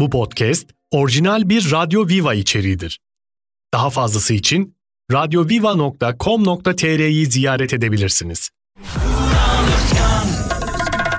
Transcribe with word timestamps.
Bu 0.00 0.10
podcast 0.10 0.66
orijinal 0.90 1.48
bir 1.48 1.70
Radyo 1.70 2.08
Viva 2.08 2.34
içeriğidir. 2.34 3.00
Daha 3.74 3.90
fazlası 3.90 4.34
için 4.34 4.76
radyoviva.com.tr'yi 5.12 7.26
ziyaret 7.26 7.74
edebilirsiniz. 7.74 8.50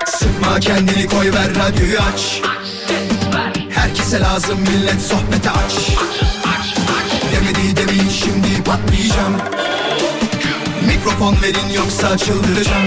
Sıkma 0.06 0.60
kendini 0.60 1.06
koy 1.06 1.32
ver 1.32 1.54
radyoyu 1.54 1.98
aç 2.12 2.42
Herkese 3.70 4.20
lazım 4.20 4.58
millet 4.60 5.00
sohbete 5.00 5.50
aç 5.50 5.72
Demedi 7.32 7.76
demin 7.76 8.08
şimdi 8.08 8.64
patlayacağım 8.64 9.36
Mikrofon 10.86 11.36
verin 11.42 11.68
yoksa 11.76 12.18
çıldıracağım 12.18 12.86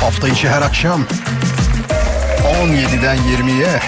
Hafta 0.00 0.28
içi 0.28 0.48
her 0.48 0.62
akşam 0.62 1.04
17'den 2.62 3.16
20'ye 3.16 3.80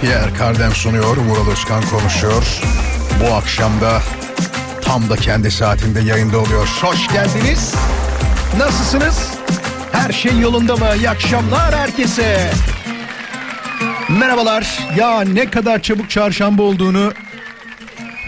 Pierre 0.00 0.34
Kardem 0.38 0.72
sunuyor, 0.72 1.16
Vural 1.16 1.50
Özkan 1.50 1.82
konuşuyor. 1.82 2.60
Bu 3.20 3.34
akşam 3.34 3.80
da 3.80 4.02
tam 4.82 5.10
da 5.10 5.16
kendi 5.16 5.50
saatinde 5.50 6.00
yayında 6.00 6.38
oluyor. 6.38 6.78
Hoş 6.82 7.08
geldiniz. 7.08 7.74
Nasılsınız? 8.58 9.30
Her 9.92 10.12
şey 10.12 10.38
yolunda 10.38 10.76
mı? 10.76 10.86
İyi 10.96 11.10
akşamlar 11.10 11.74
herkese. 11.76 12.50
Merhabalar. 14.08 14.78
Ya 14.96 15.20
ne 15.20 15.50
kadar 15.50 15.82
çabuk 15.82 16.10
çarşamba 16.10 16.62
olduğunu 16.62 17.12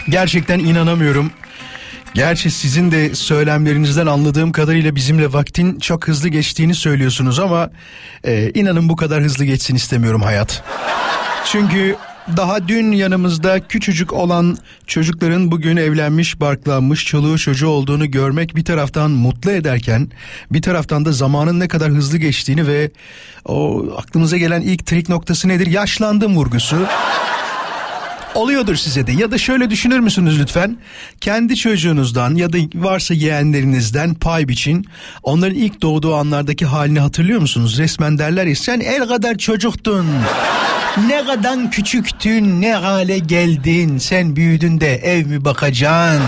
gerçekten 0.09 0.59
inanamıyorum. 0.59 1.31
Gerçi 2.13 2.51
sizin 2.51 2.91
de 2.91 3.15
söylemlerinizden 3.15 4.07
anladığım 4.07 4.51
kadarıyla 4.51 4.95
bizimle 4.95 5.33
vaktin 5.33 5.79
çok 5.79 6.07
hızlı 6.07 6.29
geçtiğini 6.29 6.75
söylüyorsunuz 6.75 7.39
ama 7.39 7.69
e, 8.23 8.51
inanın 8.53 8.89
bu 8.89 8.95
kadar 8.95 9.23
hızlı 9.23 9.45
geçsin 9.45 9.75
istemiyorum 9.75 10.21
hayat. 10.21 10.63
Çünkü 11.45 11.95
daha 12.37 12.67
dün 12.67 12.91
yanımızda 12.91 13.67
küçücük 13.67 14.13
olan 14.13 14.57
çocukların 14.87 15.51
bugün 15.51 15.77
evlenmiş, 15.77 16.39
barklanmış, 16.39 17.05
çoluğu 17.05 17.37
çocuğu 17.37 17.67
olduğunu 17.67 18.11
görmek 18.11 18.55
bir 18.55 18.65
taraftan 18.65 19.11
mutlu 19.11 19.51
ederken 19.51 20.11
bir 20.51 20.61
taraftan 20.61 21.05
da 21.05 21.11
zamanın 21.11 21.59
ne 21.59 21.67
kadar 21.67 21.91
hızlı 21.91 22.17
geçtiğini 22.17 22.67
ve 22.67 22.91
o 23.45 23.85
aklımıza 23.97 24.37
gelen 24.37 24.61
ilk 24.61 24.85
trik 24.85 25.09
noktası 25.09 25.47
nedir? 25.47 25.67
Yaşlandım 25.67 26.35
vurgusu. 26.35 26.77
Oluyordur 28.39 28.75
size 28.75 29.07
de 29.07 29.11
ya 29.11 29.31
da 29.31 29.37
şöyle 29.37 29.69
düşünür 29.69 29.99
müsünüz 29.99 30.39
lütfen? 30.39 30.77
Kendi 31.21 31.55
çocuğunuzdan 31.55 32.35
ya 32.35 32.53
da 32.53 32.57
varsa 32.75 33.13
yeğenlerinizden 33.13 34.13
pay 34.13 34.47
biçin. 34.47 34.85
Onların 35.23 35.55
ilk 35.55 35.81
doğduğu 35.81 36.15
anlardaki 36.15 36.65
halini 36.65 36.99
hatırlıyor 36.99 37.41
musunuz? 37.41 37.77
Resmen 37.77 38.17
derler 38.17 38.45
ya 38.45 38.55
sen 38.55 38.79
el 38.79 39.07
kadar 39.07 39.35
çocuktun. 39.35 40.07
Ne 41.07 41.25
kadar 41.25 41.71
küçüktün, 41.71 42.61
ne 42.61 42.73
hale 42.73 43.19
geldin. 43.19 43.97
Sen 43.97 44.35
büyüdün 44.35 44.79
de 44.79 44.95
ev 44.95 45.25
mi 45.25 45.45
bakacaksın? 45.45 46.23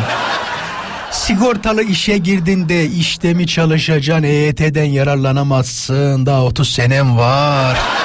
Sigortalı 1.12 1.84
işe 1.84 2.18
girdin 2.18 2.70
de 2.70 2.86
işte 2.86 3.34
mi 3.34 3.48
çalışacaksın? 3.48 4.24
EYT'den 4.24 4.84
yararlanamazsın. 4.84 6.26
Daha 6.26 6.44
30 6.44 6.70
senem 6.70 7.18
var 7.18 8.01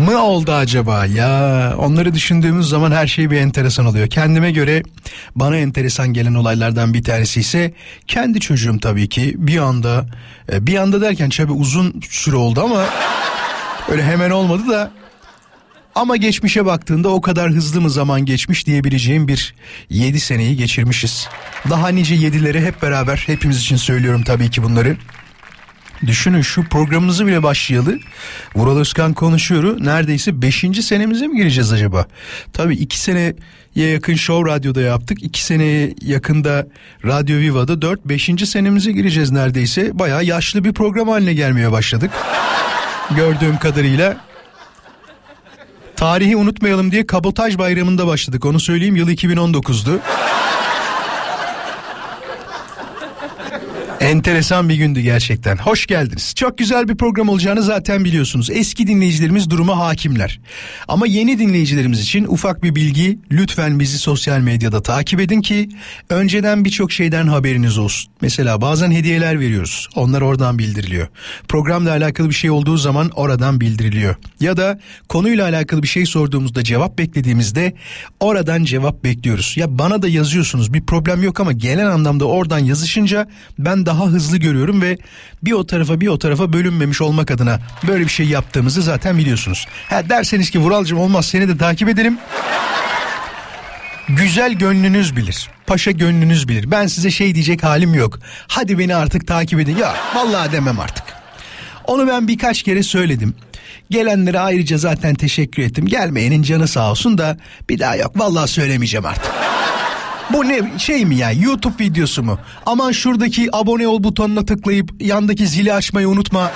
mı 0.00 0.22
oldu 0.22 0.52
acaba 0.52 1.06
ya 1.06 1.74
onları 1.78 2.14
düşündüğümüz 2.14 2.68
zaman 2.68 2.92
her 2.92 3.06
şey 3.06 3.30
bir 3.30 3.36
enteresan 3.36 3.86
oluyor 3.86 4.08
kendime 4.08 4.52
göre 4.52 4.82
bana 5.36 5.56
enteresan 5.56 6.12
gelen 6.12 6.34
olaylardan 6.34 6.94
bir 6.94 7.02
tanesi 7.02 7.40
ise 7.40 7.74
kendi 8.06 8.40
çocuğum 8.40 8.78
tabii 8.82 9.08
ki 9.08 9.34
bir 9.36 9.58
anda 9.58 10.06
e, 10.52 10.66
bir 10.66 10.76
anda 10.76 11.00
derken 11.00 11.30
tabii 11.30 11.52
uzun 11.52 12.00
süre 12.10 12.36
oldu 12.36 12.60
ama 12.64 12.84
öyle 13.88 14.04
hemen 14.04 14.30
olmadı 14.30 14.68
da 14.68 14.90
ama 15.94 16.16
geçmişe 16.16 16.66
baktığında 16.66 17.08
o 17.08 17.20
kadar 17.20 17.50
hızlı 17.50 17.80
mı 17.80 17.90
zaman 17.90 18.24
geçmiş 18.24 18.66
diyebileceğim 18.66 19.28
bir 19.28 19.54
7 19.90 20.20
seneyi 20.20 20.56
geçirmişiz. 20.56 21.28
Daha 21.70 21.88
nice 21.88 22.14
yedileri 22.14 22.60
hep 22.60 22.82
beraber 22.82 23.24
hepimiz 23.26 23.58
için 23.58 23.76
söylüyorum 23.76 24.22
tabii 24.22 24.50
ki 24.50 24.62
bunları. 24.62 24.96
Düşünün 26.06 26.42
şu 26.42 26.64
programımızı 26.64 27.26
bile 27.26 27.42
başlayalı. 27.42 27.98
Vural 28.54 28.78
Özkan 28.78 29.12
konuşuyor. 29.12 29.76
Neredeyse 29.80 30.42
5. 30.42 30.64
senemize 30.82 31.26
mi 31.26 31.36
gireceğiz 31.36 31.72
acaba? 31.72 32.06
Tabii 32.52 32.74
2 32.74 33.00
seneye 33.00 33.36
yakın 33.74 34.14
Show 34.14 34.50
Radyo'da 34.50 34.80
yaptık. 34.80 35.22
2 35.22 35.44
seneye 35.44 35.94
yakında 36.02 36.66
Radyo 37.04 37.36
Viva'da 37.36 37.82
4 37.82 38.04
5. 38.04 38.30
senemize 38.44 38.92
gireceğiz 38.92 39.30
neredeyse. 39.30 39.98
Bayağı 39.98 40.24
yaşlı 40.24 40.64
bir 40.64 40.72
program 40.72 41.08
haline 41.08 41.34
gelmeye 41.34 41.72
başladık. 41.72 42.10
Gördüğüm 43.16 43.58
kadarıyla. 43.58 44.16
Tarihi 45.96 46.36
unutmayalım 46.36 46.92
diye 46.92 47.06
kabotaj 47.06 47.58
bayramında 47.58 48.06
başladık. 48.06 48.44
Onu 48.44 48.60
söyleyeyim 48.60 48.96
yıl 48.96 49.08
2019'du. 49.08 50.00
Enteresan 54.00 54.68
bir 54.68 54.74
gündü 54.74 55.00
gerçekten. 55.00 55.56
Hoş 55.56 55.86
geldiniz. 55.86 56.34
Çok 56.34 56.58
güzel 56.58 56.88
bir 56.88 56.96
program 56.96 57.28
olacağını 57.28 57.62
zaten 57.62 58.04
biliyorsunuz. 58.04 58.50
Eski 58.50 58.86
dinleyicilerimiz 58.86 59.50
duruma 59.50 59.78
hakimler. 59.78 60.40
Ama 60.88 61.06
yeni 61.06 61.38
dinleyicilerimiz 61.38 62.00
için 62.00 62.24
ufak 62.24 62.62
bir 62.62 62.74
bilgi. 62.74 63.18
Lütfen 63.32 63.80
bizi 63.80 63.98
sosyal 63.98 64.40
medyada 64.40 64.82
takip 64.82 65.20
edin 65.20 65.40
ki 65.40 65.68
önceden 66.10 66.64
birçok 66.64 66.92
şeyden 66.92 67.26
haberiniz 67.26 67.78
olsun. 67.78 68.12
Mesela 68.20 68.60
bazen 68.60 68.90
hediyeler 68.90 69.40
veriyoruz. 69.40 69.88
Onlar 69.94 70.20
oradan 70.20 70.58
bildiriliyor. 70.58 71.08
Programla 71.48 71.90
alakalı 71.90 72.28
bir 72.28 72.34
şey 72.34 72.50
olduğu 72.50 72.76
zaman 72.76 73.10
oradan 73.14 73.60
bildiriliyor. 73.60 74.14
Ya 74.40 74.56
da 74.56 74.80
konuyla 75.08 75.48
alakalı 75.48 75.82
bir 75.82 75.88
şey 75.88 76.06
sorduğumuzda 76.06 76.64
cevap 76.64 76.98
beklediğimizde 76.98 77.74
oradan 78.20 78.64
cevap 78.64 79.04
bekliyoruz. 79.04 79.54
Ya 79.56 79.78
bana 79.78 80.02
da 80.02 80.08
yazıyorsunuz 80.08 80.74
bir 80.74 80.86
problem 80.86 81.22
yok 81.22 81.40
ama 81.40 81.52
genel 81.52 81.90
anlamda 81.90 82.24
oradan 82.24 82.58
yazışınca 82.58 83.28
ben 83.58 83.86
daha 83.86 83.89
hızlı 83.94 84.36
görüyorum 84.36 84.82
ve 84.82 84.98
bir 85.42 85.52
o 85.52 85.66
tarafa 85.66 86.00
bir 86.00 86.08
o 86.08 86.18
tarafa 86.18 86.52
bölünmemiş 86.52 87.00
olmak 87.00 87.30
adına 87.30 87.60
böyle 87.88 88.04
bir 88.04 88.10
şey 88.10 88.26
yaptığımızı 88.26 88.82
zaten 88.82 89.18
biliyorsunuz. 89.18 89.66
Ha 89.88 90.08
derseniz 90.08 90.50
ki 90.50 90.58
Vuralcığım 90.58 90.98
olmaz 90.98 91.26
seni 91.26 91.48
de 91.48 91.58
takip 91.58 91.88
edelim. 91.88 92.18
Güzel 94.08 94.52
gönlünüz 94.52 95.16
bilir. 95.16 95.48
Paşa 95.66 95.90
gönlünüz 95.90 96.48
bilir. 96.48 96.70
Ben 96.70 96.86
size 96.86 97.10
şey 97.10 97.34
diyecek 97.34 97.62
halim 97.62 97.94
yok. 97.94 98.18
Hadi 98.48 98.78
beni 98.78 98.94
artık 98.94 99.26
takip 99.26 99.60
edin. 99.60 99.76
Ya 99.76 99.94
vallahi 100.14 100.52
demem 100.52 100.80
artık. 100.80 101.04
Onu 101.84 102.06
ben 102.06 102.28
birkaç 102.28 102.62
kere 102.62 102.82
söyledim. 102.82 103.34
Gelenlere 103.90 104.40
ayrıca 104.40 104.78
zaten 104.78 105.14
teşekkür 105.14 105.62
ettim. 105.62 105.86
Gelmeyenin 105.86 106.42
canı 106.42 106.68
sağ 106.68 106.90
olsun 106.90 107.18
da 107.18 107.36
bir 107.68 107.78
daha 107.78 107.96
yok. 107.96 108.18
Vallahi 108.18 108.48
söylemeyeceğim 108.48 109.06
artık. 109.06 109.32
Bu 110.32 110.48
ne 110.48 110.78
şey 110.78 111.04
mi 111.04 111.16
ya 111.16 111.30
YouTube 111.32 111.84
videosu 111.84 112.22
mu? 112.22 112.38
Aman 112.66 112.92
şuradaki 112.92 113.48
abone 113.52 113.88
ol 113.88 114.04
butonuna 114.04 114.44
tıklayıp 114.44 114.90
yandaki 115.00 115.46
zili 115.46 115.74
açmayı 115.74 116.08
unutma 116.08 116.52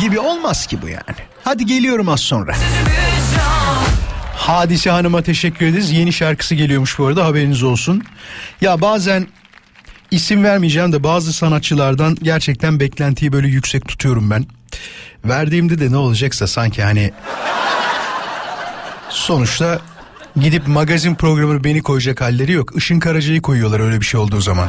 gibi 0.00 0.18
olmaz 0.18 0.66
ki 0.66 0.82
bu 0.82 0.88
yani. 0.88 1.18
Hadi 1.44 1.66
geliyorum 1.66 2.08
az 2.08 2.20
sonra. 2.20 2.54
Hadise 4.36 4.90
Hanım'a 4.90 5.22
teşekkür 5.22 5.66
ederiz. 5.66 5.90
Yeni 5.90 6.12
şarkısı 6.12 6.54
geliyormuş 6.54 6.98
bu 6.98 7.06
arada 7.06 7.24
haberiniz 7.24 7.62
olsun. 7.62 8.02
Ya 8.60 8.80
bazen 8.80 9.26
isim 10.10 10.44
vermeyeceğim 10.44 10.92
de 10.92 11.04
bazı 11.04 11.32
sanatçılardan 11.32 12.16
gerçekten 12.22 12.80
beklentiyi 12.80 13.32
böyle 13.32 13.48
yüksek 13.48 13.88
tutuyorum 13.88 14.30
ben. 14.30 14.46
Verdiğimde 15.24 15.80
de 15.80 15.92
ne 15.92 15.96
olacaksa 15.96 16.46
sanki 16.46 16.82
hani 16.82 17.12
sonuçta 19.10 19.80
gidip 20.36 20.68
magazin 20.68 21.14
programını 21.14 21.64
beni 21.64 21.82
koyacak 21.82 22.20
halleri 22.20 22.52
yok. 22.52 22.72
Işın 22.76 23.00
Karaca'yı 23.00 23.42
koyuyorlar 23.42 23.80
öyle 23.80 24.00
bir 24.00 24.06
şey 24.06 24.20
olduğu 24.20 24.40
zaman. 24.40 24.68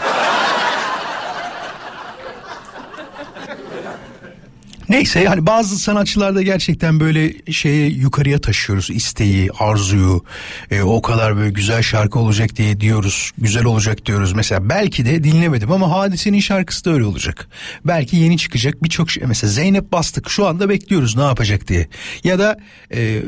Neyse 4.89 5.19
yani 5.19 5.45
bazı 5.45 5.79
sanatçılarda 5.79 6.41
gerçekten 6.41 7.00
böyle 7.00 7.51
şeye 7.51 7.89
yukarıya 7.89 8.41
taşıyoruz 8.41 8.89
isteği, 8.89 9.50
arzuyu. 9.59 10.23
E, 10.71 10.81
o 10.81 11.01
kadar 11.01 11.38
böyle 11.38 11.50
güzel 11.50 11.81
şarkı 11.81 12.19
olacak 12.19 12.56
diye 12.56 12.79
diyoruz. 12.79 13.31
Güzel 13.38 13.65
olacak 13.65 14.06
diyoruz. 14.06 14.33
Mesela 14.33 14.69
belki 14.69 15.06
de 15.06 15.23
dinlemedim 15.23 15.71
ama 15.71 15.91
Hadise'nin 15.91 16.39
şarkısı 16.39 16.85
da 16.85 16.91
öyle 16.91 17.06
olacak. 17.06 17.47
Belki 17.85 18.17
yeni 18.17 18.38
çıkacak 18.38 18.83
birçok 18.83 19.11
şey. 19.11 19.23
Mesela 19.27 19.51
Zeynep 19.51 19.91
Bastık 19.91 20.29
şu 20.29 20.47
anda 20.47 20.69
bekliyoruz 20.69 21.17
ne 21.17 21.23
yapacak 21.23 21.67
diye. 21.67 21.88
Ya 22.23 22.39
da 22.39 22.57
e, 22.94 23.21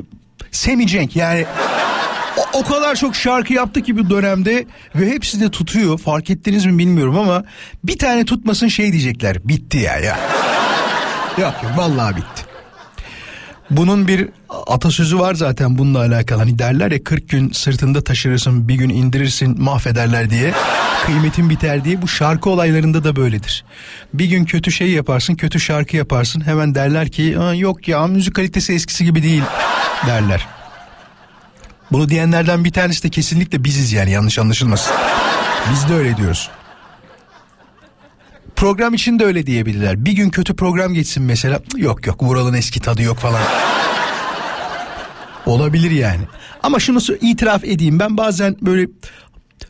Semi 0.52 0.88
Cenk 0.88 1.16
yani 1.16 1.46
o, 2.38 2.60
o 2.60 2.64
kadar 2.64 2.96
çok 2.96 3.16
şarkı 3.16 3.54
yaptı 3.54 3.82
ki 3.82 3.98
bu 3.98 4.10
dönemde 4.10 4.66
ve 4.96 5.10
hepsi 5.10 5.40
de 5.40 5.52
tutuyor. 5.52 5.98
Fark 5.98 6.30
ettiniz 6.30 6.66
mi 6.66 6.78
bilmiyorum 6.78 7.18
ama 7.18 7.44
bir 7.84 7.98
tane 7.98 8.26
tutmasın 8.26 8.68
şey 8.68 8.92
diyecekler. 8.92 9.48
Bitti 9.48 9.78
ya 9.78 9.98
ya. 9.98 10.20
Yok 11.38 11.54
yok 11.64 11.78
vallahi 11.78 12.16
bitti. 12.16 12.52
Bunun 13.70 14.08
bir 14.08 14.30
atasözü 14.68 15.20
var 15.20 15.34
zaten 15.34 15.78
bununla 15.78 16.00
alakalı. 16.00 16.40
Hani 16.40 16.60
derler 16.60 16.92
ya 16.92 17.04
40 17.04 17.30
gün 17.30 17.52
sırtında 17.52 18.04
taşırırsın 18.04 18.68
bir 18.68 18.76
gün 18.76 18.90
indirirsin 18.90 19.62
mahvederler 19.62 20.30
diye. 20.30 20.54
Kıymetin 21.06 21.50
biter 21.50 21.84
diye 21.84 22.02
bu 22.02 22.08
şarkı 22.08 22.50
olaylarında 22.50 23.04
da 23.04 23.16
böyledir. 23.16 23.66
Bir 24.14 24.26
gün 24.26 24.46
kötü 24.46 24.72
şey 24.72 24.90
yaparsın 24.90 25.36
kötü 25.36 25.60
şarkı 25.60 25.98
yaparsın 25.98 26.42
hemen 26.42 26.76
derler 26.76 27.10
ki 27.10 27.38
yok 27.56 27.88
ya 27.88 28.08
müzik 28.08 28.36
kalitesi 28.36 28.74
eskisi 28.74 29.06
gibi 29.06 29.24
değil 29.24 29.44
derler. 30.08 30.48
Bunu 31.92 32.10
diyenlerden 32.10 32.64
bir 32.66 32.72
tanesi 32.72 33.04
de 33.04 33.10
kesinlikle 33.10 33.64
biziz 33.64 33.94
yani 33.94 34.12
yanlış 34.12 34.40
anlaşılmasın. 34.40 34.96
Biz 35.72 35.90
de 35.90 35.94
öyle 35.94 36.18
diyoruz. 36.18 36.50
Program 38.56 38.94
için 38.94 39.20
de 39.20 39.26
öyle 39.26 39.46
diyebilirler. 39.46 40.06
Bir 40.06 40.12
gün 40.12 40.30
kötü 40.30 40.56
program 40.56 40.94
geçsin 40.94 41.24
mesela. 41.24 41.62
Yok 41.78 42.08
yok 42.08 42.24
Vural'ın 42.24 42.54
eski 42.54 42.80
tadı 42.80 43.02
yok 43.02 43.18
falan. 43.18 43.42
Olabilir 45.46 45.92
yani. 45.92 46.22
Ama 46.64 46.80
şunu 46.80 47.00
itiraf 47.22 47.64
edeyim 47.64 48.00
ben 48.00 48.18
bazen 48.18 48.56
böyle 48.62 48.88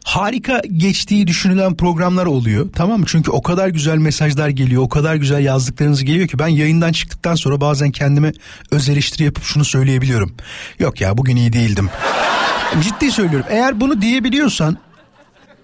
harika 0.03 0.61
geçtiği 0.77 1.27
düşünülen 1.27 1.75
programlar 1.75 2.25
oluyor. 2.25 2.69
Tamam 2.75 2.99
mı? 2.99 3.05
Çünkü 3.07 3.31
o 3.31 3.41
kadar 3.41 3.67
güzel 3.67 3.97
mesajlar 3.97 4.49
geliyor. 4.49 4.81
O 4.83 4.89
kadar 4.89 5.15
güzel 5.15 5.45
yazdıklarınız 5.45 6.03
geliyor 6.03 6.27
ki 6.27 6.39
ben 6.39 6.47
yayından 6.47 6.91
çıktıktan 6.91 7.35
sonra 7.35 7.61
bazen 7.61 7.91
kendime 7.91 8.31
öz 8.71 8.89
eleştiri 8.89 9.23
yapıp 9.23 9.43
şunu 9.43 9.65
söyleyebiliyorum. 9.65 10.35
Yok 10.79 11.01
ya 11.01 11.17
bugün 11.17 11.35
iyi 11.35 11.53
değildim. 11.53 11.89
Ciddi 12.83 13.11
söylüyorum. 13.11 13.47
Eğer 13.49 13.79
bunu 13.79 14.01
diyebiliyorsan 14.01 14.77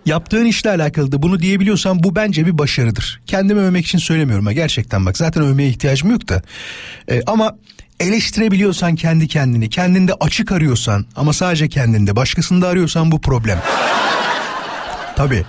yaptığın 0.06 0.46
işle 0.46 0.70
alakalı 0.70 1.12
da 1.12 1.22
bunu 1.22 1.40
diyebiliyorsan 1.40 2.04
bu 2.04 2.16
bence 2.16 2.46
bir 2.46 2.58
başarıdır. 2.58 3.22
Kendimi 3.26 3.60
övmek 3.60 3.86
için 3.86 3.98
söylemiyorum 3.98 4.46
ha 4.46 4.52
gerçekten 4.52 5.06
bak 5.06 5.18
zaten 5.18 5.44
övmeye 5.44 5.70
ihtiyacım 5.70 6.12
yok 6.12 6.30
da. 6.30 6.42
Ee, 7.12 7.22
ama 7.28 7.56
eleştirebiliyorsan 8.00 8.96
kendi 8.96 9.28
kendini, 9.28 9.70
kendinde 9.70 10.14
açık 10.14 10.52
arıyorsan 10.52 11.06
ama 11.16 11.34
sadece 11.34 11.70
kendinde, 11.70 12.16
başkasında 12.16 12.68
arıyorsan 12.68 13.12
bu 13.12 13.22
problem. 13.22 13.62
Tabii. 15.18 15.44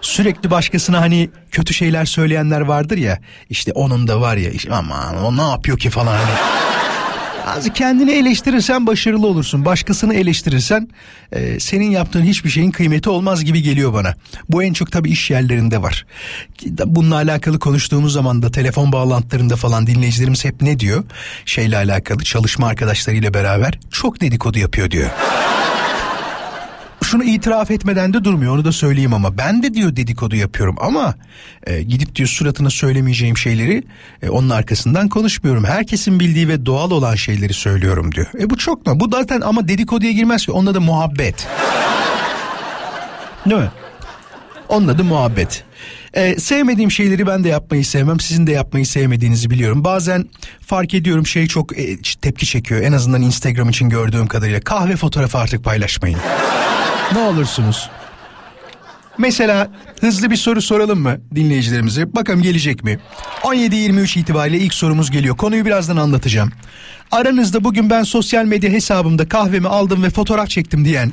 Sürekli 0.00 0.50
başkasına 0.50 1.00
hani 1.00 1.30
kötü 1.50 1.74
şeyler 1.74 2.04
söyleyenler 2.04 2.60
vardır 2.60 2.98
ya. 2.98 3.18
İşte 3.50 3.72
onun 3.72 4.08
da 4.08 4.20
var 4.20 4.36
ya 4.36 4.50
işte 4.50 4.74
aman 4.74 5.24
o 5.24 5.36
ne 5.36 5.50
yapıyor 5.50 5.78
ki 5.78 5.90
falan 5.90 6.16
hani. 6.16 6.34
Az 7.46 7.72
kendini 7.74 8.12
eleştirirsen 8.12 8.86
başarılı 8.86 9.26
olursun. 9.26 9.64
Başkasını 9.64 10.14
eleştirirsen 10.14 10.88
e, 11.32 11.60
senin 11.60 11.90
yaptığın 11.90 12.22
hiçbir 12.22 12.50
şeyin 12.50 12.70
kıymeti 12.70 13.10
olmaz 13.10 13.44
gibi 13.44 13.62
geliyor 13.62 13.92
bana. 13.92 14.14
Bu 14.48 14.62
en 14.62 14.72
çok 14.72 14.92
tabii 14.92 15.10
iş 15.10 15.30
yerlerinde 15.30 15.82
var. 15.82 16.06
Bununla 16.86 17.14
alakalı 17.14 17.58
konuştuğumuz 17.58 18.12
zaman 18.12 18.42
da 18.42 18.50
telefon 18.50 18.92
bağlantılarında 18.92 19.56
falan 19.56 19.86
dinleyicilerimiz 19.86 20.44
hep 20.44 20.62
ne 20.62 20.80
diyor? 20.80 21.04
Şeyle 21.44 21.76
alakalı 21.76 22.24
çalışma 22.24 22.66
arkadaşlarıyla 22.66 23.34
beraber 23.34 23.78
çok 23.90 24.20
dedikodu 24.20 24.58
yapıyor 24.58 24.90
diyor 24.90 25.10
şunu 27.04 27.24
itiraf 27.24 27.70
etmeden 27.70 28.12
de 28.14 28.24
durmuyor 28.24 28.54
onu 28.54 28.64
da 28.64 28.72
söyleyeyim 28.72 29.14
ama 29.14 29.38
ben 29.38 29.62
de 29.62 29.74
diyor 29.74 29.96
dedikodu 29.96 30.36
yapıyorum 30.36 30.76
ama 30.80 31.14
e, 31.66 31.82
gidip 31.82 32.14
diyor 32.14 32.28
suratına 32.28 32.70
söylemeyeceğim 32.70 33.36
şeyleri 33.36 33.82
e, 34.22 34.28
onun 34.28 34.50
arkasından 34.50 35.08
konuşmuyorum. 35.08 35.64
Herkesin 35.64 36.20
bildiği 36.20 36.48
ve 36.48 36.66
doğal 36.66 36.90
olan 36.90 37.14
şeyleri 37.14 37.54
söylüyorum 37.54 38.14
diyor. 38.14 38.26
E 38.40 38.50
bu 38.50 38.56
çok 38.56 38.86
mu? 38.86 39.00
Bu 39.00 39.08
zaten 39.12 39.40
ama 39.40 39.68
dedikoduya 39.68 40.12
girmez 40.12 40.46
ki 40.46 40.52
onun 40.52 40.66
adı 40.66 40.80
muhabbet. 40.80 41.48
Değil 43.46 43.60
mi? 43.60 43.70
Onun 44.68 44.88
adı 44.88 45.04
muhabbet. 45.04 45.64
Ee, 46.14 46.38
sevmediğim 46.38 46.90
şeyleri 46.90 47.26
ben 47.26 47.44
de 47.44 47.48
yapmayı 47.48 47.84
sevmem. 47.84 48.20
Sizin 48.20 48.46
de 48.46 48.52
yapmayı 48.52 48.86
sevmediğinizi 48.86 49.50
biliyorum. 49.50 49.84
Bazen 49.84 50.24
fark 50.60 50.94
ediyorum 50.94 51.26
şey 51.26 51.46
çok 51.46 51.78
e, 51.78 52.02
tepki 52.22 52.46
çekiyor. 52.46 52.82
En 52.82 52.92
azından 52.92 53.22
Instagram 53.22 53.68
için 53.68 53.88
gördüğüm 53.88 54.26
kadarıyla. 54.26 54.60
Kahve 54.60 54.96
fotoğrafı 54.96 55.38
artık 55.38 55.64
paylaşmayın. 55.64 56.18
Ne 57.12 57.18
olursunuz. 57.18 57.90
Mesela 59.18 59.68
hızlı 60.00 60.30
bir 60.30 60.36
soru 60.36 60.62
soralım 60.62 61.00
mı 61.00 61.16
dinleyicilerimize? 61.34 62.14
Bakalım 62.14 62.42
gelecek 62.42 62.84
mi? 62.84 62.98
17-23 63.42 64.18
itibariyle 64.18 64.58
ilk 64.58 64.74
sorumuz 64.74 65.10
geliyor. 65.10 65.36
Konuyu 65.36 65.64
birazdan 65.64 65.96
anlatacağım. 65.96 66.52
Aranızda 67.10 67.64
bugün 67.64 67.90
ben 67.90 68.02
sosyal 68.02 68.44
medya 68.44 68.70
hesabımda 68.70 69.28
kahvemi 69.28 69.68
aldım 69.68 70.02
ve 70.02 70.10
fotoğraf 70.10 70.48
çektim 70.48 70.84
diyen, 70.84 71.12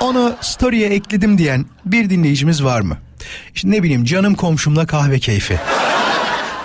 onu 0.00 0.34
story'e 0.40 0.86
ekledim 0.86 1.38
diyen 1.38 1.66
bir 1.84 2.10
dinleyicimiz 2.10 2.64
var 2.64 2.80
mı? 2.80 2.98
İşte 3.54 3.70
ne 3.70 3.82
bileyim 3.82 4.04
canım 4.04 4.34
komşumla 4.34 4.86
kahve 4.86 5.18
keyfi. 5.18 5.58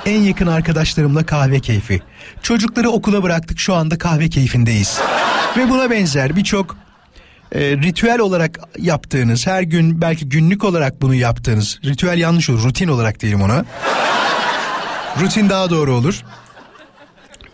En 0.05 0.21
yakın 0.21 0.47
arkadaşlarımla 0.47 1.25
kahve 1.25 1.59
keyfi. 1.59 2.01
Çocukları 2.41 2.89
okula 2.89 3.23
bıraktık 3.23 3.59
şu 3.59 3.73
anda 3.73 3.97
kahve 3.97 4.29
keyfindeyiz. 4.29 4.99
Ve 5.57 5.69
buna 5.69 5.91
benzer 5.91 6.35
birçok 6.35 6.77
e, 7.53 7.77
ritüel 7.77 8.19
olarak 8.19 8.59
yaptığınız, 8.79 9.47
her 9.47 9.61
gün 9.61 10.01
belki 10.01 10.29
günlük 10.29 10.63
olarak 10.63 11.01
bunu 11.01 11.15
yaptığınız, 11.15 11.79
ritüel 11.85 12.17
yanlış 12.17 12.49
olur, 12.49 12.63
rutin 12.63 12.87
olarak 12.87 13.19
diyelim 13.19 13.41
ona. 13.41 13.65
rutin 15.21 15.49
daha 15.49 15.69
doğru 15.69 15.93
olur. 15.93 16.23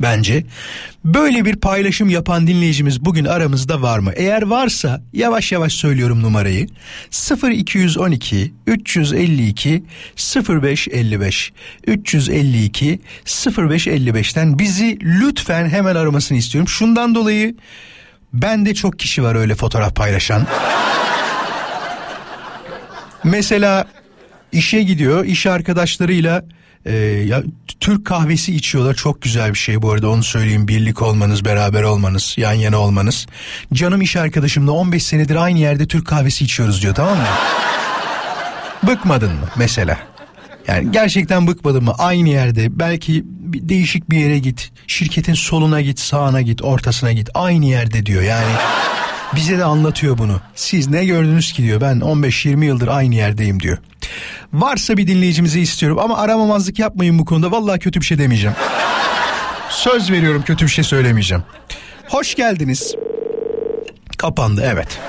Bence 0.02 0.46
böyle 1.06 1.46
bir 1.46 1.56
paylaşım 1.56 2.10
yapan 2.10 2.48
dinleyicimiz 2.48 3.06
bugün 3.06 3.26
aramızda 3.26 3.82
var 3.82 4.00
mı? 4.00 4.12
Eğer 4.16 4.42
varsa 4.42 5.02
yavaş 5.14 5.52
yavaş 5.52 5.74
söylüyorum 5.74 6.22
numarayı. 6.22 6.68
0212 7.52 8.54
352 8.68 9.84
0555 10.50 11.54
352 11.88 13.00
0555'ten 13.26 14.60
bizi 14.60 15.00
lütfen 15.02 15.70
hemen 15.70 15.96
aramasını 15.96 16.38
istiyorum. 16.38 16.68
Şundan 16.68 17.16
dolayı 17.16 17.56
ben 18.34 18.66
de 18.66 18.74
çok 18.74 19.00
kişi 19.00 19.24
var 19.24 19.36
öyle 19.36 19.56
fotoğraf 19.56 19.96
paylaşan. 19.96 20.48
Mesela 23.24 23.88
işe 24.52 24.84
gidiyor, 24.84 25.26
iş 25.26 25.46
arkadaşlarıyla 25.46 26.46
e, 26.86 26.96
ya 26.96 27.44
Türk 27.80 28.06
kahvesi 28.06 28.56
içiyorlar. 28.56 28.94
Çok 28.94 29.22
güzel 29.22 29.50
bir 29.54 29.58
şey 29.58 29.82
bu 29.82 29.92
arada 29.92 30.10
onu 30.10 30.24
söyleyeyim. 30.24 30.68
Birlik 30.68 31.02
olmanız, 31.02 31.46
beraber 31.46 31.84
olmanız, 31.84 32.36
yan 32.38 32.54
yana 32.54 32.78
olmanız. 32.78 33.28
Canım 33.74 34.02
iş 34.02 34.16
arkadaşımla 34.16 34.72
15 34.72 35.04
senedir 35.04 35.36
aynı 35.36 35.60
yerde 35.60 35.88
Türk 35.88 36.08
kahvesi 36.08 36.44
içiyoruz 36.46 36.82
diyor 36.82 36.96
tamam 36.96 37.18
mı? 37.18 37.24
Bıkmadın 38.88 39.32
mı 39.32 39.48
mesela? 39.56 39.98
Yani 40.68 40.92
gerçekten 40.92 41.48
bıkmadın 41.48 41.84
mı? 41.84 41.96
Aynı 41.98 42.30
yerde 42.30 42.80
belki 42.80 43.26
bir 43.54 43.70
değişik 43.70 44.10
bir 44.10 44.18
yere 44.18 44.40
git. 44.40 44.72
Şirketin 44.88 45.34
soluna 45.34 45.82
git, 45.82 46.00
sağına 46.00 46.42
git, 46.42 46.62
ortasına 46.62 47.12
git. 47.12 47.30
Aynı 47.34 47.66
yerde 47.66 48.06
diyor 48.06 48.24
yani. 48.24 48.52
Bize 49.36 49.58
de 49.58 49.64
anlatıyor 49.64 50.18
bunu. 50.18 50.42
Siz 50.56 50.88
ne 50.88 51.06
gördünüz 51.06 51.54
ki 51.54 51.64
diyor. 51.64 51.82
Ben 51.82 52.00
15-20 52.00 52.66
yıldır 52.66 52.88
aynı 52.88 53.16
yerdeyim 53.16 53.60
diyor. 53.60 53.78
Varsa 54.54 54.98
bir 54.98 55.08
dinleyicimizi 55.08 55.62
istiyorum 55.62 56.00
ama 56.00 56.18
aramamazlık 56.18 56.80
yapmayın 56.80 57.20
bu 57.20 57.26
konuda. 57.26 57.52
Vallahi 57.52 57.80
kötü 57.80 58.02
bir 58.02 58.06
şey 58.06 58.18
demeyeceğim. 58.18 58.56
Söz 59.70 60.12
veriyorum 60.12 60.44
kötü 60.46 60.66
bir 60.66 60.72
şey 60.72 60.84
söylemeyeceğim. 60.84 61.44
Hoş 62.08 62.36
geldiniz. 62.36 62.96
Kapandı 64.18 64.64
evet. 64.74 65.00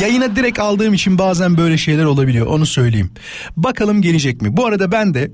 Yayına 0.00 0.36
direkt 0.36 0.58
aldığım 0.58 0.94
için 0.94 1.18
bazen 1.18 1.56
böyle 1.56 1.78
şeyler 1.78 2.04
olabiliyor 2.04 2.46
onu 2.46 2.66
söyleyeyim. 2.66 3.10
Bakalım 3.56 4.02
gelecek 4.02 4.42
mi? 4.42 4.56
Bu 4.56 4.66
arada 4.66 4.92
ben 4.92 5.14
de 5.14 5.30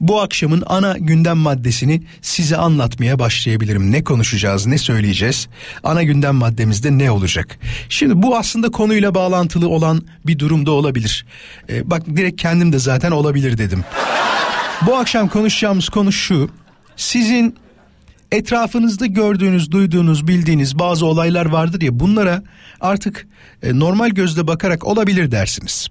bu 0.00 0.20
akşamın 0.20 0.62
ana 0.66 0.96
gündem 0.98 1.36
maddesini 1.36 2.02
size 2.22 2.56
anlatmaya 2.56 3.18
başlayabilirim. 3.18 3.92
Ne 3.92 4.04
konuşacağız, 4.04 4.66
ne 4.66 4.78
söyleyeceğiz? 4.78 5.48
Ana 5.84 6.02
gündem 6.02 6.34
maddemizde 6.34 6.98
ne 6.98 7.10
olacak? 7.10 7.58
Şimdi 7.88 8.22
bu 8.22 8.36
aslında 8.36 8.70
konuyla 8.70 9.14
bağlantılı 9.14 9.68
olan 9.68 10.02
bir 10.26 10.38
durumda 10.38 10.70
olabilir. 10.70 11.26
Ee, 11.70 11.90
bak 11.90 12.02
direkt 12.16 12.42
kendim 12.42 12.72
de 12.72 12.78
zaten 12.78 13.10
olabilir 13.10 13.58
dedim. 13.58 13.84
Bu 14.86 14.96
akşam 14.96 15.28
konuşacağımız 15.28 15.88
konu 15.88 16.12
şu. 16.12 16.50
Sizin 16.96 17.56
etrafınızda 18.32 19.06
gördüğünüz, 19.06 19.70
duyduğunuz, 19.70 20.28
bildiğiniz 20.28 20.78
bazı 20.78 21.06
olaylar 21.06 21.46
vardır 21.46 21.80
ya 21.80 22.00
bunlara 22.00 22.42
artık 22.80 23.26
e, 23.62 23.78
normal 23.78 24.10
gözle 24.10 24.46
bakarak 24.46 24.84
olabilir 24.84 25.30
dersiniz. 25.30 25.88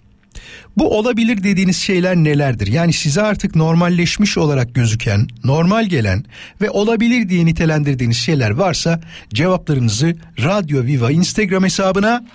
Bu 0.77 0.97
olabilir 0.97 1.43
dediğiniz 1.43 1.77
şeyler 1.77 2.15
nelerdir? 2.15 2.67
Yani 2.67 2.93
size 2.93 3.21
artık 3.21 3.55
normalleşmiş 3.55 4.37
olarak 4.37 4.75
gözüken, 4.75 5.27
normal 5.43 5.85
gelen 5.85 6.25
ve 6.61 6.69
olabilir 6.69 7.29
diye 7.29 7.45
nitelendirdiğiniz 7.45 8.17
şeyler 8.17 8.49
varsa 8.49 9.01
cevaplarınızı 9.33 10.15
Radyo 10.43 10.83
Viva 10.83 11.11
Instagram 11.11 11.63
hesabına 11.63 12.25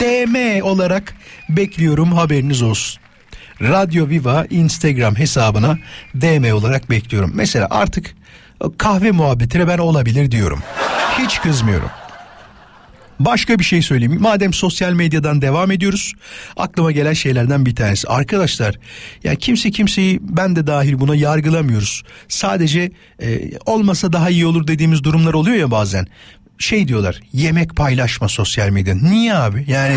DM 0.00 0.62
olarak 0.62 1.14
bekliyorum 1.48 2.12
haberiniz 2.12 2.62
olsun. 2.62 3.00
Radyo 3.62 4.08
Viva 4.08 4.46
Instagram 4.50 5.16
hesabına 5.16 5.78
DM 6.14 6.54
olarak 6.54 6.90
bekliyorum. 6.90 7.32
Mesela 7.34 7.66
artık 7.70 8.14
kahve 8.78 9.10
muhabbetine 9.10 9.68
ben 9.68 9.78
olabilir 9.78 10.30
diyorum. 10.30 10.62
Hiç 11.18 11.40
kızmıyorum. 11.40 11.90
Başka 13.20 13.58
bir 13.58 13.64
şey 13.64 13.82
söyleyeyim. 13.82 14.18
Madem 14.20 14.52
sosyal 14.52 14.92
medyadan 14.92 15.42
devam 15.42 15.70
ediyoruz. 15.70 16.12
Aklıma 16.56 16.92
gelen 16.92 17.12
şeylerden 17.12 17.66
bir 17.66 17.74
tanesi. 17.76 18.08
Arkadaşlar 18.08 18.78
ya 19.24 19.34
kimse 19.34 19.70
kimseyi 19.70 20.18
ben 20.22 20.56
de 20.56 20.66
dahil 20.66 21.00
buna 21.00 21.14
yargılamıyoruz. 21.14 22.02
Sadece 22.28 22.92
e, 23.22 23.50
olmasa 23.66 24.12
daha 24.12 24.30
iyi 24.30 24.46
olur 24.46 24.66
dediğimiz 24.66 25.04
durumlar 25.04 25.34
oluyor 25.34 25.56
ya 25.56 25.70
bazen. 25.70 26.06
Şey 26.58 26.88
diyorlar 26.88 27.20
yemek 27.32 27.76
paylaşma 27.76 28.28
sosyal 28.28 28.70
medyada. 28.70 28.98
Niye 29.02 29.34
abi? 29.34 29.64
Yani 29.68 29.96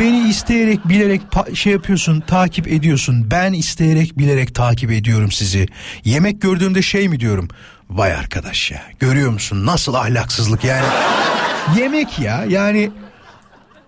beni 0.00 0.28
isteyerek 0.28 0.88
bilerek 0.88 1.20
şey 1.54 1.72
yapıyorsun 1.72 2.20
takip 2.20 2.68
ediyorsun. 2.68 3.30
Ben 3.30 3.52
isteyerek 3.52 4.18
bilerek 4.18 4.54
takip 4.54 4.92
ediyorum 4.92 5.32
sizi. 5.32 5.66
Yemek 6.04 6.42
gördüğümde 6.42 6.82
şey 6.82 7.08
mi 7.08 7.20
diyorum? 7.20 7.48
Vay 7.90 8.12
arkadaş 8.12 8.70
ya 8.70 8.82
görüyor 8.98 9.30
musun 9.30 9.66
nasıl 9.66 9.94
ahlaksızlık 9.94 10.64
yani. 10.64 10.86
yemek 11.78 12.18
ya 12.18 12.44
yani 12.48 12.90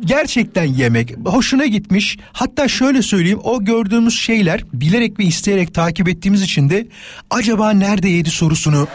gerçekten 0.00 0.64
yemek 0.64 1.14
hoşuna 1.24 1.66
gitmiş 1.66 2.18
hatta 2.32 2.68
şöyle 2.68 3.02
söyleyeyim 3.02 3.40
o 3.42 3.64
gördüğümüz 3.64 4.18
şeyler 4.20 4.64
bilerek 4.72 5.18
ve 5.18 5.24
isteyerek 5.24 5.74
takip 5.74 6.08
ettiğimiz 6.08 6.42
için 6.42 6.70
de 6.70 6.86
acaba 7.30 7.70
nerede 7.70 8.08
yedi 8.08 8.30
sorusunu 8.30 8.88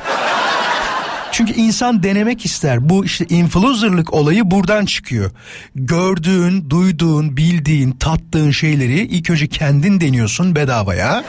çünkü 1.33 1.53
insan 1.53 2.03
denemek 2.03 2.45
ister. 2.45 2.89
Bu 2.89 3.05
işte 3.05 3.25
influencerlık 3.29 4.13
olayı 4.13 4.51
buradan 4.51 4.85
çıkıyor. 4.85 5.31
Gördüğün, 5.75 6.69
duyduğun, 6.69 7.37
bildiğin, 7.37 7.91
tattığın 7.91 8.51
şeyleri 8.51 8.99
ilk 8.99 9.29
önce 9.29 9.47
kendin 9.47 10.01
deniyorsun 10.01 10.55
bedavaya. 10.55 11.23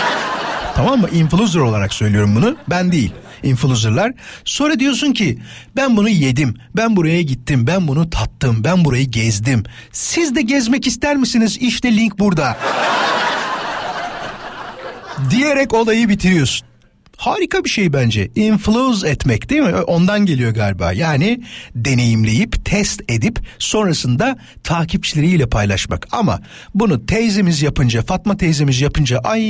tamam 0.74 1.00
mı? 1.00 1.08
Influencer 1.12 1.60
olarak 1.60 1.94
söylüyorum 1.94 2.36
bunu. 2.36 2.56
Ben 2.70 2.92
değil 2.92 3.12
influencerlar. 3.42 4.12
Sonra 4.44 4.80
diyorsun 4.80 5.12
ki 5.12 5.38
ben 5.76 5.96
bunu 5.96 6.08
yedim, 6.08 6.54
ben 6.76 6.96
buraya 6.96 7.22
gittim, 7.22 7.66
ben 7.66 7.88
bunu 7.88 8.10
tattım, 8.10 8.64
ben 8.64 8.84
burayı 8.84 9.10
gezdim. 9.10 9.64
Siz 9.92 10.36
de 10.36 10.42
gezmek 10.42 10.86
ister 10.86 11.16
misiniz? 11.16 11.58
İşte 11.60 11.96
link 11.96 12.18
burada. 12.18 12.56
diyerek 15.30 15.74
olayı 15.74 16.08
bitiriyorsun. 16.08 16.65
Harika 17.16 17.64
bir 17.64 17.70
şey 17.70 17.92
bence. 17.92 18.30
Influence 18.34 19.08
etmek 19.08 19.50
değil 19.50 19.62
mi? 19.62 19.74
Ondan 19.74 20.26
geliyor 20.26 20.54
galiba. 20.54 20.92
Yani 20.92 21.40
deneyimleyip, 21.74 22.64
test 22.64 23.02
edip 23.08 23.38
sonrasında 23.58 24.38
takipçileriyle 24.64 25.48
paylaşmak. 25.48 26.08
Ama 26.12 26.40
bunu 26.74 27.06
teyzemiz 27.06 27.62
yapınca, 27.62 28.02
Fatma 28.02 28.36
teyzemiz 28.36 28.80
yapınca 28.80 29.18
ay 29.18 29.42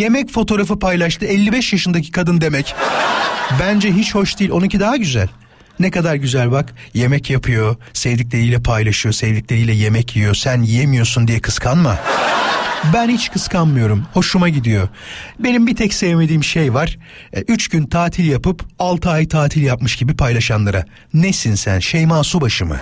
yemek 0.00 0.30
fotoğrafı 0.30 0.78
paylaştı 0.78 1.26
55 1.26 1.72
yaşındaki 1.72 2.12
kadın 2.12 2.40
demek. 2.40 2.74
Bence 3.60 3.92
hiç 3.92 4.14
hoş 4.14 4.38
değil. 4.38 4.50
Onunki 4.50 4.80
daha 4.80 4.96
güzel. 4.96 5.28
Ne 5.80 5.90
kadar 5.90 6.14
güzel 6.14 6.50
bak 6.50 6.74
yemek 6.94 7.30
yapıyor, 7.30 7.76
sevdikleriyle 7.92 8.62
paylaşıyor, 8.62 9.12
sevdikleriyle 9.12 9.72
yemek 9.72 10.16
yiyor. 10.16 10.34
Sen 10.34 10.62
yiyemiyorsun 10.62 11.28
diye 11.28 11.40
kıskanma. 11.40 11.98
Ben 12.94 13.08
hiç 13.08 13.30
kıskanmıyorum. 13.30 14.06
Hoşuma 14.14 14.48
gidiyor. 14.48 14.88
Benim 15.38 15.66
bir 15.66 15.76
tek 15.76 15.94
sevmediğim 15.94 16.44
şey 16.44 16.74
var. 16.74 16.98
E, 17.32 17.40
üç 17.40 17.68
gün 17.68 17.86
tatil 17.86 18.28
yapıp 18.30 18.64
altı 18.78 19.10
ay 19.10 19.28
tatil 19.28 19.62
yapmış 19.62 19.96
gibi 19.96 20.16
paylaşanlara. 20.16 20.84
Nesin 21.14 21.54
sen 21.54 21.78
Şeyma 21.78 22.24
Subaşı 22.24 22.66
mı? 22.66 22.76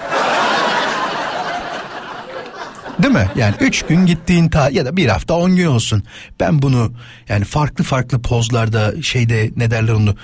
Değil 3.02 3.14
mi? 3.14 3.28
Yani 3.36 3.54
üç 3.60 3.82
gün 3.82 4.06
gittiğin 4.06 4.48
ta 4.48 4.70
ya 4.70 4.84
da 4.84 4.96
bir 4.96 5.08
hafta 5.08 5.34
on 5.34 5.56
gün 5.56 5.66
olsun. 5.66 6.02
Ben 6.40 6.62
bunu 6.62 6.92
yani 7.28 7.44
farklı 7.44 7.84
farklı 7.84 8.22
pozlarda 8.22 9.02
şeyde 9.02 9.50
ne 9.56 9.70
derler 9.70 9.92
onu 9.92 10.14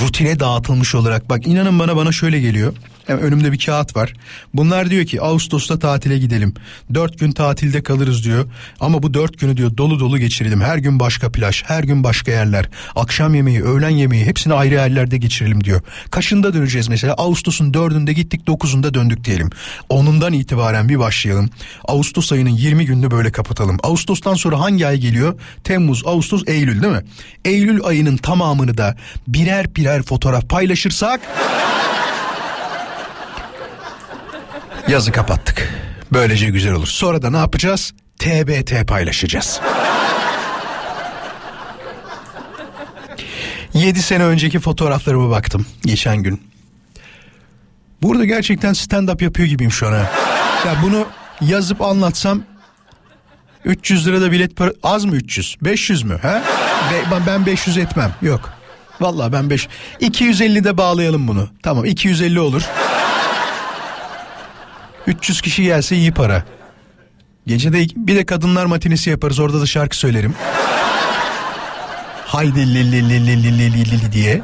rutine 0.00 0.40
dağıtılmış 0.40 0.94
olarak 0.94 1.30
bak 1.30 1.46
inanın 1.46 1.78
bana 1.78 1.96
bana 1.96 2.12
şöyle 2.12 2.40
geliyor. 2.40 2.72
Yani 3.10 3.22
önümde 3.22 3.52
bir 3.52 3.58
kağıt 3.58 3.96
var. 3.96 4.12
Bunlar 4.54 4.90
diyor 4.90 5.04
ki 5.04 5.20
Ağustos'ta 5.20 5.78
tatile 5.78 6.18
gidelim. 6.18 6.54
Dört 6.94 7.18
gün 7.18 7.32
tatilde 7.32 7.82
kalırız 7.82 8.24
diyor. 8.24 8.46
Ama 8.80 9.02
bu 9.02 9.14
dört 9.14 9.38
günü 9.38 9.56
diyor 9.56 9.76
dolu 9.76 10.00
dolu 10.00 10.18
geçirelim. 10.18 10.60
Her 10.60 10.78
gün 10.78 11.00
başka 11.00 11.32
plaj, 11.32 11.64
her 11.64 11.84
gün 11.84 12.04
başka 12.04 12.32
yerler. 12.32 12.68
Akşam 12.96 13.34
yemeği, 13.34 13.62
öğlen 13.62 13.90
yemeği 13.90 14.26
hepsini 14.26 14.54
ayrı 14.54 14.74
yerlerde 14.74 15.16
geçirelim 15.16 15.64
diyor. 15.64 15.80
Kaçında 16.10 16.54
döneceğiz 16.54 16.88
mesela? 16.88 17.14
Ağustos'un 17.14 17.74
dördünde 17.74 18.12
gittik 18.12 18.46
dokuzunda 18.46 18.94
döndük 18.94 19.24
diyelim. 19.24 19.50
Onundan 19.88 20.32
itibaren 20.32 20.88
bir 20.88 20.98
başlayalım. 20.98 21.50
Ağustos 21.88 22.32
ayının 22.32 22.50
20 22.50 22.86
gününü 22.86 23.10
böyle 23.10 23.32
kapatalım. 23.32 23.78
Ağustos'tan 23.82 24.34
sonra 24.34 24.60
hangi 24.60 24.86
ay 24.86 24.96
geliyor? 24.96 25.40
Temmuz, 25.64 26.02
Ağustos, 26.06 26.42
Eylül 26.46 26.82
değil 26.82 26.92
mi? 26.92 27.02
Eylül 27.44 27.84
ayının 27.84 28.16
tamamını 28.16 28.78
da 28.78 28.96
birer 29.28 29.76
birer 29.76 30.02
fotoğraf 30.02 30.48
paylaşırsak 30.48 31.20
Yazı 34.90 35.12
kapattık. 35.12 35.68
Böylece 36.12 36.46
güzel 36.46 36.72
olur. 36.72 36.86
Sonra 36.86 37.22
da 37.22 37.30
ne 37.30 37.36
yapacağız? 37.36 37.92
TBT 38.18 38.88
paylaşacağız. 38.88 39.60
7 43.74 44.02
sene 44.02 44.24
önceki 44.24 44.58
fotoğraflarıma 44.58 45.30
baktım 45.30 45.66
geçen 45.82 46.16
gün. 46.16 46.42
Burada 48.02 48.24
gerçekten 48.24 48.72
stand-up 48.72 49.24
yapıyor 49.24 49.48
gibiyim 49.48 49.72
şu 49.72 49.86
an. 49.86 49.92
Ya 50.66 50.76
bunu 50.82 51.06
yazıp 51.40 51.82
anlatsam 51.82 52.42
300 53.64 54.06
lira 54.06 54.20
da 54.20 54.32
bilet 54.32 54.56
para 54.56 54.72
az 54.82 55.04
mı 55.04 55.16
300? 55.16 55.56
500 55.62 56.02
mü? 56.02 56.18
Ha? 56.22 56.42
Be, 56.90 57.20
ben 57.26 57.46
500 57.46 57.78
etmem. 57.78 58.14
Yok. 58.22 58.52
Vallahi 59.00 59.32
ben 59.32 59.50
5 59.50 59.68
250 60.00 60.64
de 60.64 60.76
bağlayalım 60.76 61.28
bunu. 61.28 61.48
Tamam 61.62 61.84
250 61.84 62.40
olur. 62.40 62.62
300 65.10 65.40
kişi 65.40 65.62
gelse 65.62 65.96
iyi 65.96 66.12
para. 66.12 66.44
Gecede 67.46 67.86
bir 67.96 68.16
de 68.16 68.26
kadınlar 68.26 68.66
matinesi 68.66 69.10
yaparız 69.10 69.38
orada 69.38 69.60
da 69.60 69.66
şarkı 69.66 69.96
söylerim. 69.96 70.34
Haydi 72.26 72.74
li 72.74 72.92
li 72.92 73.08
li 73.08 73.26
li 73.26 73.58
li 73.58 73.74
li 73.74 73.90
li 73.90 74.12
diye. 74.12 74.42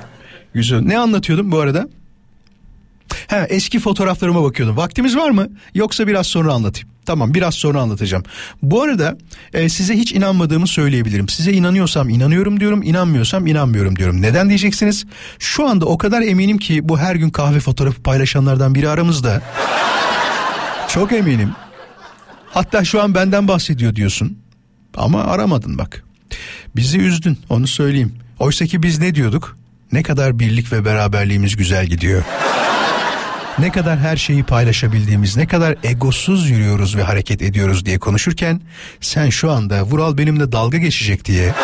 Güzel. 0.54 0.80
Ne 0.80 0.98
anlatıyordum 0.98 1.52
bu 1.52 1.58
arada? 1.58 1.88
Ha, 3.28 3.46
eski 3.48 3.80
fotoğraflarıma 3.80 4.42
bakıyordum. 4.42 4.76
Vaktimiz 4.76 5.16
var 5.16 5.30
mı? 5.30 5.48
Yoksa 5.74 6.06
biraz 6.06 6.26
sonra 6.26 6.52
anlatayım. 6.52 6.88
Tamam 7.06 7.34
biraz 7.34 7.54
sonra 7.54 7.80
anlatacağım. 7.80 8.24
Bu 8.62 8.82
arada 8.82 9.18
e, 9.54 9.68
size 9.68 9.94
hiç 9.94 10.12
inanmadığımı 10.12 10.66
söyleyebilirim. 10.66 11.28
Size 11.28 11.52
inanıyorsam 11.52 12.08
inanıyorum 12.08 12.60
diyorum, 12.60 12.82
inanmıyorsam 12.82 13.46
inanmıyorum 13.46 13.96
diyorum. 13.96 14.22
Neden 14.22 14.48
diyeceksiniz? 14.48 15.04
Şu 15.38 15.68
anda 15.68 15.86
o 15.86 15.98
kadar 15.98 16.22
eminim 16.22 16.58
ki 16.58 16.88
bu 16.88 16.98
her 16.98 17.14
gün 17.14 17.30
kahve 17.30 17.60
fotoğrafı 17.60 18.02
paylaşanlardan 18.02 18.74
biri 18.74 18.88
aramızda. 18.88 19.42
Çok 20.96 21.12
eminim. 21.12 21.52
Hatta 22.50 22.84
şu 22.84 23.02
an 23.02 23.14
benden 23.14 23.48
bahsediyor 23.48 23.94
diyorsun. 23.94 24.38
Ama 24.96 25.24
aramadın 25.24 25.78
bak. 25.78 26.04
Bizi 26.76 26.98
üzdün 26.98 27.38
onu 27.50 27.66
söyleyeyim. 27.66 28.14
Oysa 28.38 28.66
ki 28.66 28.82
biz 28.82 28.98
ne 28.98 29.14
diyorduk? 29.14 29.56
Ne 29.92 30.02
kadar 30.02 30.38
birlik 30.38 30.72
ve 30.72 30.84
beraberliğimiz 30.84 31.56
güzel 31.56 31.86
gidiyor. 31.86 32.22
ne 33.58 33.72
kadar 33.72 33.98
her 33.98 34.16
şeyi 34.16 34.44
paylaşabildiğimiz, 34.44 35.36
ne 35.36 35.46
kadar 35.46 35.76
egosuz 35.84 36.50
yürüyoruz 36.50 36.96
ve 36.96 37.02
hareket 37.02 37.42
ediyoruz 37.42 37.86
diye 37.86 37.98
konuşurken 37.98 38.60
sen 39.00 39.30
şu 39.30 39.50
anda 39.50 39.82
Vural 39.82 40.18
benimle 40.18 40.52
dalga 40.52 40.78
geçecek 40.78 41.24
diye 41.24 41.54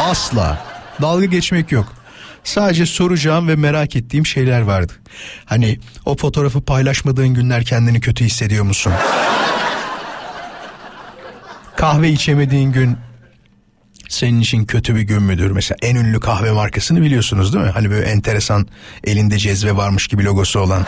asla 0.00 0.66
dalga 1.02 1.24
geçmek 1.24 1.72
yok. 1.72 2.01
Sadece 2.44 2.86
soracağım 2.86 3.48
ve 3.48 3.56
merak 3.56 3.96
ettiğim 3.96 4.26
şeyler 4.26 4.60
vardı. 4.60 4.92
Hani 5.44 5.78
o 6.06 6.16
fotoğrafı 6.16 6.60
paylaşmadığın 6.60 7.28
günler 7.28 7.64
kendini 7.64 8.00
kötü 8.00 8.24
hissediyor 8.24 8.64
musun? 8.64 8.92
Kahve 11.76 12.10
içemediğin 12.10 12.72
gün 12.72 12.96
senin 14.08 14.40
için 14.40 14.64
kötü 14.64 14.96
bir 14.96 15.02
gün 15.02 15.22
müdür? 15.22 15.50
Mesela 15.50 15.78
en 15.82 15.96
ünlü 15.96 16.20
kahve 16.20 16.50
markasını 16.50 17.02
biliyorsunuz 17.02 17.54
değil 17.54 17.64
mi? 17.64 17.70
Hani 17.70 17.90
böyle 17.90 18.06
enteresan 18.06 18.66
elinde 19.04 19.38
cezve 19.38 19.76
varmış 19.76 20.06
gibi 20.06 20.24
logosu 20.24 20.60
olan. 20.60 20.86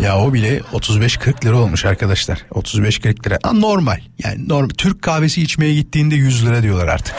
Ya 0.00 0.18
o 0.18 0.34
bile 0.34 0.58
35-40 0.58 1.44
lira 1.44 1.56
olmuş 1.56 1.84
arkadaşlar. 1.84 2.38
35-40 2.50 3.26
lira. 3.26 3.38
Ha, 3.42 3.52
normal. 3.52 4.00
Yani 4.24 4.48
normal. 4.48 4.68
Türk 4.68 5.02
kahvesi 5.02 5.42
içmeye 5.42 5.74
gittiğinde 5.74 6.14
100 6.14 6.46
lira 6.46 6.62
diyorlar 6.62 6.88
artık. 6.88 7.14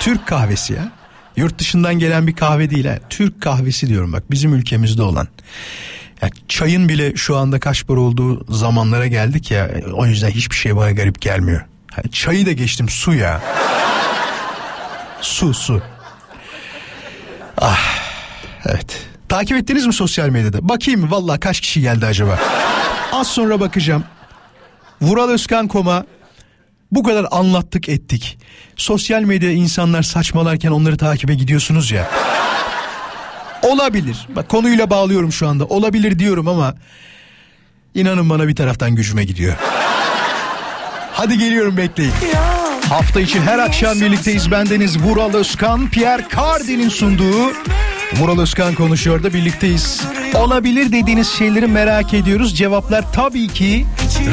Türk 0.00 0.26
kahvesi 0.26 0.72
ya. 0.72 0.92
Yurt 1.36 1.58
dışından 1.58 1.94
gelen 1.94 2.26
bir 2.26 2.36
kahve 2.36 2.70
değil 2.70 2.86
ha. 2.86 2.98
Türk 3.10 3.40
kahvesi 3.42 3.86
diyorum 3.86 4.12
bak 4.12 4.30
bizim 4.30 4.54
ülkemizde 4.54 5.02
olan. 5.02 5.28
Ya 6.22 6.30
çayın 6.48 6.88
bile 6.88 7.16
şu 7.16 7.36
anda 7.36 7.60
kaç 7.60 7.86
para 7.86 8.00
olduğu 8.00 8.54
zamanlara 8.54 9.06
geldik 9.06 9.50
ya. 9.50 9.70
O 9.92 10.06
yüzden 10.06 10.30
hiçbir 10.30 10.56
şey 10.56 10.76
bana 10.76 10.90
garip 10.90 11.20
gelmiyor. 11.20 11.64
Yani 11.96 12.10
çayı 12.12 12.46
da 12.46 12.52
geçtim 12.52 12.88
su 12.88 13.14
ya. 13.14 13.42
su 15.20 15.54
su. 15.54 15.82
Ah 17.58 17.78
evet. 18.66 19.06
Takip 19.28 19.56
ettiniz 19.56 19.86
mi 19.86 19.92
sosyal 19.92 20.28
medyada? 20.28 20.68
Bakayım? 20.68 21.10
Valla 21.10 21.40
kaç 21.40 21.60
kişi 21.60 21.80
geldi 21.80 22.06
acaba? 22.06 22.38
Az 23.12 23.26
sonra 23.26 23.60
bakacağım. 23.60 24.04
Vural 25.00 25.28
Özkan 25.28 25.68
Koma 25.68 26.04
bu 26.92 27.02
kadar 27.02 27.26
anlattık 27.30 27.88
ettik. 27.88 28.38
Sosyal 28.76 29.22
medya 29.22 29.50
insanlar 29.50 30.02
saçmalarken 30.02 30.70
onları 30.70 30.96
takibe 30.96 31.34
gidiyorsunuz 31.34 31.90
ya. 31.90 32.10
Olabilir. 33.62 34.26
Bak 34.36 34.48
konuyla 34.48 34.90
bağlıyorum 34.90 35.32
şu 35.32 35.48
anda. 35.48 35.64
Olabilir 35.64 36.18
diyorum 36.18 36.48
ama 36.48 36.74
inanın 37.94 38.30
bana 38.30 38.48
bir 38.48 38.56
taraftan 38.56 38.94
gücüme 38.94 39.24
gidiyor. 39.24 39.56
Hadi 41.12 41.38
geliyorum 41.38 41.76
bekleyin. 41.76 42.12
Hafta 42.88 43.20
için 43.20 43.42
her 43.42 43.58
akşam 43.58 44.00
birlikteyiz. 44.00 44.50
Bendeniz 44.50 45.02
Vural 45.02 45.34
Özkan, 45.34 45.90
Pierre 45.90 46.26
Cardin'in 46.36 46.88
sunduğu 46.88 47.52
Vural 48.16 48.38
Özkan 48.38 48.74
konuşuyor 48.74 49.22
da 49.22 49.32
birlikteyiz. 49.32 50.00
Olabilir 50.34 50.92
dediğiniz 50.92 51.28
şeyleri 51.28 51.66
merak 51.66 52.14
ediyoruz. 52.14 52.56
Cevaplar 52.56 53.12
tabii 53.12 53.48
ki 53.48 53.86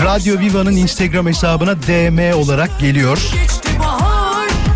Radyo 0.03 0.39
Viva'nın 0.39 0.75
Instagram 0.75 1.27
hesabına 1.27 1.75
DM 1.75 2.38
olarak 2.38 2.79
geliyor. 2.79 3.17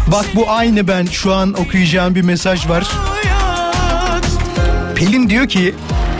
Bak 0.07 0.25
bu 0.35 0.51
aynı 0.51 0.87
ben 0.87 1.05
şu 1.05 1.33
an 1.33 1.53
okuyacağım 1.53 2.15
bir 2.15 2.21
mesaj 2.21 2.69
var. 2.69 2.87
Pelin 4.95 5.29
diyor 5.29 5.47
ki 5.47 5.75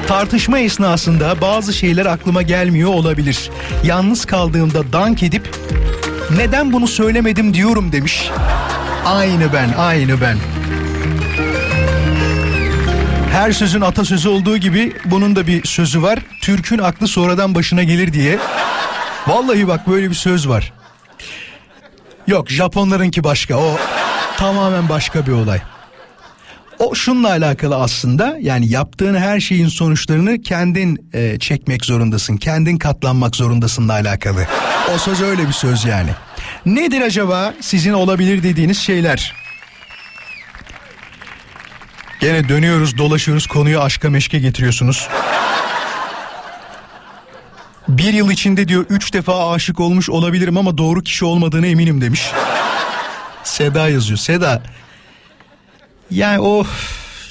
tartışma 0.07 0.59
esnasında 0.59 1.41
bazı 1.41 1.73
şeyler 1.73 2.05
aklıma 2.05 2.41
gelmiyor 2.41 2.89
olabilir. 2.93 3.49
Yalnız 3.83 4.25
kaldığımda 4.25 4.93
dank 4.93 5.23
edip 5.23 5.49
neden 6.37 6.73
bunu 6.73 6.87
söylemedim 6.87 7.53
diyorum 7.53 7.91
demiş. 7.91 8.29
Aynı 9.05 9.53
ben, 9.53 9.69
aynı 9.77 10.21
ben. 10.21 10.37
Her 13.41 13.51
sözün 13.51 13.81
atasözü 13.81 14.29
olduğu 14.29 14.57
gibi 14.57 14.93
bunun 15.05 15.35
da 15.35 15.47
bir 15.47 15.67
sözü 15.67 16.01
var. 16.01 16.19
Türk'ün 16.41 16.77
aklı 16.77 17.07
sonradan 17.07 17.55
başına 17.55 17.83
gelir 17.83 18.13
diye. 18.13 18.39
Vallahi 19.27 19.67
bak 19.67 19.87
böyle 19.87 20.09
bir 20.09 20.15
söz 20.15 20.49
var. 20.49 20.73
Yok 22.27 22.49
Japonlarınki 22.49 23.23
başka 23.23 23.57
o 23.57 23.77
tamamen 24.37 24.89
başka 24.89 25.27
bir 25.27 25.31
olay. 25.31 25.61
O 26.79 26.95
şunla 26.95 27.29
alakalı 27.29 27.75
aslında 27.75 28.37
yani 28.41 28.69
yaptığın 28.69 29.15
her 29.15 29.39
şeyin 29.39 29.67
sonuçlarını 29.67 30.41
kendin 30.41 31.09
e, 31.13 31.39
çekmek 31.39 31.85
zorundasın. 31.85 32.37
Kendin 32.37 32.77
katlanmak 32.77 33.35
zorundasınla 33.35 33.93
alakalı. 33.93 34.47
O 34.95 34.97
söz 34.97 35.21
öyle 35.21 35.47
bir 35.47 35.53
söz 35.53 35.85
yani. 35.85 36.09
Nedir 36.65 37.01
acaba 37.01 37.53
sizin 37.61 37.93
olabilir 37.93 38.43
dediğiniz 38.43 38.77
şeyler? 38.77 39.40
Gene 42.21 42.49
dönüyoruz 42.49 42.97
dolaşıyoruz 42.97 43.47
konuyu 43.47 43.81
aşka 43.81 44.09
meşke 44.09 44.39
getiriyorsunuz. 44.39 45.07
Bir 47.87 48.13
yıl 48.13 48.31
içinde 48.31 48.67
diyor 48.67 48.85
üç 48.89 49.13
defa 49.13 49.51
aşık 49.51 49.79
olmuş 49.79 50.09
olabilirim 50.09 50.57
ama 50.57 50.77
doğru 50.77 51.03
kişi 51.03 51.25
olmadığını 51.25 51.67
eminim 51.67 52.01
demiş. 52.01 52.31
Seda 53.43 53.87
yazıyor. 53.89 54.17
Seda 54.17 54.63
yani 56.11 56.39
o 56.39 56.65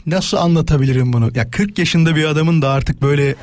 nasıl 0.07 0.37
anlatabilirim 0.37 1.13
bunu? 1.13 1.31
Ya 1.35 1.51
40 1.51 1.79
yaşında 1.79 2.17
bir 2.17 2.25
adamın 2.25 2.63
da 2.63 2.71
artık 2.71 3.03
böyle 3.03 3.35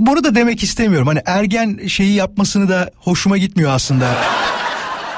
Bunu 0.00 0.24
da 0.24 0.34
demek 0.34 0.62
istemiyorum. 0.62 1.06
Hani 1.06 1.22
ergen 1.26 1.86
şeyi 1.86 2.14
yapmasını 2.14 2.68
da 2.68 2.90
hoşuma 2.96 3.38
gitmiyor 3.38 3.70
aslında. 3.70 4.16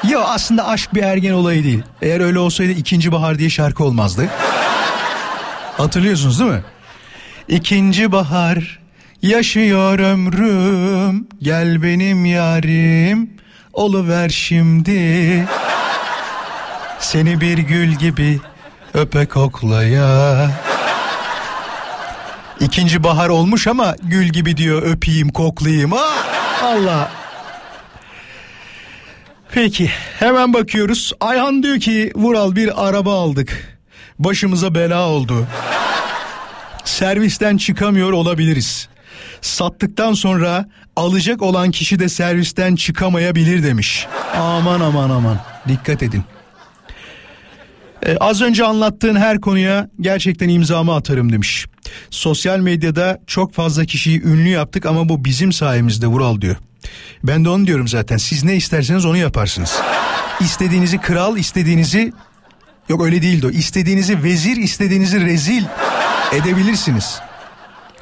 Yok 0.07 0.25
aslında 0.27 0.67
aşk 0.67 0.93
bir 0.93 1.03
ergen 1.03 1.33
olayı 1.33 1.63
değil. 1.63 1.83
Eğer 2.01 2.19
öyle 2.19 2.39
olsaydı 2.39 2.71
ikinci 2.71 3.11
bahar 3.11 3.39
diye 3.39 3.49
şarkı 3.49 3.83
olmazdı. 3.83 4.29
Hatırlıyorsunuz 5.77 6.39
değil 6.39 6.51
mi? 6.51 6.63
İkinci 7.47 8.11
bahar 8.11 8.79
yaşıyor 9.21 9.99
ömrüm 9.99 11.27
gel 11.41 11.83
benim 11.83 12.25
yarim 12.25 13.29
oluver 13.73 14.29
şimdi 14.29 15.47
seni 16.99 17.41
bir 17.41 17.57
gül 17.57 17.91
gibi 17.95 18.39
öpe 18.93 19.25
koklaya 19.25 20.51
İkinci 22.59 23.03
bahar 23.03 23.29
olmuş 23.29 23.67
ama 23.67 23.95
gül 24.03 24.25
gibi 24.25 24.57
diyor 24.57 24.81
öpeyim 24.81 25.29
koklayayım. 25.29 25.93
Ah, 25.93 26.63
Allah. 26.63 27.09
Peki 29.51 29.87
hemen 30.19 30.53
bakıyoruz. 30.53 31.13
Ayhan 31.19 31.63
diyor 31.63 31.79
ki 31.79 32.11
Vural 32.15 32.55
bir 32.55 32.87
araba 32.87 33.21
aldık. 33.21 33.79
Başımıza 34.19 34.75
bela 34.75 35.07
oldu. 35.09 35.47
Servisten 36.85 37.57
çıkamıyor 37.57 38.11
olabiliriz. 38.11 38.89
Sattıktan 39.41 40.13
sonra 40.13 40.69
alacak 40.95 41.41
olan 41.41 41.71
kişi 41.71 41.99
de 41.99 42.09
servisten 42.09 42.75
çıkamayabilir 42.75 43.63
demiş. 43.63 44.07
Aman 44.37 44.79
aman 44.79 45.09
aman 45.09 45.39
dikkat 45.67 46.03
edin. 46.03 46.23
Ee, 48.05 48.17
az 48.17 48.41
önce 48.41 48.65
anlattığın 48.65 49.15
her 49.15 49.41
konuya 49.41 49.89
gerçekten 50.01 50.49
imzamı 50.49 50.95
atarım 50.95 51.31
demiş. 51.31 51.65
Sosyal 52.09 52.59
medyada 52.59 53.19
çok 53.27 53.53
fazla 53.53 53.85
kişiyi 53.85 54.21
ünlü 54.23 54.49
yaptık 54.49 54.85
ama 54.85 55.09
bu 55.09 55.25
bizim 55.25 55.53
sayemizde 55.53 56.07
Vural 56.07 56.41
diyor. 56.41 56.55
Ben 57.23 57.45
de 57.45 57.49
onu 57.49 57.67
diyorum 57.67 57.87
zaten. 57.87 58.17
Siz 58.17 58.43
ne 58.43 58.55
isterseniz 58.55 59.05
onu 59.05 59.17
yaparsınız. 59.17 59.79
İstediğinizi 60.39 60.97
kral, 60.97 61.37
istediğinizi 61.37 62.13
yok 62.89 63.03
öyle 63.03 63.21
değildi 63.21 63.47
o. 63.47 63.49
İstediğinizi 63.49 64.23
vezir, 64.23 64.57
istediğinizi 64.57 65.25
rezil 65.25 65.63
edebilirsiniz. 66.31 67.19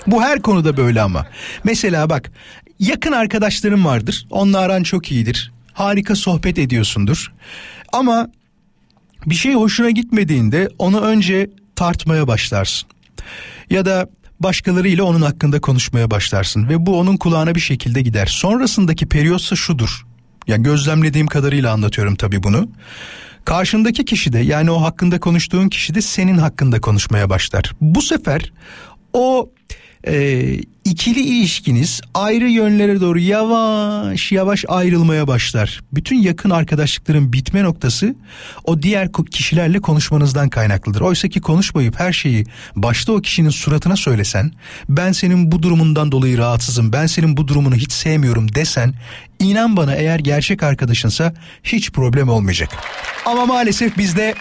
Bu 0.07 0.23
her 0.23 0.41
konuda 0.41 0.77
böyle 0.77 1.01
ama. 1.01 1.25
Mesela 1.63 2.09
bak 2.09 2.31
yakın 2.79 3.11
arkadaşlarım 3.11 3.85
vardır. 3.85 4.27
Onunla 4.29 4.59
aran 4.59 4.83
çok 4.83 5.11
iyidir. 5.11 5.51
Harika 5.73 6.15
sohbet 6.15 6.59
ediyorsundur. 6.59 7.33
Ama 7.93 8.27
bir 9.25 9.35
şey 9.35 9.53
hoşuna 9.53 9.89
gitmediğinde 9.89 10.69
onu 10.79 11.01
önce 11.01 11.49
tartmaya 11.75 12.27
başlarsın. 12.27 12.89
Ya 13.69 13.85
da 13.85 14.09
başkalarıyla 14.39 15.03
onun 15.03 15.21
hakkında 15.21 15.61
konuşmaya 15.61 16.11
başlarsın 16.11 16.69
ve 16.69 16.85
bu 16.85 16.99
onun 16.99 17.17
kulağına 17.17 17.55
bir 17.55 17.59
şekilde 17.59 18.01
gider. 18.01 18.25
Sonrasındaki 18.25 19.05
periyotsa 19.05 19.55
şudur. 19.55 20.05
Yani 20.47 20.63
gözlemlediğim 20.63 21.27
kadarıyla 21.27 21.73
anlatıyorum 21.73 22.15
tabii 22.15 22.43
bunu. 22.43 22.69
Karşındaki 23.45 24.05
kişi 24.05 24.33
de 24.33 24.39
yani 24.39 24.71
o 24.71 24.81
hakkında 24.81 25.19
konuştuğun 25.19 25.69
kişi 25.69 25.95
de 25.95 26.01
senin 26.01 26.37
hakkında 26.37 26.81
konuşmaya 26.81 27.29
başlar. 27.29 27.75
Bu 27.81 28.01
sefer 28.01 28.53
o 29.13 29.49
e, 30.07 30.59
ikili 30.85 31.19
ilişkiniz 31.19 32.01
ayrı 32.13 32.49
yönlere 32.49 33.01
doğru 33.01 33.19
yavaş 33.19 34.31
yavaş 34.31 34.65
ayrılmaya 34.67 35.27
başlar. 35.27 35.81
Bütün 35.93 36.15
yakın 36.21 36.49
arkadaşlıkların 36.49 37.33
bitme 37.33 37.63
noktası 37.63 38.15
o 38.63 38.81
diğer 38.81 39.09
kişilerle 39.31 39.79
konuşmanızdan 39.79 40.49
kaynaklıdır. 40.49 41.01
Oysa 41.01 41.27
ki 41.27 41.41
konuşmayıp 41.41 41.99
her 41.99 42.13
şeyi 42.13 42.45
başta 42.75 43.11
o 43.11 43.21
kişinin 43.21 43.49
suratına 43.49 43.95
söylesen, 43.95 44.51
ben 44.89 45.11
senin 45.11 45.51
bu 45.51 45.63
durumundan 45.63 46.11
dolayı 46.11 46.37
rahatsızım, 46.37 46.93
ben 46.93 47.05
senin 47.05 47.37
bu 47.37 47.47
durumunu 47.47 47.75
hiç 47.75 47.91
sevmiyorum 47.91 48.55
desen, 48.55 48.93
inan 49.39 49.77
bana 49.77 49.95
eğer 49.95 50.19
gerçek 50.19 50.63
arkadaşınsa 50.63 51.33
hiç 51.63 51.91
problem 51.91 52.29
olmayacak. 52.29 52.69
Ama 53.25 53.45
maalesef 53.45 53.97
bizde 53.97 54.35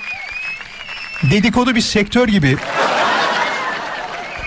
dedikodu 1.30 1.74
bir 1.74 1.80
sektör 1.80 2.28
gibi 2.28 2.56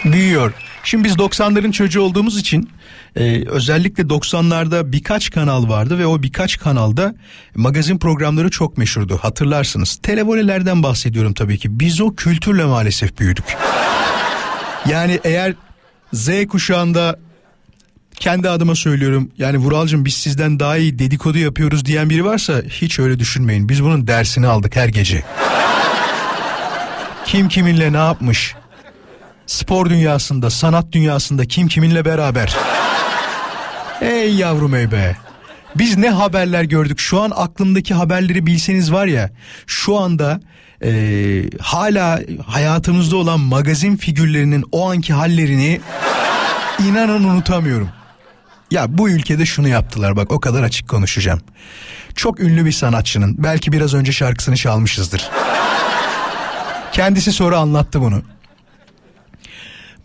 büyüyor. 0.05 0.53
Şimdi 0.89 1.03
biz 1.03 1.13
90'ların 1.13 1.71
çocuğu 1.71 2.01
olduğumuz 2.01 2.37
için 2.37 2.69
e, 3.15 3.43
özellikle 3.47 4.03
90'larda 4.03 4.91
birkaç 4.91 5.31
kanal 5.31 5.69
vardı 5.69 5.99
ve 5.99 6.05
o 6.07 6.23
birkaç 6.23 6.59
kanalda 6.59 7.15
magazin 7.55 7.97
programları 7.97 8.49
çok 8.49 8.77
meşhurdu 8.77 9.17
hatırlarsınız. 9.17 9.95
Televolelerden 10.03 10.83
bahsediyorum 10.83 11.33
tabii 11.33 11.57
ki. 11.57 11.79
Biz 11.79 12.01
o 12.01 12.15
kültürle 12.15 12.65
maalesef 12.65 13.19
büyüdük. 13.19 13.57
Yani 14.89 15.19
eğer 15.23 15.53
Z 16.13 16.29
kuşağında 16.47 17.19
kendi 18.15 18.49
adıma 18.49 18.75
söylüyorum 18.75 19.31
yani 19.37 19.57
Vuralcığım 19.57 20.05
biz 20.05 20.13
sizden 20.13 20.59
daha 20.59 20.77
iyi 20.77 20.99
dedikodu 20.99 21.37
yapıyoruz 21.37 21.85
diyen 21.85 22.09
biri 22.09 22.25
varsa 22.25 22.61
hiç 22.69 22.99
öyle 22.99 23.19
düşünmeyin. 23.19 23.69
Biz 23.69 23.83
bunun 23.83 24.07
dersini 24.07 24.47
aldık 24.47 24.75
her 24.75 24.87
gece. 24.87 25.23
Kim 27.25 27.47
kiminle 27.47 27.93
ne 27.93 27.97
yapmış? 27.97 28.55
Spor 29.49 29.89
dünyasında, 29.89 30.49
sanat 30.49 30.91
dünyasında 30.91 31.45
kim 31.45 31.67
kiminle 31.67 32.05
beraber. 32.05 32.55
Ey 34.01 34.35
yavrum 34.35 34.75
ey 34.75 34.91
be. 34.91 35.15
Biz 35.75 35.97
ne 35.97 36.09
haberler 36.09 36.63
gördük? 36.63 36.99
Şu 36.99 37.21
an 37.21 37.31
aklımdaki 37.35 37.93
haberleri 37.93 38.45
bilseniz 38.45 38.91
var 38.91 39.05
ya 39.05 39.29
şu 39.67 39.97
anda 39.97 40.41
e, 40.83 40.91
hala 41.59 42.19
hayatımızda 42.45 43.17
olan 43.17 43.39
magazin 43.39 43.97
figürlerinin 43.97 44.65
o 44.71 44.89
anki 44.89 45.13
hallerini 45.13 45.81
inanın 46.87 47.23
unutamıyorum. 47.23 47.89
Ya 48.71 48.97
bu 48.97 49.09
ülkede 49.09 49.45
şunu 49.45 49.67
yaptılar 49.67 50.15
bak 50.15 50.31
o 50.31 50.39
kadar 50.39 50.63
açık 50.63 50.89
konuşacağım. 50.89 51.41
Çok 52.15 52.39
ünlü 52.39 52.65
bir 52.65 52.71
sanatçının 52.71 53.35
belki 53.37 53.71
biraz 53.71 53.93
önce 53.93 54.11
şarkısını 54.11 54.57
çalmışızdır. 54.57 55.29
Kendisi 56.91 57.31
sonra 57.31 57.57
anlattı 57.57 58.01
bunu. 58.01 58.21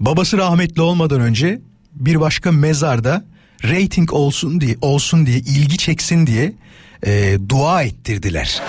Babası 0.00 0.38
rahmetli 0.38 0.83
olmadan 0.83 1.20
önce 1.20 1.61
bir 1.94 2.20
başka 2.20 2.52
mezarda 2.52 3.24
rating 3.64 4.12
olsun 4.12 4.61
diye 4.61 4.76
olsun 4.80 5.26
diye 5.26 5.38
ilgi 5.38 5.78
çeksin 5.78 6.26
diye 6.26 6.52
e, 7.07 7.38
dua 7.48 7.83
ettirdiler. 7.83 8.62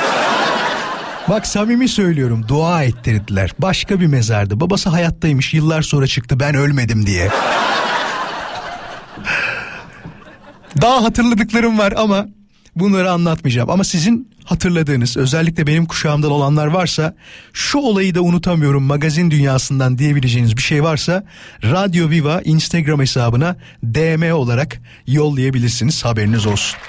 Bak 1.29 1.47
samimi 1.47 1.87
söylüyorum 1.87 2.45
dua 2.47 2.83
ettirdiler. 2.83 3.51
Başka 3.59 3.99
bir 3.99 4.07
mezarda 4.07 4.59
babası 4.59 4.89
hayattaymış 4.89 5.53
yıllar 5.53 5.81
sonra 5.81 6.07
çıktı 6.07 6.39
ben 6.39 6.55
ölmedim 6.55 7.05
diye. 7.05 7.29
Daha 10.81 11.03
hatırladıklarım 11.03 11.77
var 11.77 11.93
ama 11.97 12.27
bunları 12.75 13.11
anlatmayacağım. 13.11 13.69
Ama 13.69 13.83
sizin 13.83 14.31
hatırladığınız 14.43 15.17
özellikle 15.17 15.67
benim 15.67 15.85
kuşağımdan 15.85 16.31
olanlar 16.31 16.67
varsa 16.67 17.15
şu 17.53 17.77
olayı 17.77 18.15
da 18.15 18.21
unutamıyorum 18.21 18.83
magazin 18.83 19.31
dünyasından 19.31 19.97
diyebileceğiniz 19.97 20.57
bir 20.57 20.61
şey 20.61 20.83
varsa 20.83 21.23
Radyo 21.63 22.09
Viva 22.09 22.41
Instagram 22.41 22.99
hesabına 22.99 23.55
DM 23.83 24.33
olarak 24.33 24.81
yollayabilirsiniz 25.07 26.05
haberiniz 26.05 26.45
olsun. 26.45 26.79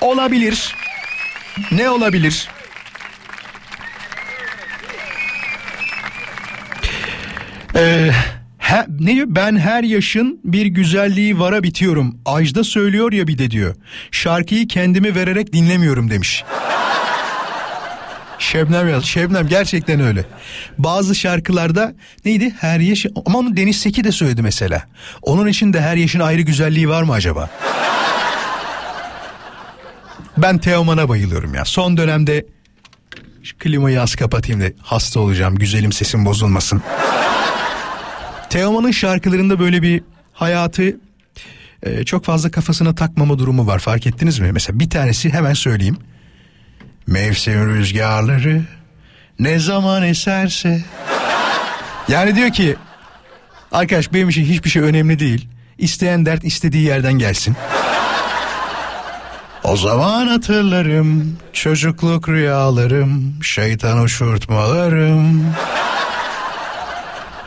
Olabilir. 0.00 0.74
Ne 1.72 1.90
olabilir? 1.90 2.48
Ee, 7.76 8.10
he, 8.64 8.86
ne 9.00 9.14
diyor? 9.14 9.26
Ben 9.28 9.56
her 9.56 9.82
yaşın 9.82 10.40
bir 10.44 10.66
güzelliği 10.66 11.38
vara 11.38 11.62
bitiyorum. 11.62 12.18
Ajda 12.24 12.64
söylüyor 12.64 13.12
ya 13.12 13.26
bir 13.26 13.38
de 13.38 13.50
diyor. 13.50 13.74
Şarkıyı 14.10 14.68
kendime 14.68 15.14
vererek 15.14 15.52
dinlemiyorum 15.52 16.10
demiş. 16.10 16.44
Şebnem 18.38 18.88
yaz. 18.88 19.04
Şebnem 19.04 19.48
gerçekten 19.48 20.00
öyle. 20.00 20.24
Bazı 20.78 21.14
şarkılarda 21.14 21.94
neydi? 22.24 22.54
Her 22.60 22.80
yaş 22.80 23.06
ama 23.26 23.38
onu 23.38 23.56
Deniz 23.56 23.76
Seki 23.76 24.04
de 24.04 24.12
söyledi 24.12 24.42
mesela. 24.42 24.82
Onun 25.22 25.46
için 25.46 25.72
de 25.72 25.80
her 25.80 25.96
yaşın 25.96 26.20
ayrı 26.20 26.42
güzelliği 26.42 26.88
var 26.88 27.02
mı 27.02 27.12
acaba? 27.12 27.50
Ben 30.36 30.58
Teoman'a 30.58 31.08
bayılıyorum 31.08 31.54
ya. 31.54 31.64
Son 31.64 31.96
dönemde 31.96 32.46
şu 33.42 33.58
klimayı 33.58 34.02
az 34.02 34.14
kapatayım 34.14 34.60
da 34.60 34.66
hasta 34.82 35.20
olacağım. 35.20 35.54
Güzelim 35.54 35.92
sesim 35.92 36.24
bozulmasın. 36.24 36.82
Teoman'ın 38.54 38.90
şarkılarında 38.90 39.58
böyle 39.58 39.82
bir 39.82 40.02
hayatı 40.32 40.96
e, 41.82 42.04
çok 42.04 42.24
fazla 42.24 42.50
kafasına 42.50 42.94
takmama 42.94 43.38
durumu 43.38 43.66
var. 43.66 43.78
Fark 43.78 44.06
ettiniz 44.06 44.38
mi? 44.38 44.52
Mesela 44.52 44.78
bir 44.80 44.90
tanesi 44.90 45.32
hemen 45.32 45.54
söyleyeyim. 45.54 45.96
Mevsim 47.06 47.68
rüzgarları 47.68 48.62
ne 49.38 49.58
zaman 49.58 50.02
eserse. 50.02 50.84
Yani 52.08 52.36
diyor 52.36 52.50
ki 52.50 52.76
arkadaş 53.72 54.12
benim 54.12 54.28
için 54.28 54.44
hiçbir 54.44 54.70
şey 54.70 54.82
önemli 54.82 55.18
değil. 55.18 55.48
İsteyen 55.78 56.26
dert 56.26 56.44
istediği 56.44 56.84
yerden 56.84 57.12
gelsin. 57.12 57.56
O 59.64 59.76
zaman 59.76 60.26
hatırlarım 60.26 61.38
çocukluk 61.52 62.28
rüyalarım, 62.28 63.34
şeytan 63.42 64.02
uçurtmalarım. 64.02 65.44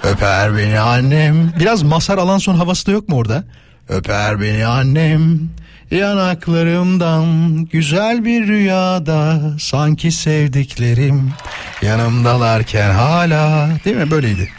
Öper 0.04 0.58
beni 0.58 0.80
annem. 0.80 1.54
Biraz 1.60 1.84
Masar 1.84 2.18
Alanson 2.18 2.56
havası 2.56 2.86
da 2.88 2.92
yok 2.92 3.10
mu 3.10 3.16
orada? 3.16 3.44
Öper 3.90 4.42
beni 4.42 4.66
annem 4.66 5.50
yanaklarımdan 5.92 7.26
güzel 7.72 8.26
bir 8.26 8.48
rüyada 8.48 9.40
sanki 9.60 10.12
sevdiklerim 10.12 11.34
yanımdalarken 11.82 12.92
hala 12.92 13.70
değil 13.86 13.98
mi 13.98 14.12
böyleydi. 14.12 14.50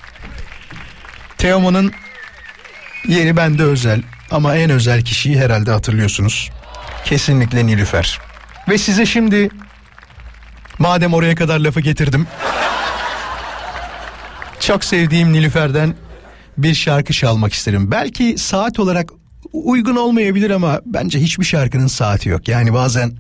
Teoman'ın 1.38 1.92
yeri 3.08 3.36
bende 3.36 3.62
özel 3.62 4.02
ama 4.30 4.56
en 4.56 4.70
özel 4.70 5.02
kişiyi 5.02 5.38
herhalde 5.40 5.70
hatırlıyorsunuz. 5.70 6.50
Kesinlikle 7.04 7.66
Nilüfer. 7.66 8.18
Ve 8.68 8.78
size 8.78 9.06
şimdi 9.06 9.48
madem 10.78 11.14
oraya 11.14 11.34
kadar 11.34 11.58
lafı 11.58 11.80
getirdim. 11.80 12.26
Çok 14.68 14.84
sevdiğim 14.84 15.32
Nilüfer'den 15.32 15.94
bir 16.58 16.74
şarkı 16.74 17.12
çalmak 17.12 17.52
isterim. 17.52 17.90
Belki 17.90 18.34
saat 18.38 18.78
olarak 18.78 19.10
uygun 19.52 19.96
olmayabilir 19.96 20.50
ama 20.50 20.80
bence 20.86 21.20
hiçbir 21.20 21.44
şarkının 21.44 21.86
saati 21.86 22.28
yok. 22.28 22.48
Yani 22.48 22.74
bazen 22.74 23.12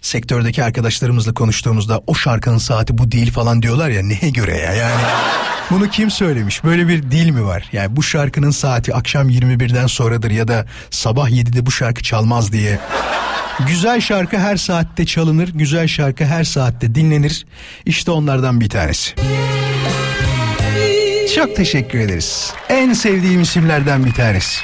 sektördeki 0.00 0.64
arkadaşlarımızla 0.64 1.34
konuştuğumuzda 1.34 2.00
o 2.06 2.14
şarkının 2.14 2.58
saati 2.58 2.98
bu 2.98 3.12
değil 3.12 3.32
falan 3.32 3.62
diyorlar 3.62 3.88
ya 3.88 4.02
neye 4.02 4.30
göre 4.30 4.56
ya 4.58 4.72
yani 4.72 5.00
bunu 5.70 5.90
kim 5.90 6.10
söylemiş 6.10 6.64
böyle 6.64 6.88
bir 6.88 7.02
dil 7.02 7.30
mi 7.30 7.44
var 7.44 7.68
yani 7.72 7.96
bu 7.96 8.02
şarkının 8.02 8.50
saati 8.50 8.94
akşam 8.94 9.30
21'den 9.30 9.86
sonradır 9.86 10.30
ya 10.30 10.48
da 10.48 10.66
sabah 10.90 11.30
7'de 11.30 11.66
bu 11.66 11.70
şarkı 11.70 12.02
çalmaz 12.02 12.52
diye 12.52 12.78
güzel 13.66 14.00
şarkı 14.00 14.38
her 14.38 14.56
saatte 14.56 15.06
çalınır 15.06 15.48
güzel 15.48 15.88
şarkı 15.88 16.24
her 16.24 16.44
saatte 16.44 16.94
dinlenir 16.94 17.46
işte 17.86 18.10
onlardan 18.10 18.60
bir 18.60 18.68
tanesi. 18.68 19.14
Çok 21.34 21.56
teşekkür 21.56 21.98
ederiz. 21.98 22.52
En 22.68 22.92
sevdiğim 22.92 23.42
isimlerden 23.42 24.04
bir 24.04 24.12
tanesi. 24.12 24.60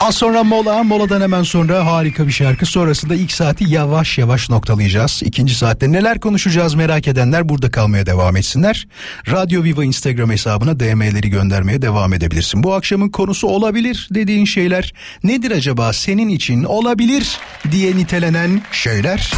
Az 0.00 0.14
sonra 0.14 0.44
mola, 0.44 0.82
moladan 0.82 1.20
hemen 1.20 1.42
sonra 1.42 1.86
harika 1.86 2.26
bir 2.26 2.32
şarkı. 2.32 2.66
Sonrasında 2.66 3.14
ilk 3.14 3.32
saati 3.32 3.64
yavaş 3.64 4.18
yavaş 4.18 4.50
noktalayacağız. 4.50 5.22
İkinci 5.24 5.54
saatte 5.54 5.92
neler 5.92 6.20
konuşacağız 6.20 6.74
merak 6.74 7.08
edenler 7.08 7.48
burada 7.48 7.70
kalmaya 7.70 8.06
devam 8.06 8.36
etsinler. 8.36 8.88
Radyo 9.30 9.62
Viva 9.62 9.84
Instagram 9.84 10.30
hesabına 10.30 10.80
DM'leri 10.80 11.30
göndermeye 11.30 11.82
devam 11.82 12.12
edebilirsin. 12.12 12.62
Bu 12.62 12.74
akşamın 12.74 13.08
konusu 13.08 13.48
olabilir 13.48 14.08
dediğin 14.14 14.44
şeyler 14.44 14.94
nedir 15.24 15.50
acaba 15.50 15.92
senin 15.92 16.28
için 16.28 16.64
olabilir 16.64 17.38
diye 17.70 17.96
nitelenen 17.96 18.62
şeyler. 18.72 19.32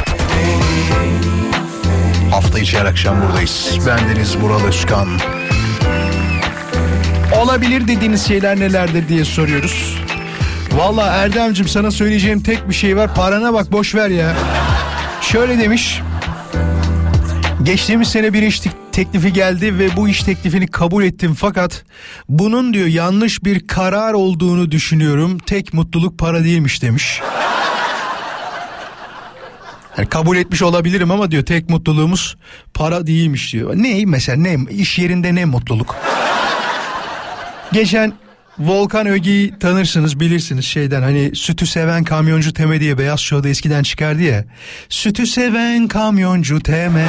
Hafta 2.30 2.58
içi 2.58 2.78
her 2.78 2.84
akşam 2.86 3.22
buradayız. 3.22 3.78
Bendeniz 3.86 4.36
Vural 4.36 4.64
Özkan. 4.64 5.08
Olabilir 7.42 7.88
dediğiniz 7.88 8.26
şeyler 8.26 8.60
nelerdir 8.60 9.08
diye 9.08 9.24
soruyoruz. 9.24 9.98
Valla 10.72 11.06
Erdemcim 11.06 11.68
sana 11.68 11.90
söyleyeceğim 11.90 12.42
tek 12.42 12.68
bir 12.68 12.74
şey 12.74 12.96
var. 12.96 13.14
Parana 13.14 13.52
bak 13.52 13.72
boş 13.72 13.94
ver 13.94 14.08
ya. 14.08 14.36
Şöyle 15.20 15.58
demiş. 15.58 16.00
Geçtiğimiz 17.62 18.08
sene 18.08 18.32
bir 18.32 18.42
iş 18.42 18.62
teklifi 18.92 19.32
geldi 19.32 19.78
ve 19.78 19.96
bu 19.96 20.08
iş 20.08 20.22
teklifini 20.22 20.66
kabul 20.66 21.04
ettim 21.04 21.34
fakat 21.34 21.84
bunun 22.28 22.74
diyor 22.74 22.86
yanlış 22.86 23.44
bir 23.44 23.66
karar 23.66 24.12
olduğunu 24.12 24.70
düşünüyorum. 24.70 25.38
Tek 25.38 25.74
mutluluk 25.74 26.18
para 26.18 26.44
değilmiş 26.44 26.82
demiş. 26.82 27.20
Yani 29.98 30.08
kabul 30.08 30.36
etmiş 30.36 30.62
olabilirim 30.62 31.10
ama 31.10 31.30
diyor 31.30 31.44
tek 31.44 31.70
mutluluğumuz 31.70 32.36
para 32.74 33.06
değilmiş 33.06 33.52
diyor. 33.52 33.74
Ne 33.76 34.04
mesela 34.06 34.36
ne 34.36 34.56
iş 34.70 34.98
yerinde 34.98 35.34
ne 35.34 35.44
mutluluk? 35.44 35.96
Geçen 37.72 38.12
Volkan 38.58 39.06
Öge'yi 39.06 39.58
tanırsınız 39.58 40.20
bilirsiniz 40.20 40.64
şeyden 40.64 41.02
hani 41.02 41.36
sütü 41.36 41.66
seven 41.66 42.04
kamyoncu 42.04 42.52
Teme 42.52 42.80
diye 42.80 42.98
Beyaz 42.98 43.20
Show'da 43.20 43.48
eskiden 43.48 43.82
çıkardı 43.82 44.22
ya. 44.22 44.44
Sütü 44.88 45.26
seven 45.26 45.88
kamyoncu 45.88 46.60
Teme 46.60 47.06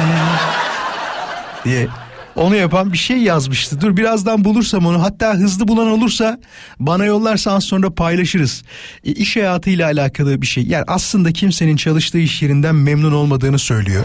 diye 1.64 1.88
onu 2.36 2.56
yapan 2.56 2.92
bir 2.92 2.98
şey 2.98 3.18
yazmıştı. 3.18 3.80
Dur 3.80 3.96
birazdan 3.96 4.44
bulursam 4.44 4.86
onu 4.86 5.02
hatta 5.02 5.34
hızlı 5.34 5.68
bulan 5.68 5.86
olursa 5.86 6.38
bana 6.78 7.04
yollarsan 7.04 7.58
sonra 7.58 7.94
paylaşırız. 7.94 8.62
E, 9.04 9.12
iş 9.12 9.36
hayatıyla 9.36 9.86
alakalı 9.86 10.42
bir 10.42 10.46
şey. 10.46 10.64
Yani 10.64 10.84
aslında 10.86 11.32
kimsenin 11.32 11.76
çalıştığı 11.76 12.18
iş 12.18 12.42
yerinden 12.42 12.74
memnun 12.74 13.12
olmadığını 13.12 13.58
söylüyor. 13.58 14.04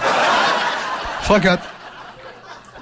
Fakat 1.22 1.60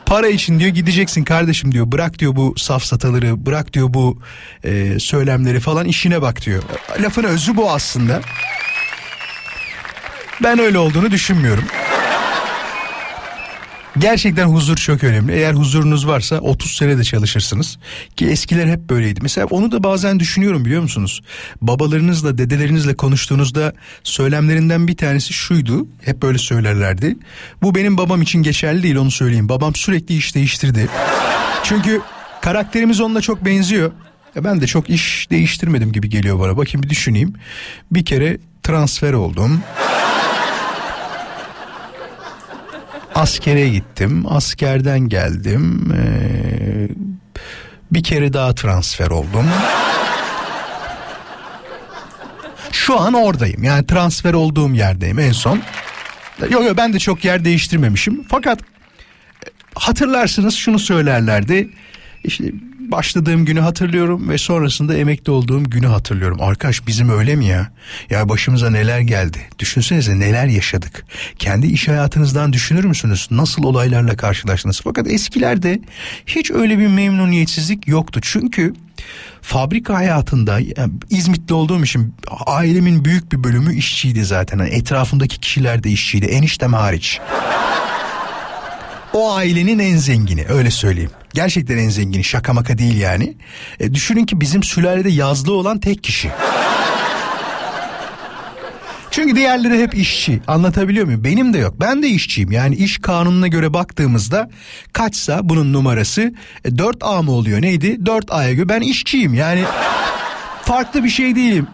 para 0.05 0.27
için 0.27 0.59
diyor 0.59 0.69
gideceksin 0.69 1.23
kardeşim 1.23 1.71
diyor 1.71 1.91
bırak 1.91 2.19
diyor 2.19 2.35
bu 2.35 2.53
safsataları 2.57 3.45
bırak 3.45 3.73
diyor 3.73 3.93
bu 3.93 4.19
e, 4.63 4.99
söylemleri 4.99 5.59
falan 5.59 5.85
işine 5.85 6.21
bak 6.21 6.45
diyor. 6.45 6.63
Lafın 6.99 7.23
özü 7.23 7.57
bu 7.57 7.71
aslında. 7.71 8.21
Ben 10.43 10.59
öyle 10.59 10.77
olduğunu 10.77 11.11
düşünmüyorum. 11.11 11.63
Gerçekten 13.97 14.45
huzur 14.45 14.75
çok 14.75 15.03
önemli. 15.03 15.31
Eğer 15.31 15.53
huzurunuz 15.53 16.07
varsa 16.07 16.39
30 16.39 16.71
sene 16.71 16.97
de 16.97 17.03
çalışırsınız. 17.03 17.77
Ki 18.15 18.25
eskiler 18.27 18.67
hep 18.67 18.89
böyleydi. 18.89 19.19
Mesela 19.23 19.47
onu 19.49 19.71
da 19.71 19.83
bazen 19.83 20.19
düşünüyorum 20.19 20.65
biliyor 20.65 20.81
musunuz? 20.81 21.21
Babalarınızla, 21.61 22.37
dedelerinizle 22.37 22.95
konuştuğunuzda 22.95 23.73
söylemlerinden 24.03 24.87
bir 24.87 24.97
tanesi 24.97 25.33
şuydu. 25.33 25.87
Hep 26.01 26.21
böyle 26.21 26.37
söylerlerdi. 26.37 27.17
Bu 27.61 27.75
benim 27.75 27.97
babam 27.97 28.21
için 28.21 28.43
geçerli 28.43 28.83
değil 28.83 28.95
onu 28.95 29.11
söyleyeyim. 29.11 29.49
Babam 29.49 29.75
sürekli 29.75 30.17
iş 30.17 30.35
değiştirdi. 30.35 30.89
Çünkü 31.63 32.01
karakterimiz 32.41 33.01
onunla 33.01 33.21
çok 33.21 33.45
benziyor. 33.45 33.91
Ben 34.43 34.61
de 34.61 34.67
çok 34.67 34.89
iş 34.89 35.27
değiştirmedim 35.31 35.91
gibi 35.91 36.09
geliyor 36.09 36.39
bana. 36.39 36.57
Bakayım 36.57 36.83
bir 36.83 36.89
düşüneyim. 36.89 37.33
Bir 37.91 38.05
kere 38.05 38.37
transfer 38.63 39.13
oldum. 39.13 39.61
Askere 43.15 43.69
gittim. 43.69 44.25
Askerden 44.29 44.99
geldim. 44.99 45.93
Ee, 45.93 46.87
bir 47.91 48.03
kere 48.03 48.33
daha 48.33 48.55
transfer 48.55 49.07
oldum. 49.07 49.45
Şu 52.71 52.99
an 52.99 53.13
oradayım. 53.13 53.63
Yani 53.63 53.87
transfer 53.87 54.33
olduğum 54.33 54.73
yerdeyim 54.73 55.19
en 55.19 55.31
son. 55.31 55.61
Yok 56.49 56.63
yok 56.65 56.77
ben 56.77 56.93
de 56.93 56.99
çok 56.99 57.25
yer 57.25 57.45
değiştirmemişim. 57.45 58.23
Fakat 58.27 58.59
hatırlarsınız 59.75 60.55
şunu 60.55 60.79
söylerlerdi. 60.79 61.69
İşte 62.23 62.43
başladığım 62.91 63.45
günü 63.45 63.59
hatırlıyorum 63.59 64.29
ve 64.29 64.37
sonrasında 64.37 64.97
emekli 64.97 65.31
olduğum 65.31 65.63
günü 65.63 65.87
hatırlıyorum. 65.87 66.37
Arkadaş 66.41 66.87
bizim 66.87 67.09
öyle 67.09 67.35
mi 67.35 67.45
ya? 67.45 67.71
Ya 68.09 68.29
başımıza 68.29 68.69
neler 68.69 68.99
geldi? 68.99 69.37
Düşünsenize 69.59 70.19
neler 70.19 70.45
yaşadık. 70.47 71.05
Kendi 71.39 71.67
iş 71.67 71.87
hayatınızdan 71.87 72.53
düşünür 72.53 72.83
müsünüz? 72.83 73.27
Nasıl 73.31 73.63
olaylarla 73.63 74.17
karşılaştınız? 74.17 74.81
Fakat 74.83 75.07
eskilerde 75.07 75.79
hiç 76.25 76.51
öyle 76.51 76.79
bir 76.79 76.87
memnuniyetsizlik 76.87 77.87
yoktu. 77.87 78.19
Çünkü 78.23 78.73
fabrika 79.41 79.93
hayatında 79.93 80.59
yani 80.59 80.93
İzmit'te 81.09 81.53
olduğum 81.53 81.83
için 81.83 82.15
ailemin 82.45 83.05
büyük 83.05 83.31
bir 83.31 83.43
bölümü 83.43 83.75
işçiydi 83.75 84.25
zaten. 84.25 84.59
Yani 84.59 84.69
etrafındaki 84.69 85.39
kişiler 85.39 85.83
de 85.83 85.89
işçiydi. 85.89 86.25
Eniştem 86.25 86.73
hariç. 86.73 87.19
O 89.13 89.33
ailenin 89.33 89.79
en 89.79 89.97
zengini 89.97 90.45
öyle 90.45 90.71
söyleyeyim. 90.71 91.11
Gerçekten 91.35 91.77
en 91.77 91.89
zengini 91.89 92.23
şaka 92.23 92.53
maka 92.53 92.77
değil 92.77 92.97
yani. 92.97 93.37
E, 93.79 93.93
düşünün 93.93 94.25
ki 94.25 94.41
bizim 94.41 94.63
sülalede 94.63 95.09
yazlı 95.09 95.53
olan 95.53 95.79
tek 95.79 96.03
kişi. 96.03 96.31
Çünkü 99.11 99.35
diğerleri 99.35 99.83
hep 99.83 99.95
işçi. 99.95 100.41
Anlatabiliyor 100.47 101.05
muyum? 101.05 101.23
Benim 101.23 101.53
de 101.53 101.57
yok. 101.57 101.75
Ben 101.79 102.03
de 102.03 102.07
işçiyim. 102.07 102.51
Yani 102.51 102.75
iş 102.75 102.97
kanununa 102.97 103.47
göre 103.47 103.73
baktığımızda 103.73 104.49
kaçsa 104.93 105.39
bunun 105.43 105.73
numarası 105.73 106.33
e, 106.65 106.69
4A 106.69 107.23
mı 107.23 107.31
oluyor 107.31 107.61
neydi? 107.61 107.87
4A'ya 108.03 108.53
göre 108.53 108.69
ben 108.69 108.81
işçiyim. 108.81 109.33
Yani 109.33 109.63
farklı 110.61 111.03
bir 111.03 111.09
şey 111.09 111.35
değilim. 111.35 111.67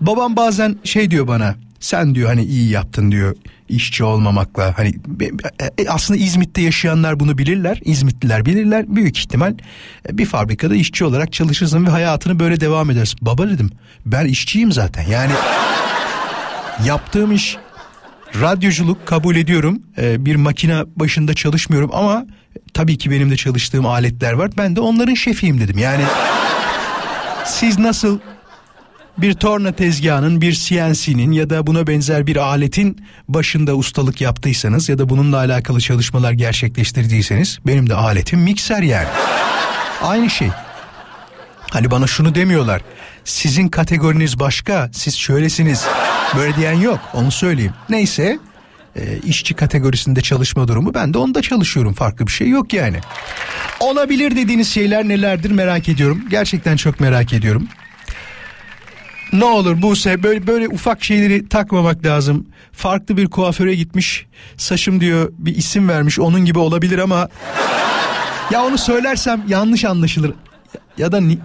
Babam 0.00 0.36
bazen 0.36 0.76
şey 0.84 1.10
diyor 1.10 1.28
bana. 1.28 1.54
Sen 1.80 2.14
diyor 2.14 2.28
hani 2.28 2.44
iyi 2.44 2.70
yaptın 2.70 3.12
diyor 3.12 3.36
işçi 3.68 4.04
olmamakla 4.04 4.78
hani 4.78 4.94
e, 5.78 5.88
aslında 5.88 6.20
İzmit'te 6.20 6.62
yaşayanlar 6.62 7.20
bunu 7.20 7.38
bilirler. 7.38 7.80
İzmitliler 7.84 8.46
bilirler. 8.46 8.84
Büyük 8.88 9.18
ihtimal 9.18 9.54
e, 10.08 10.18
bir 10.18 10.26
fabrikada 10.26 10.74
işçi 10.74 11.04
olarak 11.04 11.32
çalışırsın 11.32 11.86
ve 11.86 11.90
hayatını 11.90 12.40
böyle 12.40 12.60
devam 12.60 12.90
edersin. 12.90 13.18
Baba 13.22 13.48
dedim 13.48 13.70
ben 14.06 14.24
işçiyim 14.24 14.72
zaten. 14.72 15.06
Yani 15.10 15.32
yaptığım 16.84 17.32
iş 17.32 17.56
radyoculuk 18.40 19.06
kabul 19.06 19.36
ediyorum. 19.36 19.82
E, 19.98 20.26
bir 20.26 20.36
makine 20.36 20.82
başında 20.96 21.34
çalışmıyorum 21.34 21.90
ama 21.92 22.26
tabii 22.74 22.98
ki 22.98 23.10
benim 23.10 23.30
de 23.30 23.36
çalıştığım 23.36 23.86
aletler 23.86 24.32
var. 24.32 24.50
Ben 24.56 24.76
de 24.76 24.80
onların 24.80 25.14
şefiyim 25.14 25.60
dedim. 25.60 25.78
Yani 25.78 26.04
siz 27.44 27.78
nasıl 27.78 28.18
bir 29.18 29.34
torna 29.34 29.72
tezgahının, 29.72 30.40
bir 30.40 30.52
CNC'nin 30.52 31.32
ya 31.32 31.50
da 31.50 31.66
buna 31.66 31.86
benzer 31.86 32.26
bir 32.26 32.36
aletin 32.36 33.04
başında 33.28 33.76
ustalık 33.76 34.20
yaptıysanız 34.20 34.88
ya 34.88 34.98
da 34.98 35.08
bununla 35.08 35.36
alakalı 35.36 35.80
çalışmalar 35.80 36.32
gerçekleştirdiyseniz 36.32 37.58
benim 37.66 37.90
de 37.90 37.94
aletim 37.94 38.40
mikser 38.40 38.82
yani. 38.82 39.08
Aynı 40.02 40.30
şey. 40.30 40.48
Hani 41.70 41.90
bana 41.90 42.06
şunu 42.06 42.34
demiyorlar. 42.34 42.82
Sizin 43.24 43.68
kategoriniz 43.68 44.40
başka, 44.40 44.90
siz 44.92 45.16
şöylesiniz. 45.16 45.86
Böyle 46.36 46.56
diyen 46.56 46.72
yok, 46.72 47.00
onu 47.14 47.30
söyleyeyim. 47.30 47.72
Neyse, 47.88 48.38
e, 48.96 49.18
işçi 49.18 49.54
kategorisinde 49.54 50.20
çalışma 50.20 50.68
durumu 50.68 50.94
ben 50.94 51.14
de 51.14 51.18
onda 51.18 51.42
çalışıyorum. 51.42 51.92
Farklı 51.92 52.26
bir 52.26 52.32
şey 52.32 52.48
yok 52.48 52.72
yani. 52.72 53.00
Olabilir 53.80 54.36
dediğiniz 54.36 54.68
şeyler 54.68 55.08
nelerdir 55.08 55.50
merak 55.50 55.88
ediyorum. 55.88 56.24
Gerçekten 56.30 56.76
çok 56.76 57.00
merak 57.00 57.32
ediyorum. 57.32 57.68
Ne 59.32 59.44
olur 59.44 59.82
Buse 59.82 60.22
böyle 60.22 60.46
böyle 60.46 60.68
ufak 60.68 61.04
şeyleri 61.04 61.48
takmamak 61.48 62.04
lazım. 62.04 62.46
Farklı 62.72 63.16
bir 63.16 63.26
kuaföre 63.26 63.74
gitmiş. 63.74 64.26
Saçım 64.56 65.00
diyor 65.00 65.32
bir 65.38 65.56
isim 65.56 65.88
vermiş. 65.88 66.18
Onun 66.18 66.44
gibi 66.44 66.58
olabilir 66.58 66.98
ama 66.98 67.28
ya 68.50 68.64
onu 68.64 68.78
söylersem 68.78 69.42
yanlış 69.48 69.84
anlaşılır. 69.84 70.32
Ya 70.98 71.12
da 71.12 71.20
ni... 71.20 71.38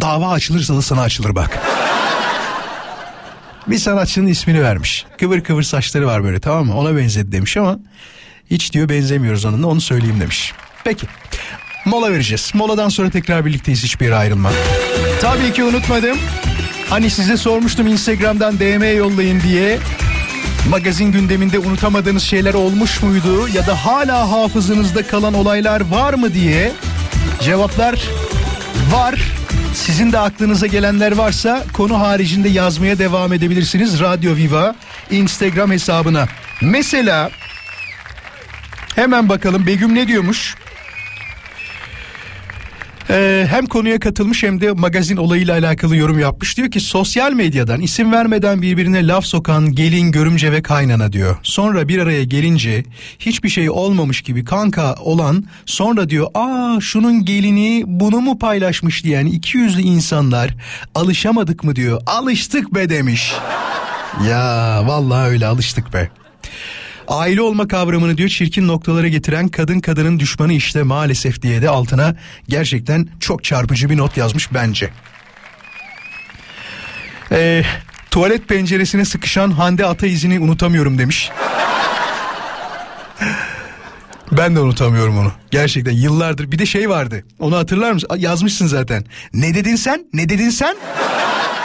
dava 0.00 0.30
açılırsa 0.30 0.76
da 0.76 0.82
sana 0.82 1.00
açılır 1.00 1.34
bak. 1.34 1.58
Bir 3.66 3.78
sanatçının 3.78 4.26
ismini 4.26 4.62
vermiş. 4.62 5.06
Kıvır 5.18 5.40
kıvır 5.40 5.62
saçları 5.62 6.06
var 6.06 6.24
böyle 6.24 6.40
tamam 6.40 6.66
mı? 6.66 6.76
Ona 6.76 6.96
benzedi 6.96 7.32
demiş 7.32 7.56
ama 7.56 7.78
hiç 8.50 8.72
diyor 8.72 8.88
benzemiyoruz 8.88 9.44
onunla 9.44 9.66
onu 9.66 9.80
söyleyeyim 9.80 10.20
demiş. 10.20 10.52
Peki. 10.84 11.06
Mola 11.84 12.12
vereceğiz. 12.12 12.50
Moladan 12.54 12.88
sonra 12.88 13.10
tekrar 13.10 13.44
birlikteyiz 13.44 13.84
hiçbir 13.84 14.04
yere 14.04 14.14
ayrılma. 14.16 14.50
Tabii 15.20 15.52
ki 15.52 15.64
unutmadım. 15.64 16.18
Hani 16.90 17.10
size 17.10 17.36
sormuştum 17.36 17.86
Instagram'dan 17.86 18.58
DM 18.58 18.96
yollayın 18.96 19.40
diye. 19.40 19.78
Magazin 20.68 21.12
gündeminde 21.12 21.58
unutamadığınız 21.58 22.22
şeyler 22.22 22.54
olmuş 22.54 23.02
muydu 23.02 23.48
ya 23.48 23.66
da 23.66 23.84
hala 23.84 24.30
hafızanızda 24.30 25.06
kalan 25.06 25.34
olaylar 25.34 25.80
var 25.80 26.14
mı 26.14 26.34
diye 26.34 26.72
cevaplar 27.40 28.00
var. 28.92 29.20
Sizin 29.74 30.12
de 30.12 30.18
aklınıza 30.18 30.66
gelenler 30.66 31.12
varsa 31.12 31.64
konu 31.72 32.00
haricinde 32.00 32.48
yazmaya 32.48 32.98
devam 32.98 33.32
edebilirsiniz. 33.32 34.00
Radyo 34.00 34.36
Viva 34.36 34.74
Instagram 35.10 35.70
hesabına. 35.70 36.28
Mesela 36.60 37.30
hemen 38.94 39.28
bakalım 39.28 39.66
Begüm 39.66 39.94
ne 39.94 40.08
diyormuş? 40.08 40.54
Ee, 43.12 43.46
hem 43.50 43.66
konuya 43.66 44.00
katılmış 44.00 44.42
hem 44.42 44.60
de 44.60 44.72
magazin 44.72 45.16
olayıyla 45.16 45.58
alakalı 45.58 45.96
yorum 45.96 46.18
yapmış. 46.18 46.56
Diyor 46.56 46.70
ki 46.70 46.80
sosyal 46.80 47.32
medyadan 47.32 47.80
isim 47.80 48.12
vermeden 48.12 48.62
birbirine 48.62 49.06
laf 49.06 49.24
sokan 49.24 49.74
gelin, 49.74 50.12
görümce 50.12 50.52
ve 50.52 50.62
kaynana 50.62 51.12
diyor. 51.12 51.36
Sonra 51.42 51.88
bir 51.88 51.98
araya 51.98 52.24
gelince 52.24 52.84
hiçbir 53.18 53.48
şey 53.48 53.70
olmamış 53.70 54.22
gibi 54.22 54.44
kanka 54.44 54.94
olan 54.94 55.44
sonra 55.66 56.08
diyor 56.08 56.26
aa 56.34 56.80
şunun 56.80 57.24
gelini 57.24 57.82
bunu 57.86 58.20
mu 58.20 58.38
paylaşmış 58.38 59.04
diyen 59.04 59.26
iki 59.26 59.58
yüzlü 59.58 59.80
insanlar 59.80 60.54
alışamadık 60.94 61.64
mı 61.64 61.76
diyor. 61.76 62.02
Alıştık 62.06 62.74
be 62.74 62.88
demiş. 62.88 63.32
Ya 64.28 64.82
vallahi 64.86 65.28
öyle 65.28 65.46
alıştık 65.46 65.92
be. 65.92 66.21
Aile 67.12 67.42
olma 67.42 67.68
kavramını 67.68 68.18
diyor 68.18 68.28
çirkin 68.28 68.68
noktalara 68.68 69.08
getiren 69.08 69.48
kadın 69.48 69.80
kadının 69.80 70.18
düşmanı 70.18 70.52
işte 70.52 70.82
maalesef 70.82 71.42
diye 71.42 71.62
de 71.62 71.68
altına 71.68 72.16
gerçekten 72.48 73.08
çok 73.20 73.44
çarpıcı 73.44 73.90
bir 73.90 73.96
not 73.96 74.16
yazmış 74.16 74.54
bence. 74.54 74.90
Ee, 77.32 77.64
tuvalet 78.10 78.48
penceresine 78.48 79.04
sıkışan 79.04 79.50
Hande 79.50 79.86
Ata 79.86 80.06
izini 80.06 80.40
unutamıyorum 80.40 80.98
demiş. 80.98 81.30
Ben 84.32 84.56
de 84.56 84.60
unutamıyorum 84.60 85.18
onu. 85.18 85.32
Gerçekten 85.50 85.92
yıllardır. 85.92 86.52
Bir 86.52 86.58
de 86.58 86.66
şey 86.66 86.88
vardı. 86.88 87.24
Onu 87.38 87.56
hatırlar 87.56 87.92
mısın? 87.92 88.08
Yazmışsın 88.16 88.66
zaten. 88.66 89.04
Ne 89.34 89.54
dedin 89.54 89.76
sen? 89.76 90.04
Ne 90.12 90.28
dedin 90.28 90.50
sen? 90.50 90.76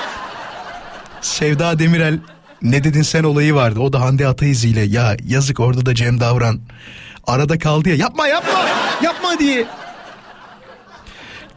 Sevda 1.22 1.80
Demirel 1.80 2.20
ne 2.62 2.84
dedin 2.84 3.02
sen 3.02 3.24
olayı 3.24 3.56
vardı. 3.56 3.80
O 3.80 3.94
da 3.94 4.02
Hande 4.02 4.28
Ataizi 4.28 4.70
ile 4.70 4.82
ya 4.82 5.18
yazık 5.28 5.60
orada 5.60 5.86
da 5.86 5.96
Cem 5.96 6.20
Davran 6.20 6.60
arada 7.28 7.60
kaldı 7.60 7.90
ya 7.90 7.96
yapma 7.96 8.28
yapma 8.28 8.66
yapma 9.04 9.40
diye. 9.40 9.66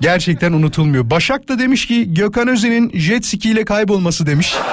Gerçekten 0.00 0.52
unutulmuyor. 0.52 1.10
Başak 1.10 1.48
da 1.48 1.58
demiş 1.58 1.86
ki 1.86 2.14
Gökhan 2.14 2.48
Özen'in 2.48 2.90
jet 2.94 3.26
ski 3.26 3.50
ile 3.50 3.64
kaybolması 3.64 4.26
demiş. 4.26 4.54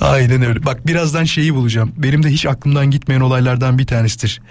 Aynen 0.00 0.42
öyle. 0.42 0.64
Bak 0.64 0.86
birazdan 0.86 1.24
şeyi 1.24 1.54
bulacağım. 1.54 1.92
Benim 1.96 2.22
de 2.22 2.28
hiç 2.28 2.46
aklımdan 2.46 2.90
gitmeyen 2.90 3.20
olaylardan 3.20 3.78
bir 3.78 3.86
tanesidir. 3.86 4.42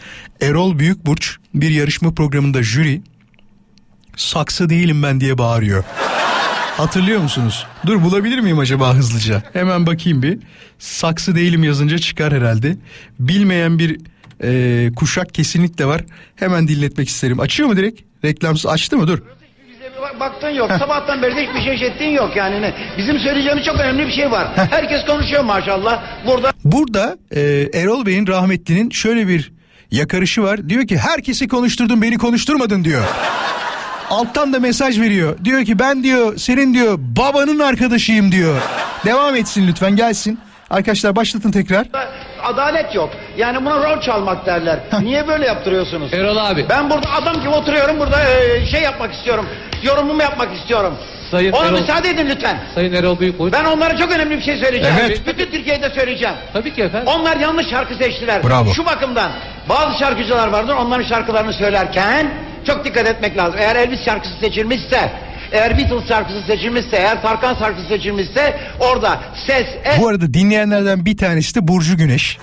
Erol 0.41 0.79
Büyükburç 0.79 1.37
bir 1.53 1.71
yarışma 1.71 2.13
programında 2.13 2.63
jüri 2.63 3.01
saksı 4.15 4.69
değilim 4.69 5.03
ben 5.03 5.19
diye 5.21 5.37
bağırıyor. 5.37 5.83
Hatırlıyor 6.79 7.21
musunuz? 7.21 7.65
Dur 7.85 8.03
bulabilir 8.03 8.39
miyim 8.39 8.59
acaba 8.59 8.93
hızlıca? 8.93 9.43
Hemen 9.53 9.87
bakayım 9.87 10.23
bir. 10.23 10.39
Saksı 10.79 11.35
değilim 11.35 11.63
yazınca 11.63 11.97
çıkar 11.97 12.33
herhalde. 12.33 12.75
Bilmeyen 13.19 13.79
bir 13.79 13.99
e, 14.43 14.91
kuşak 14.95 15.33
kesinlikle 15.33 15.85
var. 15.85 16.01
Hemen 16.35 16.67
dinletmek 16.67 17.09
isterim. 17.09 17.39
Açıyor 17.39 17.69
mu 17.69 17.77
direkt? 17.77 18.01
Reklamsız 18.25 18.65
açtı 18.65 18.97
mı? 18.97 19.07
Dur. 19.07 19.19
Baktın 20.19 20.49
yok. 20.49 20.71
Sabahtan 20.79 21.21
beri 21.21 21.35
de 21.35 21.47
hiçbir 21.47 21.77
şey 21.77 21.87
ettiğin 21.87 22.11
yok 22.11 22.35
yani. 22.35 22.61
Ne? 22.61 22.73
Bizim 22.97 23.19
söyleyeceğimiz 23.19 23.65
çok 23.65 23.75
önemli 23.79 24.07
bir 24.07 24.11
şey 24.13 24.31
var. 24.31 24.47
Herkes 24.55 25.05
konuşuyor 25.05 25.43
maşallah. 25.43 26.03
Burada 26.27 26.51
Burada 26.63 27.17
e, 27.35 27.41
Erol 27.73 28.05
Bey'in 28.05 28.27
rahmetlinin 28.27 28.89
şöyle 28.89 29.27
bir 29.27 29.51
yakarışı 29.91 30.43
var. 30.43 30.69
Diyor 30.69 30.87
ki 30.87 30.97
herkesi 30.97 31.47
konuşturdun 31.47 32.01
beni 32.01 32.17
konuşturmadın 32.17 32.83
diyor. 32.83 33.03
Alttan 34.09 34.53
da 34.53 34.59
mesaj 34.59 34.99
veriyor. 34.99 35.37
Diyor 35.45 35.65
ki 35.65 35.79
ben 35.79 36.03
diyor 36.03 36.37
senin 36.37 36.73
diyor 36.73 36.99
babanın 36.99 37.59
arkadaşıyım 37.59 38.31
diyor. 38.31 38.61
Devam 39.05 39.35
etsin 39.35 39.67
lütfen 39.67 39.95
gelsin. 39.95 40.39
Arkadaşlar 40.69 41.15
başlatın 41.15 41.51
tekrar. 41.51 41.85
adalet 42.43 42.95
yok. 42.95 43.09
Yani 43.37 43.65
buna 43.65 43.77
rol 43.77 44.01
çalmak 44.01 44.45
derler. 44.45 44.79
Niye 45.01 45.27
böyle 45.27 45.45
yaptırıyorsunuz? 45.45 46.13
Erol 46.13 46.37
abi. 46.37 46.65
Ben 46.69 46.89
burada 46.89 47.09
adam 47.13 47.39
gibi 47.39 47.49
oturuyorum. 47.49 47.99
Burada 47.99 48.23
e, 48.29 48.65
şey 48.65 48.81
yapmak 48.81 49.13
istiyorum. 49.13 49.45
Yorumumu 49.83 50.21
yapmak 50.21 50.55
istiyorum. 50.57 50.93
Sayın 51.31 51.51
Ona 51.51 51.65
Erol- 51.67 51.79
müsaade 51.81 52.09
edin 52.09 52.27
lütfen. 52.29 52.57
Sayın 52.75 52.93
Erol 52.93 53.19
Büyükboy. 53.19 53.51
Ben 53.51 53.65
onlara 53.65 53.97
çok 53.97 54.11
önemli 54.11 54.37
bir 54.37 54.41
şey 54.43 54.57
söyleyeceğim. 54.57 54.95
Evet. 55.01 55.21
Bütün 55.27 55.51
Türkiye'de 55.51 55.89
söyleyeceğim. 55.89 56.35
Tabii 56.53 56.73
ki 56.73 56.81
efendim. 56.83 57.07
Onlar 57.07 57.37
yanlış 57.37 57.67
şarkı 57.69 57.95
seçtiler. 57.95 58.43
Bravo. 58.43 58.69
Şu 58.73 58.85
bakımdan 58.85 59.31
bazı 59.69 59.99
şarkıcılar 59.99 60.47
vardır 60.47 60.73
onların 60.73 61.03
şarkılarını 61.03 61.53
söylerken 61.53 62.31
çok 62.67 62.85
dikkat 62.85 63.07
etmek 63.07 63.37
lazım. 63.37 63.55
Eğer 63.59 63.75
Elvis 63.75 64.05
şarkısı 64.05 64.33
seçilmişse, 64.39 65.11
eğer 65.51 65.77
Beatles 65.77 66.07
şarkısı 66.07 66.41
seçilmişse, 66.47 66.97
eğer 66.97 67.21
Tarkan 67.21 67.55
şarkısı 67.55 67.87
seçilmişse 67.87 68.59
orada 68.79 69.19
ses, 69.47 69.65
es, 69.83 69.99
Bu 69.99 70.07
arada 70.07 70.33
dinleyenlerden 70.33 71.05
bir 71.05 71.17
tanesi 71.17 71.55
de 71.55 71.67
Burcu 71.67 71.97
Güneş. 71.97 72.37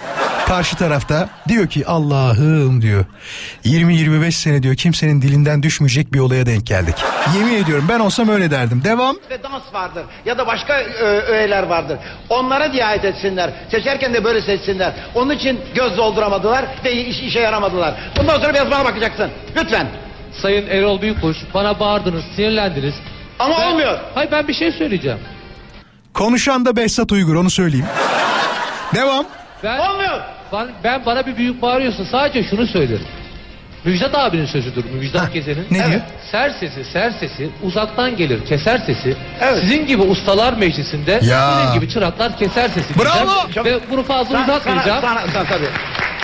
Karşı 0.46 0.76
tarafta 0.76 1.28
diyor 1.48 1.66
ki 1.66 1.84
Allah'ım 1.86 2.82
diyor. 2.82 3.04
20-25 3.64 4.30
sene 4.32 4.62
diyor 4.62 4.74
kimsenin 4.74 5.22
dilinden 5.22 5.62
düşmeyecek 5.62 6.12
bir 6.12 6.18
olaya 6.18 6.46
denk 6.46 6.66
geldik. 6.66 6.94
Yemin 7.34 7.54
ediyorum 7.64 7.86
ben 7.88 8.00
olsam 8.00 8.28
öyle 8.28 8.50
derdim. 8.50 8.82
Devam. 8.84 9.16
ve 9.30 9.42
dans 9.42 9.62
vardır. 9.72 10.02
Ya 10.26 10.38
da 10.38 10.46
başka 10.46 10.72
ö, 10.80 11.20
öğeler 11.20 11.62
vardır. 11.62 11.98
Onlara 12.28 12.72
riayet 12.72 13.04
etsinler. 13.04 13.50
Seçerken 13.70 14.14
de 14.14 14.24
böyle 14.24 14.40
seçsinler. 14.40 14.92
Onun 15.14 15.30
için 15.34 15.60
göz 15.74 15.96
dolduramadılar 15.96 16.64
ve 16.84 16.92
iş, 16.92 17.20
işe 17.20 17.40
yaramadılar. 17.40 17.94
Bundan 18.18 18.40
sonra 18.40 18.54
biraz 18.54 18.70
bana 18.70 18.84
bakacaksın. 18.84 19.30
Lütfen. 19.56 19.86
Sayın 20.42 20.66
Erol 20.66 21.00
Büyükboy 21.00 21.34
bana 21.54 21.80
bağırdınız, 21.80 22.24
sinirlendiniz. 22.36 22.94
Ama 23.38 23.58
Ben- 23.58 23.66
olmuyor. 23.72 23.98
Hayır 24.14 24.30
ben 24.30 24.48
bir 24.48 24.54
şey 24.54 24.72
söyleyeceğim. 24.72 25.18
Konuşan 26.14 26.64
da 26.64 26.76
Behzat 26.76 27.12
Uygur 27.12 27.34
onu 27.34 27.50
söyleyeyim. 27.50 27.86
Devam. 28.94 29.26
Ben, 29.64 29.78
Olmuyor. 29.78 30.20
ben, 30.52 30.68
ben 30.84 31.06
bana 31.06 31.26
bir 31.26 31.36
büyük 31.36 31.62
bağırıyorsun. 31.62 32.04
Sadece 32.04 32.42
şunu 32.50 32.66
söylerim. 32.66 33.06
Müjdat 33.84 34.14
abinin 34.18 34.46
sözüdür. 34.46 34.84
Müjdat 34.84 35.32
Gezen'in. 35.32 35.66
ne 35.70 35.86
diyor? 35.86 36.00
Ser 36.30 36.50
sesi, 36.50 36.84
ser 36.84 37.10
sesi 37.10 37.50
uzaktan 37.62 38.16
gelir, 38.16 38.46
keser 38.46 38.78
sesi. 38.78 39.16
Evet. 39.40 39.58
Sizin 39.60 39.86
gibi 39.86 40.02
ustalar 40.02 40.52
meclisinde 40.52 41.20
Ya. 41.22 41.58
sizin 41.60 41.74
gibi 41.74 41.88
çıraklar 41.92 42.38
keser 42.38 42.68
sesi. 42.68 42.98
Bravo. 42.98 43.44
diyeceğim. 43.44 43.64
Ve 43.80 43.90
bunu 43.90 44.02
fazla 44.02 44.24
Sana, 44.32 44.46
sana, 44.46 44.54
uzatmayacağım. 44.56 45.00
sana, 45.02 45.20
sana 45.32 45.44
tabii. 45.44 45.68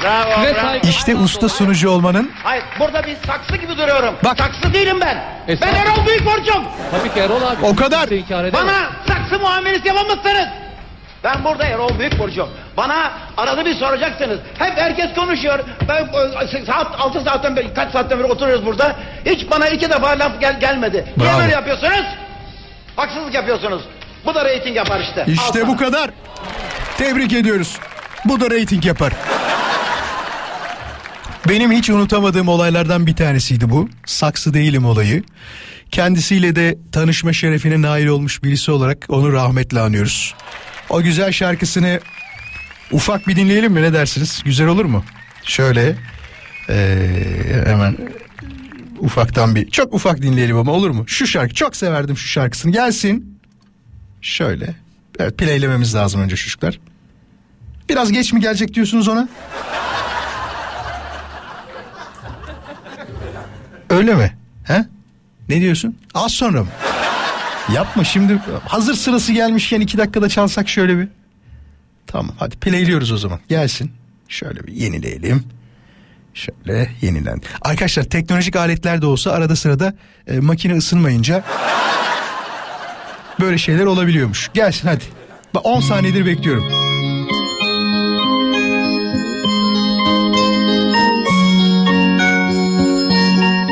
Bravo, 0.02 0.42
Ve 0.42 0.54
bravo. 0.54 0.76
İşte 0.82 1.16
usta 1.16 1.48
sunucu 1.48 1.90
olmanın 1.90 2.30
Hayır 2.42 2.64
burada 2.80 3.06
bir 3.06 3.16
saksı 3.26 3.56
gibi 3.56 3.76
duruyorum. 3.78 4.14
Bak. 4.24 4.38
Saksı 4.38 4.74
değilim 4.74 5.00
ben. 5.00 5.24
Ben 5.48 5.52
Estağfurullah. 5.52 5.82
Erol 5.82 6.06
Büyükborcum. 6.06 6.64
Tabii 6.90 7.14
ki 7.14 7.20
Erol 7.20 7.42
abi. 7.42 7.64
O 7.64 7.76
kadar. 7.76 8.10
Bana 8.52 8.90
saksı 9.08 9.38
muamelesi 9.40 9.88
yapamazsınız. 9.88 10.46
Ben 11.24 11.44
burada 11.44 11.64
Erol 11.64 11.98
Büyükborcum. 11.98 12.48
Bana 12.76 13.12
arada 13.36 13.64
bir 13.64 13.74
soracaksınız. 13.74 14.38
Hep 14.58 14.76
herkes 14.78 15.14
konuşuyor. 15.14 15.58
Ben 15.88 16.04
e, 16.60 16.64
saat 16.66 17.00
6 17.00 17.20
saatten 17.20 17.56
beri 17.56 17.74
kaç 17.74 17.92
saatten 17.92 18.18
beri 18.18 18.26
oturuyoruz 18.26 18.66
burada. 18.66 18.96
Hiç 19.26 19.50
bana 19.50 19.68
iki 19.68 19.90
defa 19.90 20.08
laf 20.18 20.40
gel 20.40 20.60
gelmedi. 20.60 21.04
Niye 21.16 21.30
Bravo. 21.30 21.40
böyle 21.40 21.52
yapıyorsunuz? 21.52 22.04
Haksızlık 22.96 23.34
yapıyorsunuz. 23.34 23.82
Bu 24.24 24.34
da 24.34 24.44
reyting 24.44 24.76
yapar 24.76 25.00
işte. 25.00 25.22
Al 25.22 25.28
işte 25.28 25.60
sana. 25.60 25.68
bu 25.68 25.76
kadar. 25.76 26.10
Tebrik 26.98 27.32
ediyoruz. 27.32 27.78
Bu 28.24 28.40
da 28.40 28.50
reyting 28.50 28.86
yapar. 28.86 29.12
Benim 31.48 31.72
hiç 31.72 31.90
unutamadığım 31.90 32.48
olaylardan 32.48 33.06
bir 33.06 33.16
tanesiydi 33.16 33.70
bu. 33.70 33.88
Saksı 34.06 34.54
değilim 34.54 34.84
olayı. 34.84 35.22
Kendisiyle 35.90 36.56
de 36.56 36.78
tanışma 36.92 37.32
şerefine 37.32 37.82
nail 37.82 38.06
olmuş 38.06 38.42
birisi 38.42 38.70
olarak 38.70 39.06
onu 39.08 39.32
rahmetle 39.32 39.80
anıyoruz. 39.80 40.34
O 40.90 41.02
güzel 41.02 41.32
şarkısını 41.32 42.00
ufak 42.92 43.28
bir 43.28 43.36
dinleyelim 43.36 43.72
mi 43.72 43.82
ne 43.82 43.92
dersiniz? 43.92 44.42
Güzel 44.44 44.66
olur 44.66 44.84
mu? 44.84 45.04
Şöyle 45.44 45.96
eee, 46.68 47.62
hemen 47.66 47.96
ufaktan 48.98 49.54
bir 49.54 49.70
çok 49.70 49.94
ufak 49.94 50.22
dinleyelim 50.22 50.56
ama 50.56 50.72
olur 50.72 50.90
mu? 50.90 51.04
Şu 51.08 51.26
şarkı 51.26 51.54
çok 51.54 51.76
severdim 51.76 52.16
şu 52.16 52.28
şarkısını 52.28 52.72
gelsin. 52.72 53.38
Şöyle. 54.22 54.74
Evet 55.18 55.38
playlememiz 55.38 55.94
lazım 55.94 56.20
önce 56.20 56.36
çocuklar. 56.36 56.78
Biraz 57.88 58.12
geç 58.12 58.32
mi 58.32 58.40
gelecek 58.40 58.74
diyorsunuz 58.74 59.08
ona? 59.08 59.28
Öyle 63.92 64.14
mi? 64.14 64.36
He? 64.64 64.84
Ne 65.48 65.60
diyorsun? 65.60 65.96
Az 66.14 66.32
sonra 66.32 66.62
mı? 66.62 66.68
Yapma 67.74 68.04
şimdi 68.04 68.38
hazır 68.68 68.94
sırası 68.94 69.32
gelmişken 69.32 69.80
iki 69.80 69.98
dakikada 69.98 70.28
çalsak 70.28 70.68
şöyle 70.68 70.98
bir. 70.98 71.08
Tamam 72.06 72.34
hadi 72.38 72.56
playliyoruz 72.56 73.12
o 73.12 73.16
zaman. 73.16 73.40
Gelsin. 73.48 73.92
Şöyle 74.28 74.66
bir 74.66 74.72
yenileyelim. 74.72 75.44
Şöyle 76.34 76.90
yenilen. 77.00 77.40
Arkadaşlar 77.62 78.04
teknolojik 78.04 78.56
aletler 78.56 79.02
de 79.02 79.06
olsa 79.06 79.32
arada 79.32 79.56
sırada 79.56 79.94
e, 80.26 80.40
makine 80.40 80.76
ısınmayınca 80.76 81.44
böyle 83.40 83.58
şeyler 83.58 83.84
olabiliyormuş. 83.84 84.50
Gelsin 84.54 84.88
hadi. 84.88 85.04
Bak 85.54 85.66
10 85.66 85.80
saniyedir 85.80 86.26
bekliyorum. 86.26 86.91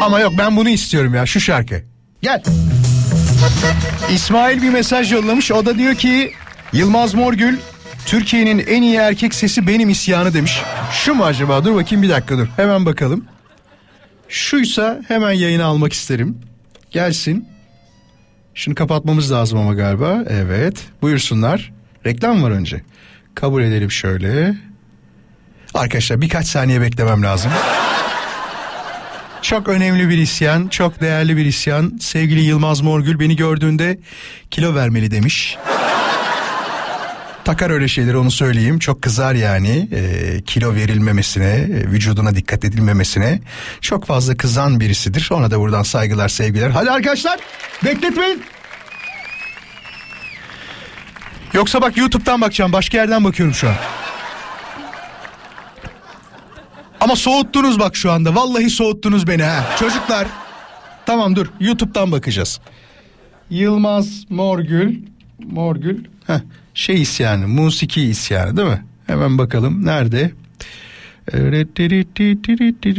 Ama 0.01 0.21
yok 0.21 0.33
ben 0.39 0.57
bunu 0.57 0.69
istiyorum 0.69 1.15
ya 1.15 1.27
şu 1.27 1.41
şarkı. 1.41 1.83
Gel. 2.23 2.43
İsmail 4.13 4.63
bir 4.63 4.71
mesaj 4.71 5.13
yollamış. 5.13 5.53
O 5.53 5.67
da 5.67 5.79
diyor 5.79 5.95
ki 5.95 6.33
Yılmaz 6.73 7.15
Morgül 7.15 7.59
Türkiye'nin 8.07 8.59
en 8.59 8.83
iyi 8.83 8.97
erkek 8.97 9.35
sesi 9.35 9.67
benim 9.67 9.91
isyanı 9.91 10.35
demiş. 10.35 10.63
Şu 10.93 11.15
mu 11.15 11.25
acaba? 11.25 11.65
Dur 11.65 11.75
bakayım 11.75 12.03
bir 12.03 12.09
dakika 12.09 12.39
dur. 12.39 12.47
Hemen 12.57 12.87
bakalım. 12.87 13.25
Şuysa 14.29 15.01
hemen 15.09 15.33
yayına 15.33 15.65
almak 15.65 15.93
isterim. 15.93 16.39
Gelsin. 16.91 17.49
Şunu 18.55 18.75
kapatmamız 18.75 19.33
lazım 19.33 19.59
ama 19.59 19.75
galiba. 19.75 20.25
Evet. 20.29 20.77
Buyursunlar. 21.03 21.73
Reklam 22.07 22.43
var 22.43 22.51
önce. 22.51 22.83
Kabul 23.35 23.63
edelim 23.63 23.91
şöyle. 23.91 24.55
Arkadaşlar 25.75 26.21
birkaç 26.21 26.47
saniye 26.47 26.81
beklemem 26.81 27.23
lazım. 27.23 27.51
Çok 29.43 29.69
önemli 29.69 30.09
bir 30.09 30.19
isyan, 30.19 30.69
çok 30.69 31.01
değerli 31.01 31.37
bir 31.37 31.47
isyan. 31.47 31.99
Sevgili 32.01 32.41
Yılmaz 32.41 32.81
Morgül 32.81 33.21
beni 33.21 33.37
gördüğünde 33.37 33.99
kilo 34.51 34.75
vermeli 34.75 35.11
demiş. 35.11 35.57
Takar 37.45 37.71
öyle 37.71 37.89
şeyleri 37.89 38.17
onu 38.17 38.31
söyleyeyim. 38.31 38.79
Çok 38.79 39.03
kızar 39.03 39.35
yani 39.35 39.89
Ee, 39.93 40.41
kilo 40.47 40.75
verilmemesine, 40.75 41.45
e, 41.45 41.67
vücuduna 41.69 42.35
dikkat 42.35 42.65
edilmemesine. 42.65 43.41
Çok 43.81 44.07
fazla 44.07 44.37
kızan 44.37 44.81
birisidir. 44.81 45.29
Ona 45.33 45.51
da 45.51 45.61
buradan 45.61 45.83
saygılar, 45.83 46.29
sevgiler. 46.29 46.71
Hadi 46.71 46.91
arkadaşlar 46.91 47.41
bekletmeyin. 47.85 48.43
Yoksa 51.53 51.83
bak 51.83 51.97
YouTube'dan 51.97 52.41
bakacağım. 52.41 52.73
Başka 52.73 52.99
yerden 52.99 53.25
bakıyorum 53.25 53.55
şu 53.55 53.69
an. 53.69 53.75
Ama 57.01 57.17
soğuttunuz 57.17 57.79
bak 57.79 57.97
şu 57.97 58.13
anda. 58.13 58.35
Vallahi 58.35 58.71
soğuttunuz 58.71 59.27
beni 59.27 59.43
ha. 59.43 59.65
Çocuklar. 59.79 60.27
Tamam 61.07 61.37
dur. 61.37 61.47
YouTube'dan 61.61 62.13
bakacağız. 62.13 62.61
Yılmaz 63.51 64.25
Morgül. 64.31 64.99
Morgül. 65.39 66.05
Heh, 66.27 66.41
şey 66.75 67.03
isyanı. 67.03 67.49
Musiki 67.49 68.03
isyanı 68.03 68.57
değil 68.57 68.69
mi? 68.69 68.85
Hemen 69.07 69.39
bakalım. 69.39 69.87
Nerede? 69.87 70.33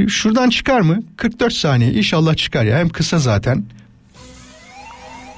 Şuradan 0.09 0.49
çıkar 0.49 0.81
mı? 0.81 0.99
44 1.17 1.53
saniye. 1.53 1.93
İnşallah 1.93 2.35
çıkar 2.35 2.63
ya. 2.63 2.77
Hem 2.77 2.89
kısa 2.89 3.19
zaten. 3.19 3.65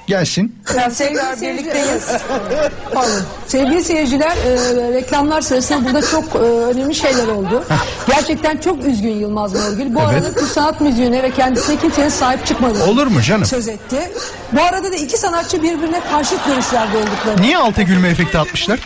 Gelsin. 0.06 0.56
Tekrar 0.98 1.40
birlikteyiz. 1.40 2.08
Pardon. 2.94 3.10
Sevgili 3.46 3.84
seyirciler, 3.84 4.36
e, 4.36 4.92
reklamlar 4.94 5.40
sırasında 5.40 5.84
burada 5.84 6.06
çok 6.10 6.24
e, 6.34 6.38
önemli 6.38 6.94
şeyler 6.94 7.28
oldu. 7.28 7.64
Gerçekten 8.06 8.56
çok 8.56 8.84
üzgün 8.84 9.14
Yılmaz 9.14 9.52
Morgül. 9.54 9.94
Bu 9.94 10.00
Evet. 10.12 10.24
arada 10.24 10.46
sanat 10.46 10.80
müziğine 10.80 11.22
ve 11.22 11.30
kendisine 11.30 11.76
kimsenin 11.76 12.08
sahip 12.08 12.46
çıkmadı. 12.46 12.84
Olur 12.84 13.06
mu 13.06 13.22
canım? 13.22 13.44
Söz 13.44 13.68
etti. 13.68 14.12
Bu 14.52 14.62
arada 14.62 14.92
da 14.92 14.96
iki 14.96 15.18
sanatçı 15.18 15.62
birbirine 15.62 16.00
karşıt 16.10 16.46
görüşlerde 16.46 16.96
oldukları. 16.96 17.42
Niye 17.42 17.58
alta 17.58 17.82
gülme 17.82 18.08
efekti 18.08 18.38
atmışlar? 18.38 18.80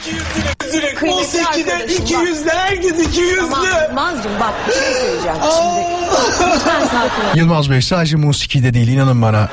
Kıymetli 0.97 1.47
arkadaşım 1.47 2.11
bak. 2.47 2.55
herkes 2.55 2.99
iki 3.07 3.21
yüzlü. 3.21 3.49
Yılmaz'cığım 3.89 4.33
bak 4.41 4.55
bir 4.69 4.73
şey 4.73 4.83
söyleyeceğim 4.93 5.37
şimdi. 5.57 6.53
Lütfen 6.55 6.81
sakin 6.81 7.23
ol. 7.33 7.35
Yılmaz 7.37 7.71
Bey 7.71 7.83
sadece 7.83 8.17
musikide 8.17 8.75
değil 8.75 8.89
inanın 8.89 9.23
bana. 9.23 9.49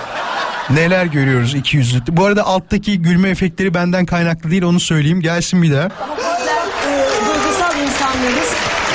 Neler 0.70 1.06
görüyoruz 1.06 1.56
iki 1.56 1.78
yüzlü. 1.78 2.00
Bu 2.10 2.26
arada 2.26 2.44
alttaki 2.46 3.02
gülme 3.02 3.30
efektleri 3.30 3.74
benden 3.74 4.06
kaynaklı 4.06 4.52
değil 4.52 4.64
onu 4.64 4.80
söyleyeyim. 4.80 5.22
Gelsin 5.22 5.62
bir 5.64 5.72
daha. 5.72 5.82
Ama 5.84 6.18
bizler 6.18 6.56
e, 6.94 7.10
duygusal 7.26 7.76
insanlarız. 7.88 8.50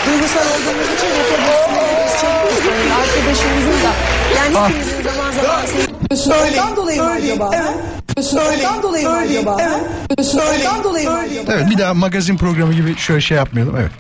Duygusal 0.06 0.40
olduğumuz 0.40 0.86
için. 0.86 1.08
Biz 2.04 2.12
çekiyoruz. 2.20 2.80
Yani 2.80 2.94
arkadaşımızın 2.94 3.82
da. 3.84 3.92
Yani 4.36 4.58
Ah. 4.58 4.68
hepimizin 4.68 5.02
zaman 5.02 5.32
zaman. 5.32 5.60
Ondan 6.48 6.76
dolayı 6.76 7.02
mı 7.02 7.10
acaba? 7.10 7.50
Ondan 8.16 8.82
dolayı 8.82 9.08
mı 9.08 9.16
acaba? 9.16 9.56
Ondan 10.18 10.84
dolayı 10.84 11.10
mı 11.10 11.18
acaba? 11.18 11.52
Evet 11.52 11.70
bir 11.70 11.78
daha 11.78 11.94
magazin 11.94 12.36
programı 12.36 12.72
gibi 12.74 12.96
şöyle 12.96 13.20
şey 13.20 13.36
yapmayalım. 13.36 13.76
Evet. 13.80 13.90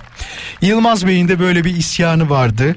Yılmaz 0.62 1.06
Bey'in 1.06 1.28
de 1.28 1.40
böyle 1.40 1.64
bir 1.64 1.76
isyanı 1.76 2.30
vardı. 2.30 2.76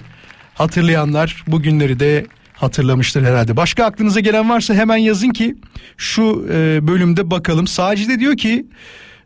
Hatırlayanlar 0.56 1.44
bugünleri 1.48 2.00
de 2.00 2.26
hatırlamıştır 2.64 3.24
herhalde. 3.24 3.58
Başka 3.58 3.86
aklınıza 3.86 4.20
gelen 4.20 4.50
varsa 4.50 4.74
hemen 4.74 4.98
yazın 4.98 5.30
ki 5.30 5.56
şu 5.98 6.48
e, 6.52 6.88
bölümde 6.88 7.32
bakalım. 7.32 7.68
Sacide 7.68 8.20
diyor 8.20 8.38
ki 8.38 8.66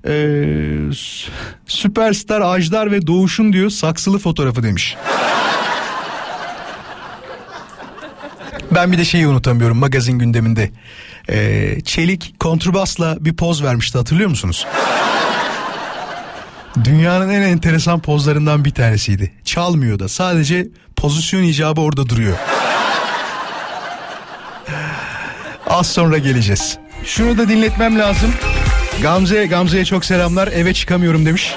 e, 0.08 0.14
süperstar 1.68 2.42
Ajdar 2.42 2.92
ve 2.92 3.08
Doğuş'un 3.08 3.54
diyor 3.54 3.70
saksılı 3.70 4.20
fotoğrafı 4.20 4.64
demiş. 4.64 4.98
Ben 8.72 8.92
bir 8.92 8.98
de 8.98 9.06
şeyi 9.06 9.28
unutamıyorum 9.28 9.78
magazin 9.78 10.20
gündeminde. 10.20 10.72
E, 11.30 11.78
Çelik 11.82 12.40
kontrbasla 12.40 13.18
bir 13.20 13.36
poz 13.36 13.64
vermişti 13.64 13.98
hatırlıyor 13.98 14.30
musunuz? 14.30 14.66
Dünyanın 16.84 17.30
en 17.30 17.42
enteresan 17.42 18.00
pozlarından 18.00 18.66
bir 18.66 18.72
tanesiydi. 18.72 19.32
Çalmıyor 19.44 20.00
da 20.00 20.10
sadece 20.10 20.68
pozisyon 20.96 21.44
icabı 21.44 21.82
orada 21.82 22.10
duruyor. 22.10 22.38
Az 25.70 25.88
sonra 25.88 26.18
geleceğiz. 26.18 26.78
Şunu 27.06 27.38
da 27.38 27.50
dinletmem 27.50 28.00
lazım. 28.00 28.34
Gamze, 29.02 29.46
Gamze'ye 29.46 29.86
çok 29.86 30.06
selamlar. 30.06 30.48
Eve 30.48 30.74
çıkamıyorum 30.74 31.26
demiş. 31.26 31.56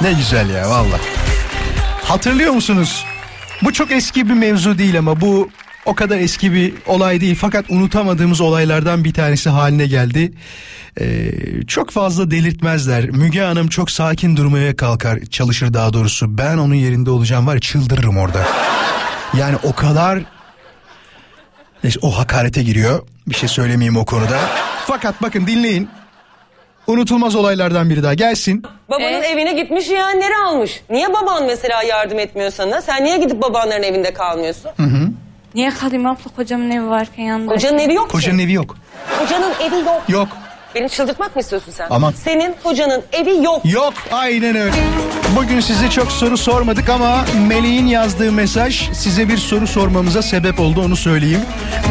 Ne 0.00 0.12
güzel 0.12 0.50
ya 0.50 0.70
valla. 0.70 0.98
Hatırlıyor 2.04 2.52
musunuz? 2.52 3.04
Bu 3.62 3.72
çok 3.72 3.90
eski 3.90 4.28
bir 4.28 4.34
mevzu 4.34 4.78
değil 4.78 4.98
ama 4.98 5.20
bu 5.20 5.50
o 5.84 5.94
kadar 5.94 6.18
eski 6.18 6.52
bir 6.52 6.72
olay 6.86 7.20
değil. 7.20 7.36
Fakat 7.40 7.64
unutamadığımız 7.68 8.40
olaylardan 8.40 9.04
bir 9.04 9.12
tanesi 9.12 9.50
haline 9.50 9.86
geldi. 9.86 10.32
Ee, 11.00 11.30
çok 11.66 11.90
fazla 11.90 12.30
delirtmezler. 12.30 13.10
Müge 13.10 13.40
Hanım 13.40 13.68
çok 13.68 13.90
sakin 13.90 14.36
durmaya 14.36 14.76
kalkar, 14.76 15.20
çalışır 15.30 15.74
daha 15.74 15.92
doğrusu. 15.92 16.38
Ben 16.38 16.58
onun 16.58 16.74
yerinde 16.74 17.10
olacağım 17.10 17.46
var 17.46 17.58
çıldırırım 17.58 18.18
orada. 18.18 18.46
Yani 19.38 19.56
o 19.62 19.72
kadar 19.74 20.18
Neyse 21.84 21.98
o 22.02 22.18
hakarete 22.18 22.62
giriyor. 22.62 23.02
Bir 23.26 23.34
şey 23.34 23.48
söylemeyeyim 23.48 23.96
o 23.96 24.04
konuda. 24.04 24.38
Fakat 24.86 25.22
bakın 25.22 25.46
dinleyin. 25.46 25.88
Unutulmaz 26.86 27.34
olaylardan 27.34 27.90
biri 27.90 28.02
daha 28.02 28.14
gelsin. 28.14 28.62
Babanın 28.90 29.22
evine 29.22 29.52
gitmiş 29.52 29.88
yeğenleri 29.88 30.36
almış. 30.46 30.80
Niye 30.90 31.08
baban 31.14 31.44
mesela 31.46 31.82
yardım 31.82 32.18
etmiyor 32.18 32.50
sana? 32.50 32.82
Sen 32.82 33.04
niye 33.04 33.16
gidip 33.18 33.42
babanların 33.42 33.82
evinde 33.82 34.12
kalmıyorsun? 34.14 34.70
Niye 35.54 35.70
kalayım 35.70 36.06
abla 36.06 36.30
kocamın 36.36 36.70
evi 36.70 36.86
varken 36.88 37.22
yanında? 37.22 37.52
Kocanın 37.52 37.78
evi 37.78 37.94
yok 37.94 38.10
Kocanın 38.10 38.38
ki. 38.38 38.44
evi 38.44 38.52
yok. 38.52 38.76
Kocanın 39.20 39.52
evi 39.60 39.76
yok. 39.84 40.02
Yok. 40.08 40.28
Beni 40.78 40.90
çıldırtmak 40.90 41.36
mı 41.36 41.40
istiyorsun 41.42 41.72
sen? 41.72 41.86
Aman. 41.90 42.12
Senin 42.12 42.54
kocanın 42.62 43.02
evi 43.12 43.44
yok. 43.44 43.60
Yok 43.64 43.94
aynen 44.12 44.56
öyle. 44.56 44.74
Bugün 45.36 45.60
size 45.60 45.90
çok 45.90 46.12
soru 46.12 46.36
sormadık 46.36 46.88
ama 46.88 47.24
Melek'in 47.48 47.86
yazdığı 47.86 48.32
mesaj 48.32 48.90
size 48.92 49.28
bir 49.28 49.36
soru 49.36 49.66
sormamıza 49.66 50.22
sebep 50.22 50.60
oldu 50.60 50.82
onu 50.82 50.96
söyleyeyim. 50.96 51.40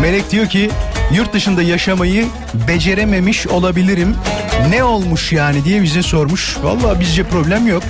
Melek 0.02 0.32
diyor 0.32 0.48
ki 0.48 0.70
yurt 1.14 1.34
dışında 1.34 1.62
yaşamayı 1.62 2.26
becerememiş 2.68 3.48
olabilirim. 3.48 4.16
Ne 4.70 4.84
olmuş 4.84 5.32
yani 5.34 5.66
diye 5.66 5.84
bize 5.84 6.04
sormuş. 6.04 6.58
Vallahi 6.64 7.00
bizce 7.00 7.24
problem 7.24 7.68
yok. 7.68 7.84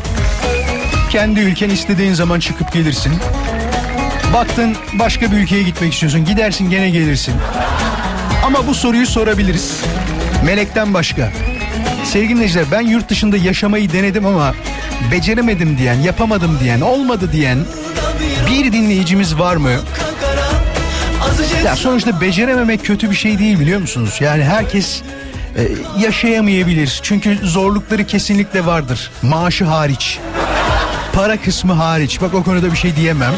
Kendi 1.10 1.40
ülken 1.40 1.70
istediğin 1.70 2.14
zaman 2.14 2.40
çıkıp 2.40 2.74
gelirsin. 2.74 3.14
Baktın 4.34 4.76
başka 4.94 5.32
bir 5.32 5.38
ülkeye 5.38 5.64
gitmek 5.64 5.94
istiyorsun. 5.94 6.26
Gidersin 6.26 6.70
gene 6.70 6.90
gelirsin. 6.90 7.34
Ama 8.46 8.68
bu 8.68 8.76
soruyu 8.76 9.08
sorabiliriz. 9.08 9.82
Melek'ten 10.48 10.94
başka. 10.94 11.32
Sevgili 12.06 12.36
dinleyiciler 12.36 12.66
ben 12.72 12.82
yurt 12.82 13.10
dışında 13.10 13.38
yaşamayı 13.38 13.94
denedim 13.94 14.26
ama 14.26 14.54
beceremedim 15.12 15.78
diyen, 15.78 15.94
yapamadım 15.94 16.60
diyen, 16.60 16.82
olmadı 16.82 17.30
diyen 17.32 17.58
bir 18.50 18.72
dinleyicimiz 18.72 19.40
var 19.40 19.56
mı? 19.56 19.70
Ya 21.66 21.76
sonuçta 21.76 22.22
becerememek 22.22 22.86
kötü 22.86 23.10
bir 23.12 23.16
şey 23.16 23.40
değil 23.40 23.60
biliyor 23.60 23.80
musunuz? 23.80 24.18
Yani 24.20 24.44
herkes 24.44 25.02
e, 25.58 25.62
yaşayamayabilir. 26.00 27.00
Çünkü 27.04 27.38
zorlukları 27.44 28.08
kesinlikle 28.08 28.66
vardır. 28.66 29.12
Maaşı 29.22 29.66
hariç. 29.66 30.20
Para 31.14 31.38
kısmı 31.38 31.74
hariç. 31.74 32.22
Bak 32.22 32.34
o 32.34 32.44
konuda 32.44 32.72
bir 32.72 32.78
şey 32.78 32.96
diyemem. 32.96 33.34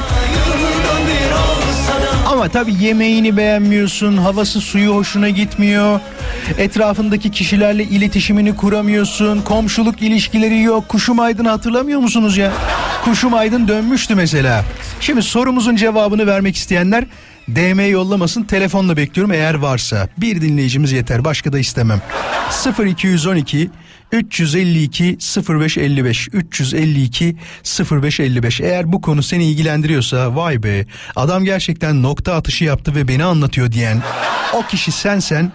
Tabii 2.54 2.84
yemeğini 2.84 3.38
beğenmiyorsun, 3.38 4.18
havası 4.18 4.62
suyu 4.62 4.96
hoşuna 4.96 5.30
gitmiyor. 5.30 6.00
Etrafındaki 6.58 7.32
kişilerle 7.32 7.84
iletişimini 7.84 8.56
kuramıyorsun. 8.56 9.42
Komşuluk 9.42 10.02
ilişkileri 10.02 10.62
yok. 10.62 10.90
Kuşum 10.90 11.20
Aydın 11.20 11.46
hatırlamıyor 11.46 12.00
musunuz 12.00 12.38
ya? 12.38 12.52
Kuşum 13.04 13.34
Aydın 13.34 13.68
dönmüştü 13.68 14.16
mesela. 14.16 14.66
Şimdi 15.02 15.22
sorumuzun 15.22 15.76
cevabını 15.76 16.28
vermek 16.28 16.56
isteyenler 16.56 17.06
DM 17.48 17.90
yollamasın. 17.92 18.44
Telefonla 18.44 18.98
bekliyorum 18.98 19.32
eğer 19.32 19.54
varsa. 19.54 20.10
Bir 20.18 20.42
dinleyicimiz 20.42 20.92
yeter. 20.92 21.26
Başka 21.26 21.54
da 21.54 21.60
istemem. 21.60 22.02
0212 22.86 23.70
352 24.12 25.18
0555 25.50 26.28
352 26.34 27.36
0555 27.92 28.62
eğer 28.62 28.92
bu 28.92 29.02
konu 29.02 29.24
seni 29.24 29.46
ilgilendiriyorsa 29.46 30.36
vay 30.36 30.64
be 30.64 30.86
adam 31.16 31.44
gerçekten 31.44 32.04
nokta 32.04 32.34
atışı 32.34 32.64
yaptı 32.64 32.96
ve 32.96 33.08
beni 33.08 33.24
anlatıyor 33.24 33.72
diyen 33.72 34.02
o 34.54 34.62
kişi 34.68 34.92
sensen 34.92 35.52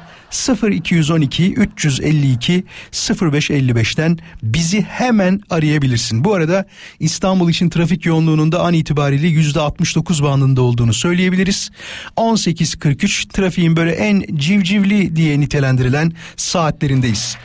0212 0.71 1.55
352 1.55 2.65
0555'ten 2.93 4.19
bizi 4.43 4.83
hemen 4.83 5.41
arayabilirsin. 5.51 6.25
Bu 6.25 6.35
arada 6.35 6.65
İstanbul 7.01 7.51
için 7.51 7.71
trafik 7.71 8.07
yoğunluğunun 8.07 8.53
da 8.53 8.63
an 8.63 8.75
itibariyle 8.75 9.29
%69 9.29 10.23
bandında 10.23 10.63
olduğunu 10.63 10.95
söyleyebiliriz. 10.95 11.71
18.43 12.17 13.29
trafiğin 13.29 13.77
böyle 13.77 13.93
en 13.93 14.21
civcivli 14.37 15.17
diye 15.17 15.41
nitelendirilen 15.41 16.13
saatlerindeyiz. 16.37 17.37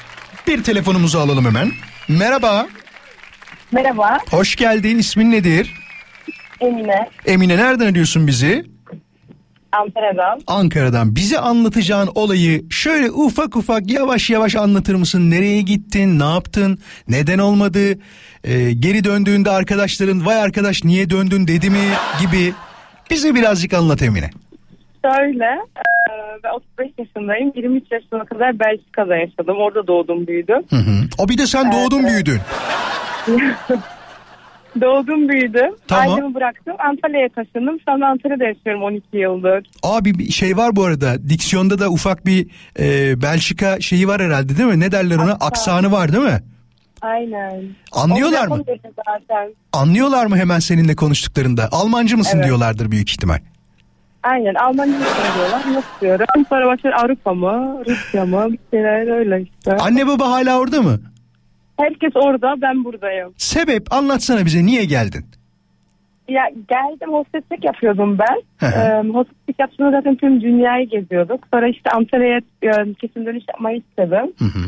Bir 0.50 0.64
telefonumuzu 0.64 1.20
alalım 1.20 1.45
hemen. 1.45 1.72
Merhaba, 2.08 2.68
Merhaba, 3.72 4.18
hoş 4.32 4.56
geldin. 4.56 4.97
İsmin 4.97 5.32
nedir? 5.32 5.74
Emine, 6.62 7.10
Emine 7.26 7.58
nereden 7.58 7.91
arıyorsun 7.91 8.28
bizi? 8.28 8.66
Ankara'dan. 9.72 10.41
Ankara'dan. 10.47 11.16
Bize 11.16 11.39
anlatacağın 11.39 12.10
olayı 12.16 12.66
şöyle 12.70 13.12
ufak 13.12 13.56
ufak 13.56 13.91
yavaş 13.91 14.30
yavaş 14.30 14.56
anlatır 14.56 14.95
mısın? 14.95 15.32
Nereye 15.32 15.62
gittin, 15.62 16.20
ne 16.20 16.34
yaptın, 16.34 16.80
neden 17.08 17.39
olmadı? 17.39 18.00
Ee, 18.43 18.72
geri 18.72 19.04
döndüğünde 19.04 19.50
arkadaşların 19.50 20.26
vay 20.26 20.41
arkadaş 20.41 20.84
niye 20.84 21.10
döndün 21.10 21.47
dedi 21.47 21.70
mi 21.70 21.84
gibi. 22.22 22.54
Bize 23.10 23.36
birazcık 23.36 23.74
anlat 23.74 24.02
Emine. 24.02 24.30
Şöyle, 25.06 25.60
ben 26.44 26.50
35 26.50 26.92
yaşındayım. 26.98 27.52
23 27.56 27.92
yaşına 27.92 28.26
kadar 28.26 28.60
Belçika'da 28.60 29.16
yaşadım. 29.16 29.58
Orada 29.58 29.88
doğdum, 29.88 30.28
büyüdüm. 30.28 30.64
Hı 30.70 30.76
hı. 30.76 30.96
O 31.18 31.30
bir 31.30 31.38
de 31.38 31.46
sen 31.48 31.72
doğdun 31.72 32.08
büyüdün. 32.08 32.40
Doğdum, 34.82 35.30
büyüdüm. 35.30 35.76
Tamam. 35.88 36.10
Ailemi 36.14 36.36
bıraktım. 36.36 36.74
Antalya'ya 36.80 37.30
taşındım. 37.30 37.78
Şu 37.86 37.92
anda 37.92 38.08
Antalya'da 38.08 38.44
yaşıyorum 38.44 38.84
12 38.84 39.18
yıldır. 39.18 39.68
Abi 39.84 40.20
bir 40.20 40.32
şey 40.32 40.58
var 40.58 40.76
bu 40.76 40.84
arada. 40.86 41.30
Diksiyonda 41.30 41.80
da 41.80 41.90
ufak 41.90 42.26
bir 42.26 42.48
e, 42.80 43.22
Belçika 43.22 43.82
şeyi 43.82 44.08
var 44.08 44.22
herhalde 44.22 44.58
değil 44.58 44.70
mi? 44.70 44.80
Ne 44.80 44.92
derler 44.92 45.16
ona? 45.16 45.32
Aksan. 45.34 45.48
Aksanı 45.48 45.92
var 45.92 46.14
değil 46.14 46.24
mi? 46.24 46.40
Aynen. 47.02 47.64
Anlıyorlar 47.92 48.48
mı? 48.48 48.64
Zaten. 49.06 49.56
Anlıyorlar 49.74 50.26
mı 50.26 50.38
hemen 50.38 50.60
seninle 50.60 50.96
konuştuklarında? 50.96 51.70
Almancı 51.72 52.18
mısın 52.18 52.38
Evet. 52.38 52.46
diyorlardır 52.48 52.92
büyük 52.92 53.10
ihtimal. 53.10 53.40
Aynen 54.24 54.55
Almanca 54.55 54.93
söylüyorlar. 54.99 55.74
Nasıl 55.74 56.01
diyorum? 56.01 56.45
Sonra 56.49 56.67
başlar 56.67 56.91
Avrupa 56.91 57.34
mı? 57.34 57.82
Rusya 57.88 58.26
mı? 58.26 58.47
Bir 58.51 58.59
şeyler 58.72 59.17
öyle 59.17 59.41
işte. 59.41 59.78
Anne 59.78 60.07
baba 60.07 60.32
hala 60.32 60.59
orada 60.59 60.82
mı? 60.82 60.99
Herkes 61.80 62.11
orada 62.15 62.55
ben 62.61 62.84
buradayım. 62.84 63.34
Sebep 63.38 63.93
anlatsana 63.93 64.45
bize 64.45 64.65
niye 64.65 64.86
geldin? 64.86 65.26
Ya 66.30 66.43
geldim 66.70 67.13
hosteslik 67.13 67.65
yapıyordum 67.65 68.17
ben. 68.20 68.67
Ee, 68.67 69.09
hosteslik 69.13 69.59
yaptığımda 69.59 69.91
zaten 69.91 70.15
tüm 70.15 70.41
dünyayı 70.41 70.89
geziyorduk. 70.89 71.43
Sonra 71.53 71.67
işte 71.67 71.89
Antalya'ya 71.89 72.39
kesin 73.01 73.26
dönüş 73.26 73.43
yapmayı 73.53 73.78
istedim. 73.89 74.34
Hı 74.39 74.45
hı. 74.45 74.65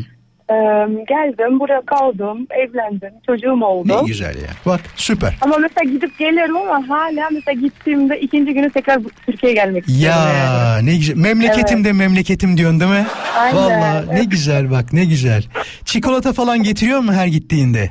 Ee, 0.52 1.04
geldim 1.08 1.60
buraya 1.60 1.80
kaldım 1.86 2.46
evlendim 2.50 3.10
çocuğum 3.26 3.64
oldu. 3.64 3.88
Ne 4.02 4.06
güzel 4.06 4.34
ya. 4.36 4.48
Bak 4.66 4.80
süper. 4.96 5.34
Ama 5.40 5.56
mesela 5.58 5.92
gidip 5.92 6.18
gelirim 6.18 6.56
ama 6.56 6.88
hala 6.88 7.28
mesela 7.32 7.60
gittiğimde 7.60 8.20
ikinci 8.20 8.54
günü 8.54 8.70
tekrar 8.70 9.04
bu- 9.04 9.10
Türkiye'ye 9.26 9.54
gelmek 9.54 9.88
istiyorum. 9.88 10.18
yani. 10.26 10.38
Ya 10.38 10.78
ne 10.82 10.96
güzel. 10.96 11.16
Memleketim 11.16 11.84
de 11.84 11.92
memleketim 11.92 12.56
diyorsun 12.56 12.80
değil 12.80 12.90
mi? 12.90 13.06
Aynen, 13.38 13.56
Vallahi 13.56 14.14
ne 14.14 14.24
güzel 14.24 14.70
bak 14.70 14.92
ne 14.92 15.04
güzel. 15.04 15.42
Çikolata 15.84 16.32
falan 16.32 16.62
getiriyor 16.62 17.00
mu 17.00 17.12
her 17.12 17.26
gittiğinde? 17.26 17.90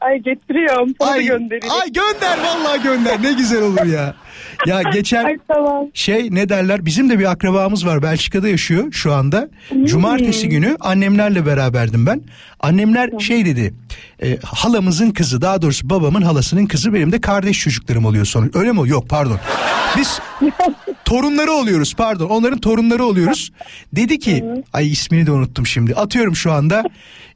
Ay 0.00 0.18
getiriyorum. 0.18 0.94
Sana 1.00 1.10
da 1.10 1.12
Ay, 1.14 1.24
göndereyim. 1.26 1.74
ay 1.82 1.92
gönder 1.92 2.38
vallahi 2.44 2.82
gönder. 2.82 3.22
Ne 3.22 3.32
güzel 3.32 3.62
olur 3.62 3.84
ya. 3.86 4.14
Ya 4.66 4.82
geçen 4.82 5.24
Ay 5.24 5.36
tamam. 5.48 5.86
şey 5.94 6.28
ne 6.30 6.48
derler 6.48 6.86
bizim 6.86 7.10
de 7.10 7.18
bir 7.18 7.30
akrabamız 7.30 7.86
var 7.86 8.02
Belçika'da 8.02 8.48
yaşıyor 8.48 8.92
şu 8.92 9.12
anda. 9.14 9.48
Cumartesi 9.84 10.48
günü 10.48 10.76
annemlerle 10.80 11.46
beraberdim 11.46 12.06
ben. 12.06 12.22
Annemler 12.60 13.10
şey 13.20 13.44
dedi 13.46 13.74
e, 14.22 14.36
halamızın 14.44 15.10
kızı 15.10 15.40
daha 15.40 15.62
doğrusu 15.62 15.90
babamın 15.90 16.22
halasının 16.22 16.66
kızı 16.66 16.94
benim 16.94 17.12
de 17.12 17.20
kardeş 17.20 17.58
çocuklarım 17.60 18.04
oluyor 18.04 18.24
sonra. 18.24 18.46
Öyle 18.54 18.72
mi? 18.72 18.88
Yok 18.88 19.08
pardon. 19.08 19.38
Biz 19.96 20.20
torunları 21.08 21.52
oluyoruz 21.52 21.94
pardon 21.94 22.28
onların 22.28 22.58
torunları 22.58 23.04
oluyoruz. 23.04 23.52
Dedi 23.92 24.18
ki 24.18 24.44
ay 24.72 24.92
ismini 24.92 25.26
de 25.26 25.30
unuttum 25.30 25.66
şimdi 25.66 25.94
atıyorum 25.94 26.36
şu 26.36 26.52
anda 26.52 26.84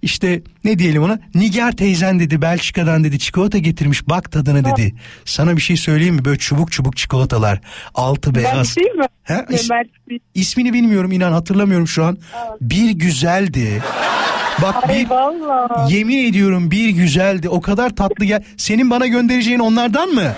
işte 0.02 0.42
ne 0.64 0.78
diyelim 0.78 1.02
ona 1.02 1.18
Nigar 1.34 1.72
teyzen 1.72 2.20
dedi 2.20 2.42
Belçika'dan 2.42 3.04
dedi 3.04 3.18
çikolata 3.18 3.58
getirmiş 3.58 4.08
bak 4.08 4.32
tadına 4.32 4.64
dedi. 4.64 4.94
Sana 5.24 5.56
bir 5.56 5.62
şey 5.62 5.76
söyleyeyim 5.76 6.14
mi 6.14 6.24
böyle 6.24 6.38
çubuk 6.38 6.72
çubuk 6.72 6.96
çikolatalar 6.96 7.60
altı 7.94 8.34
beyaz. 8.34 8.76
değil 8.76 8.90
mi? 8.94 9.04
He? 9.22 9.34
Ne, 9.50 9.56
İs- 9.56 10.20
ismini 10.34 10.72
bilmiyorum 10.72 11.12
inan 11.12 11.32
hatırlamıyorum 11.32 11.88
şu 11.88 12.04
an. 12.04 12.18
Bir 12.60 12.90
güzeldi. 12.90 13.82
Bak 14.62 14.88
Ay 14.88 14.96
bir 14.96 15.10
valla. 15.10 15.88
yemin 15.90 16.26
ediyorum 16.28 16.70
bir 16.70 16.88
güzeldi. 16.88 17.48
O 17.48 17.60
kadar 17.60 17.90
tatlı 17.90 18.24
gel. 18.24 18.42
Senin 18.56 18.90
bana 18.90 19.06
göndereceğin 19.06 19.58
onlardan 19.58 20.08
mı? 20.08 20.32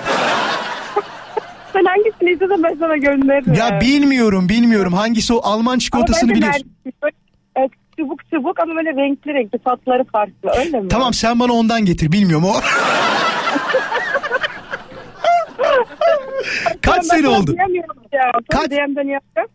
Sen 1.74 1.84
hangisini 1.84 2.30
istiyorsan 2.32 2.62
ben 2.62 2.76
sana 2.78 2.96
gönderirim. 2.96 3.54
Ya 3.54 3.80
bilmiyorum 3.80 4.48
bilmiyorum 4.48 4.92
hangisi 4.92 5.34
o 5.34 5.40
Alman 5.42 5.78
çikolatasını 5.78 6.30
ben 6.30 6.36
biliyorsun. 6.36 6.70
Böyle, 7.02 7.14
e, 7.58 7.68
çubuk 7.98 8.30
çubuk 8.30 8.60
ama 8.60 8.74
böyle 8.76 8.90
renkli 8.90 9.34
renkli 9.34 9.58
tatları 9.58 10.04
farklı 10.04 10.50
öyle 10.58 10.80
mi? 10.80 10.88
Tamam 10.88 11.14
sen 11.14 11.40
bana 11.40 11.52
ondan 11.52 11.84
getir 11.84 12.12
bilmiyorum 12.12 12.44
o. 12.44 12.52
Kaç 16.82 16.96
Ben 16.96 17.16
sene 17.16 17.28
oldu? 17.28 17.56
Ya. 18.12 18.30
Kaç-. 18.50 18.70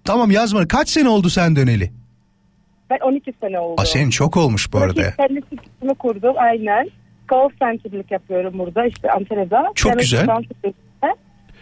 Tamam 0.04 0.32
yazma. 0.32 0.68
Kaç 0.68 0.90
sene 0.90 1.10
oldu 1.10 1.30
sen 1.30 1.56
döneli? 1.56 1.92
Ben 2.90 2.98
12 3.02 3.34
sene 3.42 3.60
oldu. 3.60 3.82
Aa, 3.82 3.86
senin 3.86 4.10
çok 4.10 4.38
olmuş 4.38 4.74
bu 4.74 4.78
arada. 4.78 5.02
ya. 5.02 5.14
Kendi 5.18 5.42
şirketimi 5.50 5.96
kurdum 5.96 6.34
aynen. 6.38 6.90
Call 7.32 7.50
center'lık 7.50 8.12
yapıyorum 8.12 8.60
burada 8.60 8.86
işte 8.86 9.12
Antalya'da. 9.12 9.72
Çok 9.76 9.90
Yani 9.90 10.00
güzel. 10.00 10.28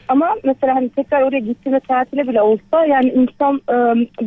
Ama 0.08 0.36
mesela 0.43 0.76
hani 0.76 0.89
tekrar 0.89 1.22
oraya 1.22 1.39
gittiğinde 1.39 1.80
tatile 1.80 2.28
bile 2.28 2.41
olsa 2.41 2.86
yani 2.86 3.10
insan 3.10 3.62
e, 3.70 3.76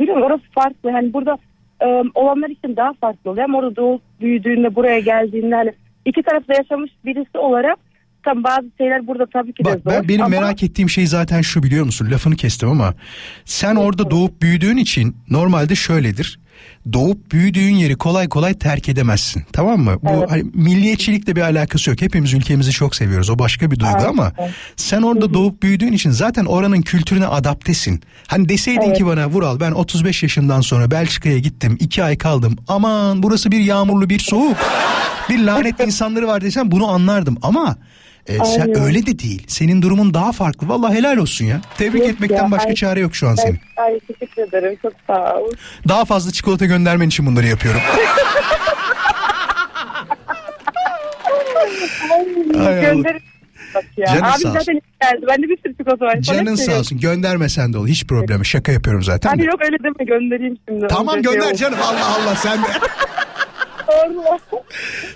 bilmiyorum 0.00 0.22
orası 0.22 0.42
farklı. 0.54 0.90
Hani 0.90 1.12
burada 1.12 1.38
e, 1.82 1.86
olanlar 2.14 2.48
için 2.48 2.76
daha 2.76 2.92
farklı 2.92 3.30
oluyor. 3.30 3.44
Ama 3.44 3.58
orada 3.58 3.76
doğup 3.76 4.02
büyüdüğünde 4.20 4.74
buraya 4.74 5.00
geldiğinde 5.00 5.54
hani 5.54 5.72
iki 6.04 6.22
tarafta 6.22 6.54
yaşamış 6.54 6.90
birisi 7.04 7.38
olarak 7.38 7.78
tam 8.24 8.44
bazı 8.44 8.66
şeyler 8.78 9.06
burada 9.06 9.26
tabii 9.26 9.52
ki 9.52 9.64
de 9.64 9.68
Bak 9.68 9.80
zor. 9.84 9.90
ben 9.90 10.08
benim 10.08 10.24
ama 10.24 10.40
merak 10.40 10.62
ettiğim 10.62 10.88
şey 10.88 11.06
zaten 11.06 11.40
şu 11.40 11.62
biliyor 11.62 11.84
musun? 11.84 12.08
Lafını 12.10 12.36
kestim 12.36 12.68
ama 12.68 12.94
sen 13.44 13.76
orada 13.76 14.10
doğup 14.10 14.42
büyüdüğün 14.42 14.76
için 14.76 15.16
normalde 15.30 15.74
şöyledir. 15.74 16.39
Doğup 16.92 17.32
büyüdüğün 17.32 17.74
yeri 17.74 17.96
kolay 17.96 18.28
kolay 18.28 18.54
terk 18.54 18.88
edemezsin. 18.88 19.42
Tamam 19.52 19.80
mı? 19.80 19.96
Bu 20.02 20.08
Evet. 20.18 20.30
hani 20.30 20.44
milliyetçilikle 20.54 21.36
bir 21.36 21.40
alakası 21.40 21.90
yok. 21.90 22.02
Hepimiz 22.02 22.32
ülkemizi 22.34 22.70
çok 22.70 22.96
seviyoruz. 22.96 23.30
O 23.30 23.38
başka 23.38 23.70
bir 23.70 23.78
duygu 23.80 23.92
Evet, 23.96 24.06
ama 24.08 24.32
sen 24.76 25.02
orada 25.02 25.34
doğup 25.34 25.62
büyüdüğün 25.62 25.92
için 25.92 26.10
zaten 26.10 26.44
oranın 26.44 26.82
kültürüne 26.82 27.26
adaptesin. 27.26 28.02
Hani 28.26 28.48
deseydin 28.48 28.80
Evet. 28.86 28.98
ki 28.98 29.06
bana 29.06 29.28
Vural 29.28 29.60
ben 29.60 29.72
35 29.72 30.22
yaşından 30.22 30.60
sonra 30.60 30.90
Belçika'ya 30.90 31.38
gittim. 31.38 31.76
2 31.80 32.04
ay 32.04 32.18
kaldım. 32.18 32.56
Aman 32.68 33.22
burası 33.22 33.50
bir 33.52 33.60
yağmurlu 33.60 34.10
bir 34.10 34.18
soğuk. 34.18 34.56
bir 35.30 35.44
lanet 35.44 35.80
insanları 35.86 36.26
var 36.26 36.40
desem 36.40 36.70
bunu 36.70 36.88
anlardım 36.88 37.38
ama 37.42 37.76
e, 38.26 38.44
sen 38.44 38.80
öyle 38.82 39.06
de 39.06 39.18
değil. 39.18 39.44
Senin 39.46 39.82
durumun 39.82 40.14
daha 40.14 40.32
farklı. 40.32 40.68
Vallahi 40.68 40.94
helal 40.94 41.16
olsun 41.16 41.44
ya. 41.44 41.60
Tebrik 41.78 42.00
Yok 42.00 42.08
etmekten 42.10 42.44
ya, 42.44 42.50
başka 42.50 42.68
ay- 42.68 42.74
çare 42.74 43.00
yok 43.00 43.14
şu 43.14 43.28
an 43.28 43.34
senin. 43.34 43.60
Ay, 43.76 43.92
ay 43.92 44.00
teşekkür 44.00 44.42
ederim 44.42 44.78
çok 44.82 44.92
sağ 45.06 45.34
ol. 45.36 45.50
Daha 45.88 46.04
fazla 46.04 46.30
çikolata 46.30 46.66
göndermen 46.66 47.08
için 47.08 47.26
bunları 47.26 47.46
yapıyorum. 47.46 47.80
Ay. 52.66 52.80
Gönderin. 52.80 53.20
Bak 53.74 53.84
ya. 53.96 54.06
Canın 54.06 54.22
Abi 54.22 54.38
sağ 54.42 54.50
zaten 54.50 54.74
geldi. 55.02 55.26
Bende 55.28 55.48
bir 55.48 55.58
sürü 55.64 55.76
çikolata 55.76 56.04
var. 56.04 56.18
Sana 56.22 56.36
Canın 56.36 56.56
şey 56.56 56.64
sağ 56.66 56.78
olsun. 56.78 56.98
Göndermesen 56.98 57.72
de 57.72 57.78
olur. 57.78 57.88
Hiç 57.88 58.06
problem. 58.06 58.44
Şaka 58.44 58.72
yapıyorum 58.72 59.02
zaten. 59.02 59.30
Abi 59.30 59.38
de. 59.38 59.44
yok 59.44 59.60
öyle 59.64 59.76
deme 59.84 60.04
göndereyim 60.04 60.56
şimdi. 60.68 60.86
Tamam 60.88 61.16
Önce 61.16 61.28
şey 61.28 61.34
gönder 61.38 61.50
oldu. 61.50 61.58
canım. 61.58 61.78
Allah 61.82 62.06
Allah 62.16 62.36
sen 62.36 62.62
de. 62.62 62.66
Allah. 63.88 64.38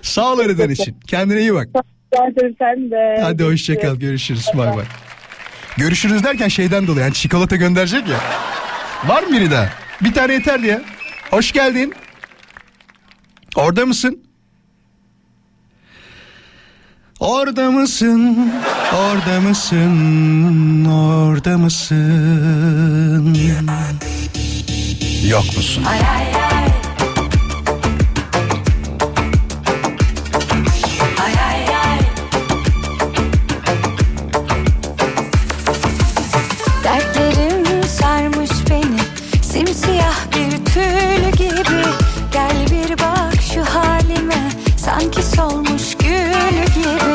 Sağ 0.03 0.33
ol 0.33 0.39
aradan 0.39 0.71
için. 0.71 0.97
Kendine 1.07 1.41
iyi 1.41 1.55
bak. 1.55 1.69
Zaten 2.17 2.55
sen 2.59 2.91
de. 2.91 3.21
Hadi 3.23 3.45
hoşça 3.45 3.81
kal. 3.81 3.95
Görüşürüz. 3.97 4.47
Bay 4.55 4.77
bay. 4.77 4.85
Görüşürüz 5.77 6.25
derken 6.25 6.49
şeyden 6.49 6.87
dolayı. 6.87 7.05
Yani 7.05 7.15
çikolata 7.15 7.57
gönderecek 7.57 8.09
ya. 8.09 8.19
Var 9.07 9.23
mı 9.23 9.33
biri 9.33 9.51
daha? 9.51 9.69
Bir 10.01 10.13
tane 10.13 10.33
yeterli 10.33 10.67
ya. 10.67 10.81
Hoş 11.31 11.53
geldin. 11.53 11.95
Orada 13.57 13.87
mısın? 13.87 14.21
Orada 17.21 17.71
mısın? 17.71 18.53
Orada 18.95 19.41
mısın? 19.41 20.85
Orada 20.85 21.59
mısın? 21.59 23.35
Yok 25.29 25.45
musun? 25.57 25.85
Dertlerim 25.85 26.54
gibi. 41.69 41.85
Gel 42.33 42.67
bir 42.71 42.99
bak 42.99 43.43
şu 43.55 43.65
halime. 43.65 44.51
Sanki 44.77 45.23
solmuş 45.23 45.95
gül 45.99 46.65
gibi 46.75 47.14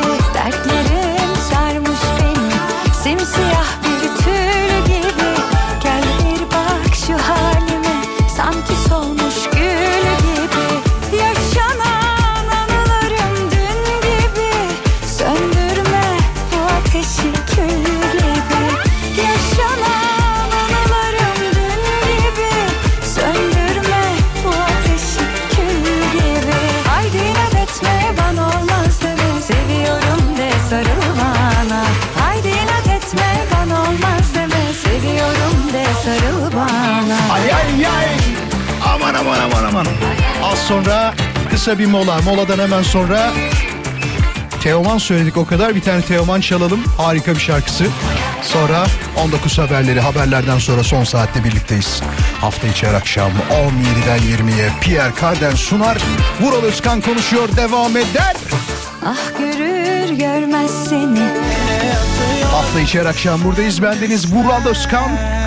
Aman 39.20 39.40
aman 39.40 39.64
aman. 39.64 39.86
Az 40.42 40.58
sonra 40.58 41.14
kısa 41.50 41.78
bir 41.78 41.86
mola. 41.86 42.22
Moladan 42.22 42.58
hemen 42.58 42.82
sonra 42.82 43.32
Teoman 44.62 44.98
söyledik 44.98 45.36
o 45.36 45.46
kadar. 45.46 45.74
Bir 45.74 45.80
tane 45.80 46.02
Teoman 46.02 46.40
çalalım. 46.40 46.84
Harika 46.96 47.34
bir 47.34 47.40
şarkısı. 47.40 47.86
Sonra 48.42 48.86
19 49.24 49.58
haberleri 49.58 50.00
haberlerden 50.00 50.58
sonra 50.58 50.84
son 50.84 51.04
saatte 51.04 51.44
birlikteyiz. 51.44 52.02
Hafta 52.40 52.66
içi 52.66 52.86
her 52.86 52.94
akşam 52.94 53.30
17'den 53.50 54.18
20'ye 54.18 54.70
Pierre 54.80 55.12
Carden 55.20 55.54
sunar. 55.54 55.98
Vural 56.40 56.62
Özkan 56.62 57.00
konuşuyor 57.00 57.56
devam 57.56 57.96
eder. 57.96 58.36
Ah 59.06 59.38
görür 59.38 60.18
görmez 60.18 60.70
seni 60.88 61.28
Hafta 62.52 62.80
içi 62.80 63.00
her 63.00 63.06
akşam 63.06 63.44
buradayız. 63.44 63.82
Bendeniz 63.82 64.34
Vural 64.34 64.66
Özkan. 64.66 65.39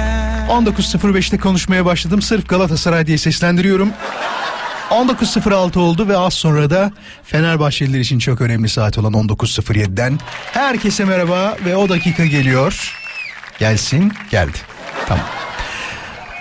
19.05'te 0.50 1.38
konuşmaya 1.38 1.86
başladım. 1.86 2.22
Sırf 2.22 2.50
Galatasaray 2.50 3.08
diye 3.08 3.18
seslendiriyorum. 3.18 3.90
19.06 4.90 5.80
oldu 5.80 6.08
ve 6.08 6.18
az 6.18 6.34
sonra 6.34 6.70
da 6.70 6.92
Fenerbahçeliler 7.24 8.00
için 8.00 8.20
çok 8.20 8.42
önemli 8.42 8.70
saat 8.70 8.98
olan 8.98 9.14
19.07'den 9.14 10.20
herkese 10.52 11.06
merhaba 11.06 11.58
ve 11.66 11.76
o 11.76 11.90
dakika 11.90 12.26
geliyor. 12.26 12.94
Gelsin 13.60 14.14
geldi. 14.32 14.58
Tamam. 15.08 15.26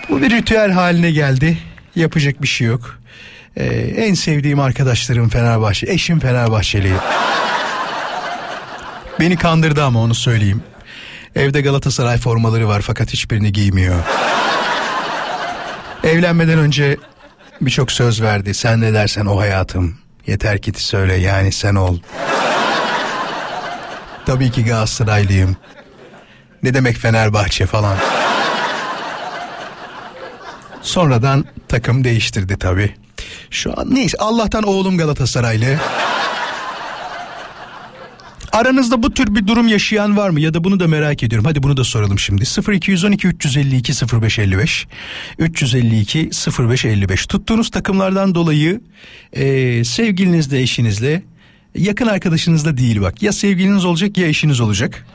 Bu 0.09 0.23
bir 0.23 0.31
ritüel 0.31 0.71
haline 0.71 1.11
geldi. 1.11 1.59
Yapacak 1.95 2.43
bir 2.43 2.49
şey 2.49 2.67
yok. 2.67 2.99
Ee, 3.57 3.65
en 3.97 4.15
sevdiğim 4.15 4.61
arkadaşlarım 4.61 5.29
Fenerbahçe. 5.29 5.87
Eşim 5.87 6.21
Fenerbahçeli. 6.21 6.93
Beni 9.21 9.37
kandırdı 9.37 9.85
ama 9.85 10.01
onu 10.01 10.15
söyleyeyim. 10.15 10.63
Evde 11.37 11.61
Galatasaray 11.61 12.19
formaları 12.19 12.69
var 12.69 12.81
fakat 12.81 13.13
hiçbirini 13.13 13.53
giymiyor. 13.53 13.97
Evlenmeden 16.05 16.59
önce 16.59 16.97
birçok 17.61 17.93
söz 17.93 18.23
verdi. 18.23 18.55
Sen 18.55 18.81
ne 18.81 18.93
dersen 18.95 19.27
o 19.27 19.39
hayatım. 19.41 19.99
Yeter 20.27 20.63
ki 20.63 20.73
söyle 20.77 21.15
yani 21.15 21.53
sen 21.53 21.75
ol. 21.75 21.99
Tabii 24.27 24.51
ki 24.51 24.65
Galatasaraylıyım. 24.65 25.57
Ne 26.63 26.75
demek 26.75 26.97
Fenerbahçe 26.97 27.67
falan. 27.67 27.97
Sonradan 30.83 31.45
takım 31.69 32.05
değiştirdi 32.05 32.59
tabii. 32.59 32.95
Şu 33.51 33.81
an 33.81 33.95
neyse 33.95 34.17
Allah'tan 34.21 34.63
oğlum 34.63 34.99
Galatasaraylı. 34.99 35.79
Aranızda 38.53 39.03
bu 39.03 39.15
tür 39.15 39.35
bir 39.35 39.47
durum 39.47 39.69
yaşayan 39.69 40.17
var 40.17 40.31
mı 40.31 40.41
ya 40.41 40.55
da 40.55 40.65
bunu 40.65 40.81
da 40.81 40.89
merak 40.89 41.23
ediyorum. 41.23 41.45
Hadi 41.45 41.63
bunu 41.63 41.77
da 41.77 41.85
soralım 41.85 42.19
şimdi. 42.19 42.45
0212 42.73 43.29
352 43.29 43.93
0555 44.23 44.87
352 45.39 46.31
0555 46.59 47.27
tuttuğunuz 47.27 47.71
takımlardan 47.71 48.35
dolayı 48.35 48.81
e, 49.33 49.85
sevgilinizle 49.85 50.61
eşinizle 50.61 51.23
yakın 51.75 52.07
arkadaşınızla 52.07 52.77
değil 52.77 53.01
bak 53.01 53.23
ya 53.23 53.33
sevgiliniz 53.33 53.85
olacak 53.85 54.19
ya 54.19 54.27
eşiniz 54.27 54.61
olacak. 54.61 55.07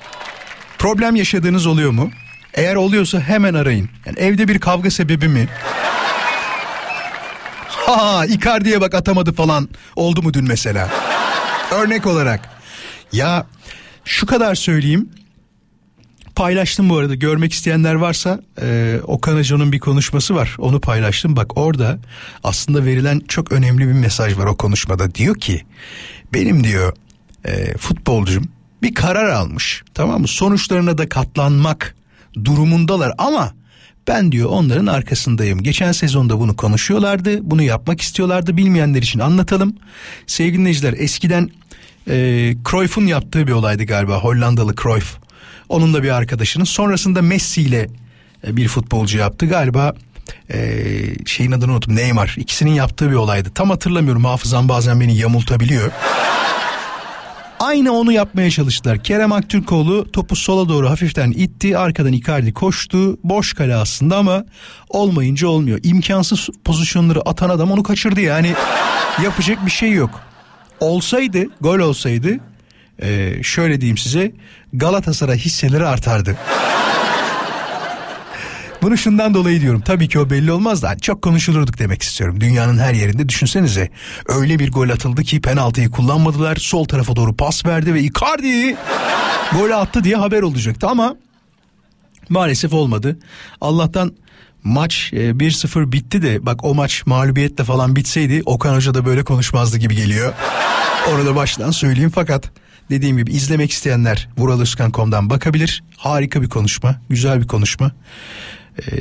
Problem 0.77 1.15
yaşadığınız 1.15 1.65
oluyor 1.65 1.91
mu? 1.91 2.11
Eğer 2.53 2.75
oluyorsa 2.75 3.19
hemen 3.19 3.53
arayın. 3.53 3.89
Yani 4.05 4.19
evde 4.19 4.47
bir 4.47 4.59
kavga 4.59 4.91
sebebi 4.91 5.27
mi? 5.27 5.47
Ha 7.67 8.25
Icardi'ye 8.25 8.81
bak 8.81 8.95
atamadı 8.95 9.33
falan. 9.33 9.69
Oldu 9.95 10.21
mu 10.21 10.33
dün 10.33 10.47
mesela? 10.47 10.89
Örnek 11.71 12.05
olarak. 12.05 12.56
Ya 13.13 13.47
şu 14.05 14.25
kadar 14.25 14.55
söyleyeyim. 14.55 15.09
Paylaştım 16.35 16.89
bu 16.89 16.97
arada 16.97 17.15
görmek 17.15 17.53
isteyenler 17.53 17.93
varsa 17.93 18.41
e, 18.61 18.99
Okan 19.03 19.37
Hoca'nın 19.37 19.71
bir 19.71 19.79
konuşması 19.79 20.35
var 20.35 20.55
onu 20.59 20.81
paylaştım 20.81 21.35
bak 21.35 21.57
orada 21.57 21.99
aslında 22.43 22.85
verilen 22.85 23.21
çok 23.27 23.51
önemli 23.51 23.87
bir 23.87 23.93
mesaj 23.93 24.37
var 24.37 24.45
o 24.45 24.57
konuşmada 24.57 25.15
diyor 25.15 25.35
ki 25.35 25.61
benim 26.33 26.63
diyor 26.63 26.93
e, 27.45 27.77
futbolcum 27.77 28.49
bir 28.81 28.93
karar 28.93 29.29
almış 29.29 29.83
tamam 29.93 30.21
mı 30.21 30.27
sonuçlarına 30.27 30.97
da 30.97 31.09
katlanmak 31.09 31.95
durumundalar 32.43 33.13
ama 33.17 33.53
ben 34.07 34.31
diyor 34.31 34.49
onların 34.49 34.85
arkasındayım. 34.85 35.63
Geçen 35.63 35.91
sezonda 35.91 36.39
bunu 36.39 36.55
konuşuyorlardı. 36.55 37.39
Bunu 37.51 37.61
yapmak 37.61 38.01
istiyorlardı. 38.01 38.57
Bilmeyenler 38.57 39.01
için 39.01 39.19
anlatalım. 39.19 39.75
Sevgili 40.27 40.57
dinleyiciler 40.57 40.93
eskiden 40.97 41.49
e, 42.09 42.55
Cruyff'un 42.71 43.05
yaptığı 43.05 43.47
bir 43.47 43.51
olaydı 43.51 43.83
galiba. 43.83 44.17
Hollandalı 44.17 44.75
Cruyff. 44.75 45.17
Onun 45.69 45.93
da 45.93 46.03
bir 46.03 46.09
arkadaşının. 46.09 46.65
Sonrasında 46.65 47.21
Messi 47.21 47.61
ile 47.61 47.87
e, 48.47 48.57
bir 48.57 48.67
futbolcu 48.67 49.17
yaptı. 49.17 49.45
Galiba 49.45 49.93
e, 50.53 50.79
şeyin 51.25 51.51
adını 51.51 51.71
unuttum. 51.71 51.95
Neymar. 51.95 52.35
İkisinin 52.37 52.71
yaptığı 52.71 53.09
bir 53.09 53.15
olaydı. 53.15 53.49
Tam 53.55 53.69
hatırlamıyorum. 53.69 54.25
Hafızam 54.25 54.69
bazen 54.69 55.01
beni 55.01 55.17
yamultabiliyor. 55.17 55.91
Aynı 57.59 57.91
onu 57.91 58.11
yapmaya 58.11 58.51
çalıştılar. 58.51 59.03
Kerem 59.03 59.31
Aktürkoğlu 59.31 60.11
topu 60.11 60.35
sola 60.35 60.69
doğru 60.69 60.89
hafiften 60.89 61.31
itti. 61.31 61.77
Arkadan 61.77 62.13
Icardi 62.13 62.53
koştu. 62.53 63.17
Boş 63.23 63.53
kale 63.53 63.75
aslında 63.75 64.17
ama 64.17 64.45
olmayınca 64.89 65.47
olmuyor. 65.47 65.79
İmkansız 65.83 66.49
pozisyonları 66.65 67.21
atan 67.21 67.49
adam 67.49 67.71
onu 67.71 67.83
kaçırdı 67.83 68.21
yani. 68.21 68.53
Yapacak 69.23 69.65
bir 69.65 69.71
şey 69.71 69.91
yok. 69.91 70.26
Olsaydı, 70.79 71.45
gol 71.61 71.79
olsaydı 71.79 72.39
e, 73.01 73.43
şöyle 73.43 73.81
diyeyim 73.81 73.97
size 73.97 74.31
Galatasaray 74.73 75.37
hisseleri 75.37 75.85
artardı. 75.85 76.37
Bunu 78.81 78.97
şundan 78.97 79.33
dolayı 79.33 79.61
diyorum. 79.61 79.81
Tabii 79.81 80.07
ki 80.07 80.19
o 80.19 80.29
belli 80.29 80.51
olmaz 80.51 80.83
da 80.83 80.97
çok 80.97 81.21
konuşulurduk 81.21 81.79
demek 81.79 82.01
istiyorum. 82.01 82.41
Dünyanın 82.41 82.77
her 82.77 82.93
yerinde 82.93 83.29
düşünsenize. 83.29 83.89
Öyle 84.27 84.59
bir 84.59 84.71
gol 84.71 84.89
atıldı 84.89 85.23
ki 85.23 85.41
penaltıyı 85.41 85.89
kullanmadılar. 85.89 86.55
Sol 86.55 86.85
tarafa 86.85 87.15
doğru 87.15 87.35
pas 87.35 87.65
verdi 87.65 87.93
ve 87.93 88.01
Icardi 88.01 88.75
gol 89.53 89.69
attı 89.69 90.03
diye 90.03 90.15
haber 90.15 90.41
olacaktı 90.41 90.87
ama 90.87 91.15
maalesef 92.29 92.73
olmadı. 92.73 93.19
Allah'tan 93.61 94.13
maç 94.67 95.09
e, 95.13 95.17
1-0 95.17 95.91
bitti 95.91 96.21
de 96.21 96.45
bak 96.45 96.63
o 96.63 96.75
maç 96.75 97.03
mağlubiyetle 97.05 97.63
falan 97.63 97.95
bitseydi 97.95 98.41
Okan 98.45 98.75
Hoca 98.75 98.93
da 98.93 99.05
böyle 99.05 99.23
konuşmazdı 99.23 99.77
gibi 99.77 99.95
geliyor. 99.95 100.33
Onu 101.11 101.25
da 101.25 101.35
baştan 101.35 101.71
söyleyeyim 101.71 102.11
fakat 102.15 102.51
dediğim 102.89 103.17
gibi 103.17 103.31
izlemek 103.31 103.71
isteyenler 103.71 104.29
vuraloskan.com'dan 104.37 105.29
bakabilir. 105.29 105.83
Harika 105.97 106.41
bir 106.41 106.49
konuşma, 106.49 107.01
güzel 107.09 107.41
bir 107.41 107.47
konuşma. 107.47 107.91
E, 108.79 108.91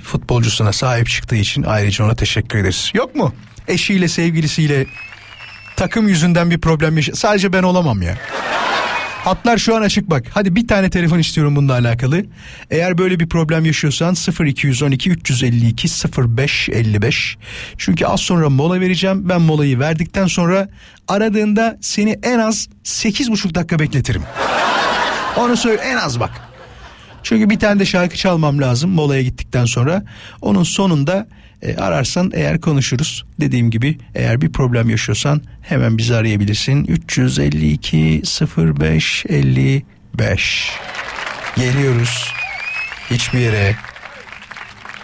futbolcusuna 0.00 0.72
sahip 0.72 1.08
çıktığı 1.08 1.36
için 1.36 1.62
ayrıca 1.62 2.04
ona 2.04 2.14
teşekkür 2.14 2.58
ederiz. 2.58 2.90
Yok 2.94 3.14
mu? 3.14 3.34
Eşiyle, 3.68 4.08
sevgilisiyle 4.08 4.86
takım 5.76 6.08
yüzünden 6.08 6.50
bir 6.50 6.58
problem 6.58 6.96
yaşa... 6.96 7.14
Sadece 7.14 7.52
ben 7.52 7.62
olamam 7.62 8.02
ya. 8.02 8.18
Hatlar 9.24 9.58
şu 9.58 9.76
an 9.76 9.82
açık 9.82 10.10
bak. 10.10 10.24
Hadi 10.30 10.56
bir 10.56 10.68
tane 10.68 10.90
telefon 10.90 11.18
istiyorum 11.18 11.56
bununla 11.56 11.72
alakalı. 11.72 12.24
Eğer 12.70 12.98
böyle 12.98 13.20
bir 13.20 13.28
problem 13.28 13.64
yaşıyorsan 13.64 14.14
0212 14.46 15.10
352 15.10 15.88
0555. 16.18 17.36
Çünkü 17.78 18.06
az 18.06 18.20
sonra 18.20 18.50
mola 18.50 18.80
vereceğim. 18.80 19.28
Ben 19.28 19.40
molayı 19.40 19.78
verdikten 19.78 20.26
sonra 20.26 20.68
aradığında 21.08 21.78
seni 21.80 22.18
en 22.22 22.38
az 22.38 22.68
8,5 22.84 23.54
dakika 23.54 23.78
bekletirim. 23.78 24.22
Onu 25.36 25.56
söyle 25.56 25.82
en 25.82 25.96
az 25.96 26.20
bak. 26.20 26.30
Çünkü 27.22 27.50
bir 27.50 27.58
tane 27.58 27.80
de 27.80 27.86
şarkı 27.86 28.16
çalmam 28.16 28.60
lazım 28.60 28.90
molaya 28.90 29.22
gittikten 29.22 29.64
sonra. 29.64 30.02
Onun 30.40 30.62
sonunda 30.62 31.28
e, 31.62 31.76
ararsan 31.76 32.30
eğer 32.34 32.60
konuşuruz. 32.60 33.24
Dediğim 33.40 33.70
gibi 33.70 33.98
eğer 34.14 34.40
bir 34.40 34.52
problem 34.52 34.90
yaşıyorsan 34.90 35.40
hemen 35.62 35.98
bizi 35.98 36.16
arayabilirsin. 36.16 36.84
352 36.84 38.22
05 38.80 39.24
55. 39.28 40.70
Geliyoruz. 41.56 42.32
Hiçbir 43.10 43.38
yere 43.38 43.74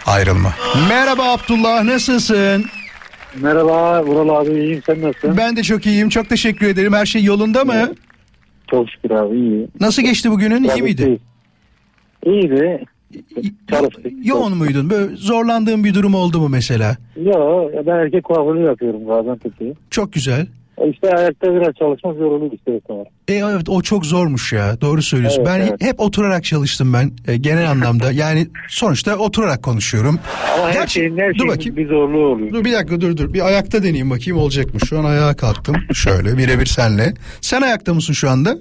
ayrılma. 0.05 0.53
Merhaba 0.89 1.23
Abdullah 1.33 1.83
nasılsın? 1.83 2.65
Merhaba 3.41 4.03
Vural 4.03 4.41
abi 4.45 4.51
iyiyim 4.51 4.81
sen 4.85 5.01
nasılsın? 5.01 5.37
Ben 5.37 5.55
de 5.55 5.63
çok 5.63 5.85
iyiyim. 5.85 6.09
Çok 6.09 6.29
teşekkür 6.29 6.67
ederim. 6.67 6.93
Her 6.93 7.05
şey 7.05 7.23
yolunda 7.23 7.65
mı? 7.65 7.93
Çok 8.71 8.89
şükür 8.89 9.11
abi 9.11 9.35
iyi. 9.35 9.67
Nasıl 9.79 10.01
geçti 10.01 10.31
bugünün? 10.31 10.63
İyi 10.63 10.81
miydi? 10.81 11.19
İyiydi. 12.25 12.85
Çalıştık. 13.69 14.05
Yoğun 14.23 14.57
muydun? 14.57 14.89
Böyle 14.89 15.15
zorlandığın 15.15 15.83
bir 15.83 15.93
durum 15.93 16.15
oldu 16.15 16.39
mu 16.39 16.49
mesela? 16.49 16.97
Yo 17.21 17.69
ben 17.85 17.95
erkek 17.95 18.23
kuaförü 18.23 18.65
yapıyorum 18.65 19.05
Gaziantep'te. 19.07 19.65
Çok 19.89 20.13
güzel. 20.13 20.47
İşte 20.91 21.09
ayakta 21.15 21.55
biraz 21.55 21.73
çalışmak 21.75 22.19
yoruluyor 22.19 22.51
işte 22.51 22.79
sonra. 22.87 23.03
E 23.27 23.33
evet 23.33 23.69
o 23.69 23.81
çok 23.81 24.05
zormuş 24.05 24.53
ya. 24.53 24.81
Doğru 24.81 25.01
söylüyorsun. 25.01 25.37
Evet, 25.41 25.47
ben 25.53 25.59
evet. 25.59 25.81
hep 25.81 25.99
oturarak 25.99 26.43
çalıştım 26.43 26.93
ben 26.93 27.11
e, 27.27 27.37
genel 27.37 27.71
anlamda. 27.71 28.11
Yani 28.11 28.47
sonuçta 28.69 29.15
oturarak 29.15 29.63
konuşuyorum. 29.63 30.19
Ama 30.57 30.67
her 30.67 30.73
Gerçi- 30.73 30.93
şeyin 30.93 31.17
her 31.17 31.35
dur 31.37 31.47
bakayım. 31.47 31.77
bir 31.77 31.87
zorluğu 31.87 32.25
oluyor. 32.27 32.53
Dur 32.53 32.65
bir 32.65 32.73
dakika 32.73 33.01
dur 33.01 33.17
dur. 33.17 33.33
Bir 33.33 33.45
ayakta 33.47 33.79
deneyeyim 33.83 34.09
bakayım 34.09 34.37
olacak 34.39 34.73
mı? 34.73 34.79
Şu 34.89 34.99
an 34.99 35.03
ayağa 35.05 35.33
kalktım. 35.35 35.75
Şöyle 35.93 36.37
birebir 36.37 36.65
senle. 36.65 37.13
Sen 37.41 37.61
ayakta 37.61 37.93
mısın 37.93 38.13
şu 38.13 38.29
anda? 38.29 38.57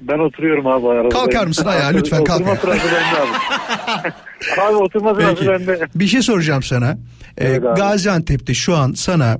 Ben 0.00 0.18
oturuyorum 0.18 0.66
abi 0.66 0.88
arada. 0.88 1.08
Kalkar 1.08 1.46
mısın 1.46 1.66
ayağa? 1.66 1.88
Lütfen 1.88 2.24
kalk 2.24 2.40
Oturma 2.40 2.50
ayağa. 2.50 2.60
sırası 2.60 2.86
bende 2.86 3.20
abi. 3.20 3.28
abi 4.60 4.76
oturma 4.76 5.14
sırası 5.14 5.34
Peki. 5.36 5.48
bende. 5.48 5.86
Bir 5.94 6.06
şey 6.06 6.22
soracağım 6.22 6.62
sana. 6.62 6.90
Ee, 7.38 7.46
Evet 7.46 7.64
abi. 7.64 7.80
Gaziantep'te 7.80 8.54
şu 8.54 8.76
an 8.76 8.92
sana 8.92 9.38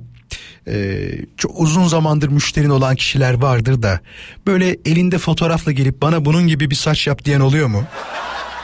e, 0.67 0.97
çok 1.37 1.61
uzun 1.61 1.83
zamandır 1.87 2.29
müşterin 2.29 2.69
olan 2.69 2.95
kişiler 2.95 3.33
vardır 3.41 3.81
da 3.81 3.99
böyle 4.47 4.77
elinde 4.85 5.17
fotoğrafla 5.17 5.71
gelip 5.71 6.01
bana 6.01 6.25
bunun 6.25 6.47
gibi 6.47 6.69
bir 6.69 6.75
saç 6.75 7.07
yap 7.07 7.25
diyen 7.25 7.39
oluyor 7.39 7.67
mu? 7.67 7.83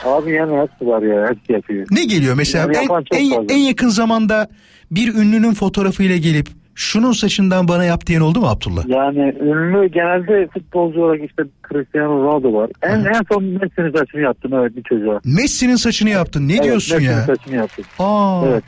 Abi 0.04 0.30
yani 0.32 0.60
hepsi 0.60 0.86
var 0.86 1.02
ya 1.02 1.28
hepsi 1.30 1.52
yapıyor. 1.52 1.86
Ne 1.90 2.04
geliyor 2.04 2.34
mesela 2.34 2.64
Yani 2.64 2.76
en, 2.76 2.82
yapan 2.82 3.04
çok 3.12 3.20
en, 3.20 3.30
fazla. 3.30 3.54
en 3.54 3.58
yakın 3.58 3.88
zamanda 3.88 4.48
bir 4.90 5.14
ünlünün 5.14 5.54
fotoğrafıyla 5.54 6.16
gelip 6.16 6.48
şunun 6.74 7.12
saçından 7.12 7.68
bana 7.68 7.84
yap 7.84 8.06
diyen 8.06 8.20
oldu 8.20 8.40
mu 8.40 8.46
Abdullah? 8.46 8.88
Yani 8.88 9.34
ünlü 9.40 9.88
genelde 9.88 10.48
futbolcu 10.54 11.00
olarak 11.04 11.20
işte 11.24 11.42
Cristiano 11.68 12.24
Ronaldo 12.24 12.52
var. 12.52 12.70
En 12.82 13.04
en 13.04 13.20
son 13.32 13.44
Messi'nin 13.44 13.92
saçını 13.98 14.20
yaptım 14.20 14.52
evet 14.54 14.76
bir 14.76 14.82
çocuğa. 14.82 15.20
Messi'nin 15.24 15.76
saçını 15.76 16.10
yaptın. 16.10 16.48
Ne 16.48 16.52
Evet, 16.54 16.64
diyorsun 16.64 16.96
Messi'nin 16.96 17.16
ya? 17.16 17.22
saçını 17.22 17.54
yaptım. 17.56 17.84
Aa. 17.98 18.42
Evet. 18.46 18.64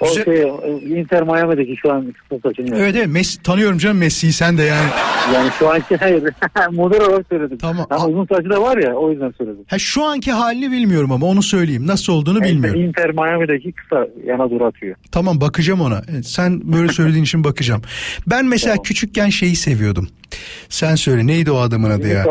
O 0.00 0.06
Güzel. 0.08 0.24
şey 0.24 0.42
Inter 1.00 1.22
Miami'deki 1.22 1.76
şu 1.82 1.92
an 1.92 2.14
yaptım. 2.32 2.66
Evet 2.76 2.96
evet 2.96 3.06
Messi, 3.08 3.42
tanıyorum 3.42 3.78
canım 3.78 3.98
Messi'yi 3.98 4.32
sen 4.32 4.58
de 4.58 4.62
yani. 4.62 4.88
Yani 5.34 5.50
şu 5.58 5.70
anki 5.70 5.96
hayır. 6.00 6.22
Model 6.72 7.00
olarak 7.00 7.26
söyledim. 7.30 7.58
Tamam. 7.58 7.86
Ama 7.90 8.06
uzun 8.06 8.26
saçı 8.26 8.50
da 8.50 8.62
var 8.62 8.76
ya 8.78 8.94
o 8.94 9.10
yüzden 9.10 9.32
söyledim. 9.38 9.64
Ha, 9.66 9.78
şu 9.78 10.04
anki 10.04 10.32
halini 10.32 10.72
bilmiyorum 10.72 11.12
ama 11.12 11.26
onu 11.26 11.42
söyleyeyim. 11.42 11.86
Nasıl 11.86 12.12
olduğunu 12.12 12.42
bilmiyorum. 12.42 12.80
Inter 12.80 13.10
Miami'deki 13.12 13.72
kısa 13.72 14.06
yana 14.26 14.50
doğru 14.50 14.64
atıyor. 14.64 14.96
Tamam 15.12 15.40
bakacağım 15.40 15.80
ona. 15.80 16.02
Sen 16.24 16.60
böyle 16.72 16.92
söylediğin 16.92 17.24
için 17.24 17.44
bakacağım. 17.44 17.82
Ben 18.26 18.46
mesela 18.46 18.76
küçükken 18.82 19.28
şeyi 19.28 19.56
seviyordum. 19.56 20.08
Sen 20.68 20.94
söyle 20.94 21.26
neydi 21.26 21.50
o 21.50 21.58
adamın 21.58 21.90
adı 21.90 22.08
ya? 22.08 22.24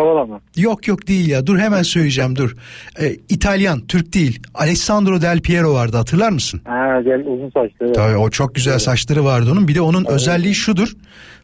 Yok 0.57 0.87
yok 0.87 1.07
değil 1.07 1.29
ya 1.29 1.47
dur 1.47 1.59
hemen 1.59 1.83
söyleyeceğim 1.83 2.35
dur. 2.35 2.55
Ee, 3.01 3.15
İtalyan 3.29 3.79
Türk 3.87 4.13
değil. 4.13 4.41
Alessandro 4.53 5.21
Del 5.21 5.41
Piero 5.41 5.73
vardı 5.73 5.97
hatırlar 5.97 6.29
mısın? 6.31 6.61
Ha 6.65 7.01
gel 7.01 7.19
uzun 7.25 7.49
saçlı. 7.49 7.85
Evet. 7.85 7.95
Tabii 7.95 8.17
o 8.17 8.29
çok 8.29 8.55
güzel 8.55 8.79
saçları 8.79 9.25
vardı 9.25 9.49
onun. 9.51 9.67
Bir 9.67 9.75
de 9.75 9.81
onun 9.81 10.05
özelliği 10.05 10.55
şudur. 10.55 10.93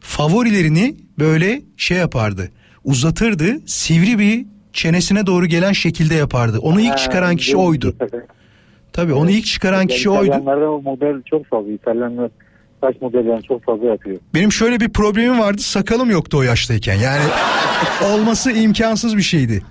Favorilerini 0.00 0.94
böyle 1.18 1.62
şey 1.76 1.96
yapardı. 1.96 2.50
Uzatırdı. 2.84 3.58
Sivri 3.66 4.18
bir 4.18 4.46
çenesine 4.72 5.26
doğru 5.26 5.46
gelen 5.46 5.72
şekilde 5.72 6.14
yapardı. 6.14 6.58
Onu 6.58 6.80
ilk 6.80 6.98
çıkaran 6.98 7.36
kişi 7.36 7.56
oydu. 7.56 7.94
Tabii 8.92 9.12
onu 9.12 9.30
ilk 9.30 9.44
çıkaran 9.46 9.86
kişi 9.86 10.10
oydu. 10.10 10.26
İtalyanlarda 10.26 10.70
o 10.70 10.82
model 10.82 11.22
çok 11.30 11.46
fazla. 11.46 11.72
İtalyanlar 11.72 12.30
saç 12.84 13.02
modellerini 13.02 13.42
çok 13.42 13.64
fazla 13.64 13.86
yapıyor. 13.86 14.16
Benim 14.34 14.52
şöyle 14.52 14.80
bir 14.80 14.88
problemim 14.88 15.38
vardı. 15.38 15.62
Sakalım 15.62 16.10
yoktu 16.10 16.38
o 16.38 16.42
yaştayken. 16.42 16.94
Yani 16.94 17.22
olması 18.12 18.52
imkansız 18.52 19.16
bir 19.16 19.22
şeydi. 19.22 19.62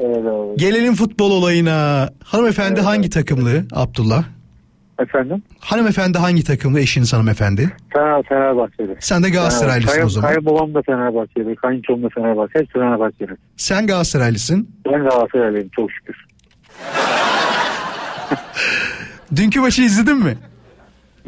Evet 0.00 0.16
abi. 0.26 0.56
Gelelim 0.56 0.94
futbol 0.94 1.30
olayına. 1.30 2.08
Hanımefendi 2.24 2.80
hangi 2.80 3.10
takımlı 3.10 3.64
Abdullah? 3.72 4.24
Efendim? 5.00 5.42
Hanımefendi 5.60 6.18
hangi 6.18 6.44
takımlı 6.44 6.80
eşiniz 6.80 7.12
hanımefendi? 7.12 7.70
Fener, 7.92 8.22
Fenerbahçeli. 8.28 8.96
Sen 9.00 9.22
de 9.22 9.30
Galatasaraylısın 9.30 9.92
Kayın- 9.92 10.06
o 10.06 10.08
zaman. 10.08 10.28
Kayınbabam 10.30 10.74
da 10.74 10.82
Fenerbahçeli. 10.82 11.56
Kayınçom 11.56 12.02
da 12.02 12.08
Fenerbahçeli. 12.14 12.62
Hepsi 12.62 12.72
Fenerbahçeli. 12.72 13.30
Sen 13.56 13.86
Galatasaraylısın. 13.86 14.68
Ben 14.92 15.00
Galatasaraylıyım 15.02 15.68
çok 15.76 15.92
şükür. 15.92 16.16
Dünkü 19.36 19.60
maçı 19.60 19.82
izledin 19.82 20.16
mi? 20.18 20.38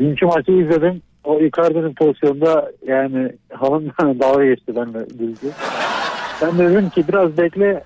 Dünkü 0.03 0.26
maçı 0.26 0.53
izledim. 0.53 1.03
O 1.24 1.40
Icardi'nin 1.40 1.94
pozisyonda 1.94 2.72
yani 2.86 3.32
hanım 3.53 3.92
dalga 4.20 4.44
geçti 4.44 4.76
benimle 4.76 4.98
güldü. 5.18 5.53
Ben 6.42 6.59
de 6.59 6.70
dedim 6.70 6.90
ki 6.90 7.05
biraz 7.09 7.38
bekle 7.38 7.84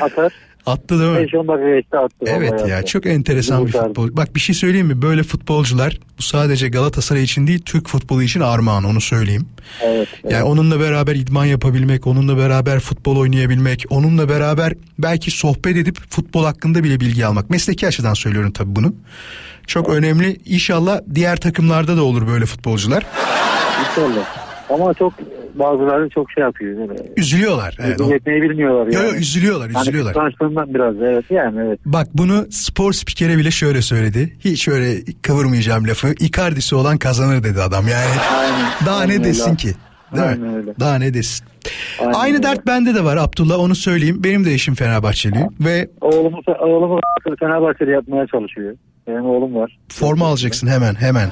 atar. 0.00 0.32
Attı 0.66 1.00
değil 1.00 1.10
mi? 1.10 1.16
5-10 1.18 1.48
dakika 1.48 1.74
geçti 1.74 1.96
attı. 1.96 2.14
Evet 2.26 2.68
ya 2.68 2.82
çok 2.82 3.06
enteresan 3.06 3.66
bir 3.66 3.72
futbol. 3.72 4.16
Bak 4.16 4.34
bir 4.34 4.40
şey 4.40 4.54
söyleyeyim 4.54 4.86
mi? 4.86 5.02
Böyle 5.02 5.22
futbolcular 5.22 5.98
bu 6.18 6.22
sadece 6.22 6.68
Galatasaray 6.68 7.22
için 7.22 7.46
değil 7.46 7.62
Türk 7.64 7.88
futbolu 7.88 8.22
için 8.22 8.40
armağan 8.40 8.84
onu 8.84 9.00
söyleyeyim. 9.00 9.46
Evet. 9.82 10.08
Yani 10.30 10.42
onunla 10.42 10.80
beraber 10.80 11.14
idman 11.14 11.44
yapabilmek, 11.44 12.06
onunla 12.06 12.36
beraber 12.38 12.80
futbol 12.80 13.16
oynayabilmek, 13.16 13.84
onunla 13.90 14.28
beraber 14.28 14.72
belki 14.98 15.30
sohbet 15.30 15.76
edip 15.76 15.98
futbol 16.10 16.44
hakkında 16.44 16.84
bile 16.84 17.00
bilgi 17.00 17.26
almak. 17.26 17.50
Mesleki 17.50 17.86
açıdan 17.86 18.14
söylüyorum 18.14 18.50
tabii 18.52 18.76
bunu. 18.76 18.94
Çok 19.66 19.88
önemli. 19.88 20.36
İnşallah 20.44 21.00
diğer 21.14 21.36
takımlarda 21.36 21.96
da 21.96 22.02
olur 22.02 22.26
böyle 22.26 22.46
futbolcular. 22.46 23.06
İnşallah. 23.90 24.47
Ama 24.70 24.94
çok 24.94 25.12
bazıları 25.54 26.08
çok 26.08 26.30
şey 26.32 26.44
yapıyor. 26.44 26.88
Böyle. 26.88 27.02
Üzülüyorlar. 27.16 27.76
Evet, 27.80 28.00
o- 28.00 28.10
Yetmeyi 28.10 28.42
bilmiyorlar 28.42 28.86
Yo, 28.86 28.92
yani. 29.00 29.06
yo, 29.06 29.14
üzülüyorlar, 29.14 29.70
Hani 29.70 29.82
üzülüyorlar. 29.82 30.14
kıskançlığından 30.14 30.74
biraz 30.74 30.94
evet 30.96 31.24
yani 31.30 31.60
evet. 31.66 31.78
Bak 31.86 32.06
bunu 32.14 32.46
spor 32.50 32.92
spikere 32.92 33.36
bile 33.38 33.50
şöyle 33.50 33.82
söyledi. 33.82 34.36
Hiç 34.40 34.68
öyle 34.68 34.94
kıvırmayacağım 35.22 35.88
lafı. 35.88 36.08
Icardi'si 36.20 36.74
olan 36.74 36.98
kazanır 36.98 37.44
dedi 37.44 37.62
adam. 37.62 37.88
Yani 37.88 38.10
daha 38.86 38.96
aynen 38.96 39.08
ne 39.10 39.14
öyle 39.14 39.24
desin 39.24 39.54
ki? 39.56 39.68
Değil 40.14 40.24
mi? 40.26 40.30
Aynen 40.30 40.56
öyle. 40.56 40.70
Daha 40.80 40.98
ne 40.98 41.14
desin? 41.14 41.46
Aynen 42.00 42.12
Aynı 42.12 42.34
öyle. 42.36 42.42
dert 42.46 42.66
bende 42.66 42.94
de 42.94 43.04
var 43.04 43.16
Abdullah 43.16 43.58
onu 43.58 43.74
söyleyeyim. 43.74 44.20
Benim 44.24 44.44
de 44.44 44.52
eşim 44.54 44.74
Fenerbahçeli 44.74 45.46
ve 45.60 45.88
Oğlumu, 46.00 46.40
oğlumu 46.60 47.00
Fenerbahçe'de 47.40 47.90
yapmaya 47.90 48.26
çalışıyor. 48.26 48.74
Benim 49.08 49.26
oğlum 49.26 49.54
var. 49.54 49.78
forma 49.88 50.26
alacaksın 50.26 50.66
hemen 50.66 50.94
hemen. 50.94 51.28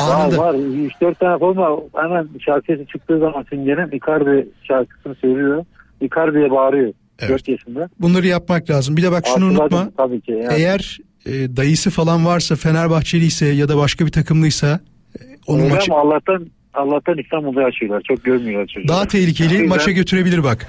Var 0.00 0.20
Anında. 0.20 0.38
var 0.38 0.54
3-4 0.54 1.14
tane 1.14 1.38
forma 1.38 1.68
hemen 1.96 2.28
şarkısı 2.44 2.86
çıktığı 2.92 3.18
zaman 3.18 3.44
Singer'in 3.50 3.96
Icardi 3.96 4.48
şarkısını 4.62 5.14
söylüyor. 5.14 5.64
Icardi'ye 6.00 6.50
bağırıyor. 6.50 6.92
4 7.28 7.48
yaşında. 7.48 7.88
Bunları 8.00 8.26
yapmak 8.26 8.70
lazım. 8.70 8.96
Bir 8.96 9.02
de 9.02 9.12
bak 9.12 9.24
şunu 9.26 9.44
Hatırladım 9.44 9.78
unutma. 9.78 9.90
Tabii 9.96 10.20
ki. 10.20 10.32
Yani. 10.32 10.54
Eğer 10.54 10.98
e, 11.26 11.56
dayısı 11.56 11.90
falan 11.90 12.26
varsa 12.26 12.56
Fenerbahçeli 12.56 13.24
ise 13.24 13.46
ya 13.46 13.68
da 13.68 13.76
başka 13.76 14.06
bir 14.06 14.12
takımlıysa 14.12 14.80
e, 15.20 15.20
onun 15.46 15.62
Öyle 15.62 15.74
maçı 15.74 15.92
Allah'tan 15.94 16.46
Allah'tan 16.74 17.18
İstanbul'da 17.18 17.62
yaşıyorlar. 17.62 18.02
Çok 18.08 18.24
görmüyorlar 18.24 18.66
çocuğu. 18.66 18.88
daha 18.88 19.06
tehlikeli 19.06 19.52
yüzden- 19.52 19.68
maça 19.68 19.90
götürebilir 19.90 20.44
bak. 20.44 20.66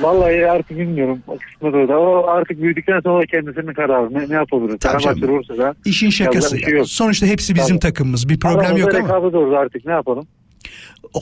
Vallahi 0.00 0.50
artık 0.50 0.70
bilmiyorum. 0.78 1.22
O 1.28 1.36
kısmı 1.38 1.88
da. 1.88 1.98
O 1.98 2.26
artık 2.28 2.62
büyüdükten 2.62 3.00
sonra 3.00 3.26
kendisinin 3.26 3.74
kararı. 3.74 4.14
Ne, 4.14 4.28
ne 4.28 4.34
yapabilir? 4.34 4.78
Tabii 4.78 5.02
Fenerbahçe 5.02 5.32
olursa 5.32 5.58
da 5.58 5.74
İşin 5.84 6.10
şakası. 6.10 6.58
şey 6.58 6.72
yok. 6.74 6.88
Sonuçta 6.88 7.26
hepsi 7.26 7.54
bizim 7.54 7.78
Tabii. 7.78 7.92
takımımız. 7.92 8.28
Bir 8.28 8.40
problem 8.40 8.58
Aramızda 8.58 8.80
yok 8.80 8.94
ama. 8.94 9.04
rekabet 9.08 9.34
olur 9.34 9.52
artık 9.52 9.84
ne 9.86 9.92
yapalım? 9.92 10.26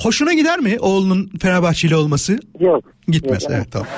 Hoşuna 0.03 0.33
gider 0.33 0.59
mi 0.59 0.77
oğlunun 0.81 1.31
Fenerbahçeli 1.43 1.97
olması? 1.97 2.39
Yok. 2.61 2.85
Gitmez. 3.09 3.43
Yok, 3.43 3.53
evet 3.55 3.67
tamam. 3.73 3.87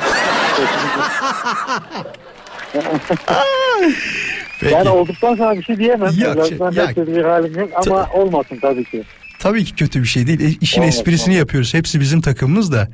Peki. 4.61 4.75
Yani 4.75 4.89
olduktan 4.89 5.35
sonra 5.37 5.55
bir 5.57 5.63
şey 5.63 5.77
diyemem. 5.79 6.11
Yok, 6.19 6.47
Zaten 6.59 6.87
şey- 6.95 6.97
de 7.07 7.17
bir 7.17 7.25
halim 7.25 7.59
yok 7.59 7.69
ama 7.87 8.07
olmasın 8.15 8.59
tabii 8.61 8.85
ki. 8.85 9.03
Tabii 9.39 9.65
ki 9.65 9.75
kötü 9.75 10.03
bir 10.03 10.07
şey 10.09 10.27
değil. 10.27 10.41
E, 10.41 10.57
İşin 10.61 10.81
Olmaz, 10.81 10.95
esprisini 10.97 11.25
olmaz. 11.29 11.39
yapıyoruz. 11.39 11.75
Hepsi 11.75 12.01
bizim 12.01 12.21
takımımız 12.21 12.73
da. 12.73 12.89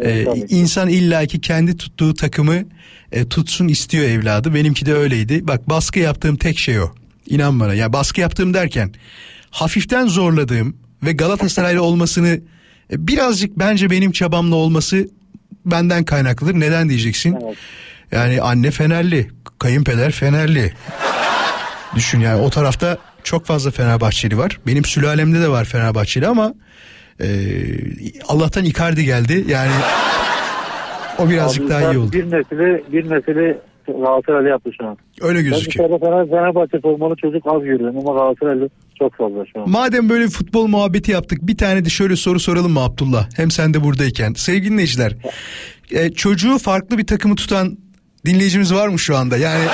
Evet, 0.00 0.16
E, 0.16 0.24
tabii 0.24 0.46
ki. 0.46 0.54
insan 0.54 0.88
illaki 0.88 1.40
kendi 1.40 1.76
tuttuğu 1.76 2.14
takımı 2.14 2.62
e, 3.12 3.28
tutsun 3.28 3.68
istiyor 3.68 4.04
evladı. 4.04 4.54
Benimki 4.54 4.86
de 4.86 4.94
öyleydi. 4.94 5.46
Bak 5.48 5.68
baskı 5.68 5.98
yaptığım 5.98 6.36
tek 6.36 6.58
şey 6.58 6.80
o. 6.80 6.94
İnan 7.26 7.60
bana. 7.60 7.74
Ya 7.74 7.92
baskı 7.92 8.20
yaptığım 8.20 8.54
derken 8.54 8.92
hafiften 9.50 10.06
zorladığım 10.06 10.76
ve 11.02 11.12
Galatasaraylı 11.12 11.82
olmasını 11.82 12.28
e, 12.92 13.08
birazcık 13.08 13.58
bence 13.58 13.90
benim 13.90 14.12
çabamla 14.12 14.54
olması 14.56 15.08
benden 15.66 16.04
kaynaklıdır. 16.04 16.60
Neden 16.60 16.88
diyeceksin? 16.88 17.36
Yani 18.12 18.40
anne 18.42 18.70
Fenerli, 18.70 19.30
kayınpeder 19.58 20.12
Fenerli. 20.12 20.72
Düşün 21.94 22.20
yani 22.20 22.40
o 22.42 22.50
tarafta 22.50 22.98
çok 23.24 23.44
fazla 23.46 23.70
Fenerbahçeli 23.70 24.38
var. 24.38 24.60
Benim 24.66 24.84
sülalemde 24.84 25.40
de 25.40 25.48
var 25.48 25.64
Fenerbahçeli 25.64 26.26
ama 26.26 26.54
e, 27.20 27.26
Allah'tan 28.28 28.64
Icardi 28.64 29.04
geldi. 29.04 29.44
Yani 29.48 29.70
o 31.18 31.30
birazcık 31.30 31.62
Abi 31.64 31.70
daha 31.70 31.92
iyi 31.92 31.98
oldu. 31.98 32.12
Bir 32.12 32.24
nesili, 32.24 32.84
bir 32.92 33.04
nesili 33.10 33.58
Galatasaraylı 33.86 34.48
yaptı 34.48 34.70
şu 34.80 34.86
an. 34.86 34.96
Öyle 35.20 35.38
Ben 35.38 35.44
gözüküyor. 35.44 35.88
dışarıda 35.88 36.06
Fener, 36.06 36.28
Fenerbahçe 36.30 36.80
formalı 36.80 37.16
çocuk 37.16 37.42
az 37.46 37.62
görüyorum 37.62 37.98
ama 37.98 38.18
Galatasaraylı 38.20 38.68
çok 38.98 39.14
fazla 39.14 39.44
şu 39.52 39.60
an. 39.62 39.70
Madem 39.70 40.08
böyle 40.08 40.28
futbol 40.28 40.66
muhabbeti 40.66 41.12
yaptık 41.12 41.38
bir 41.42 41.56
tane 41.56 41.84
de 41.84 41.88
şöyle 41.88 42.16
soru 42.16 42.40
soralım 42.40 42.72
mı 42.72 42.80
Abdullah? 42.80 43.28
Hem 43.36 43.50
sen 43.50 43.74
de 43.74 43.84
buradayken. 43.84 44.32
Sevgili 44.32 44.70
dinleyiciler 44.70 45.12
e, 45.90 46.12
çocuğu 46.12 46.58
farklı 46.58 46.98
bir 46.98 47.06
takımı 47.06 47.36
tutan 47.36 47.78
dinleyicimiz 48.26 48.74
var 48.74 48.88
mı 48.88 48.98
şu 48.98 49.16
anda? 49.16 49.36
Yani 49.36 49.64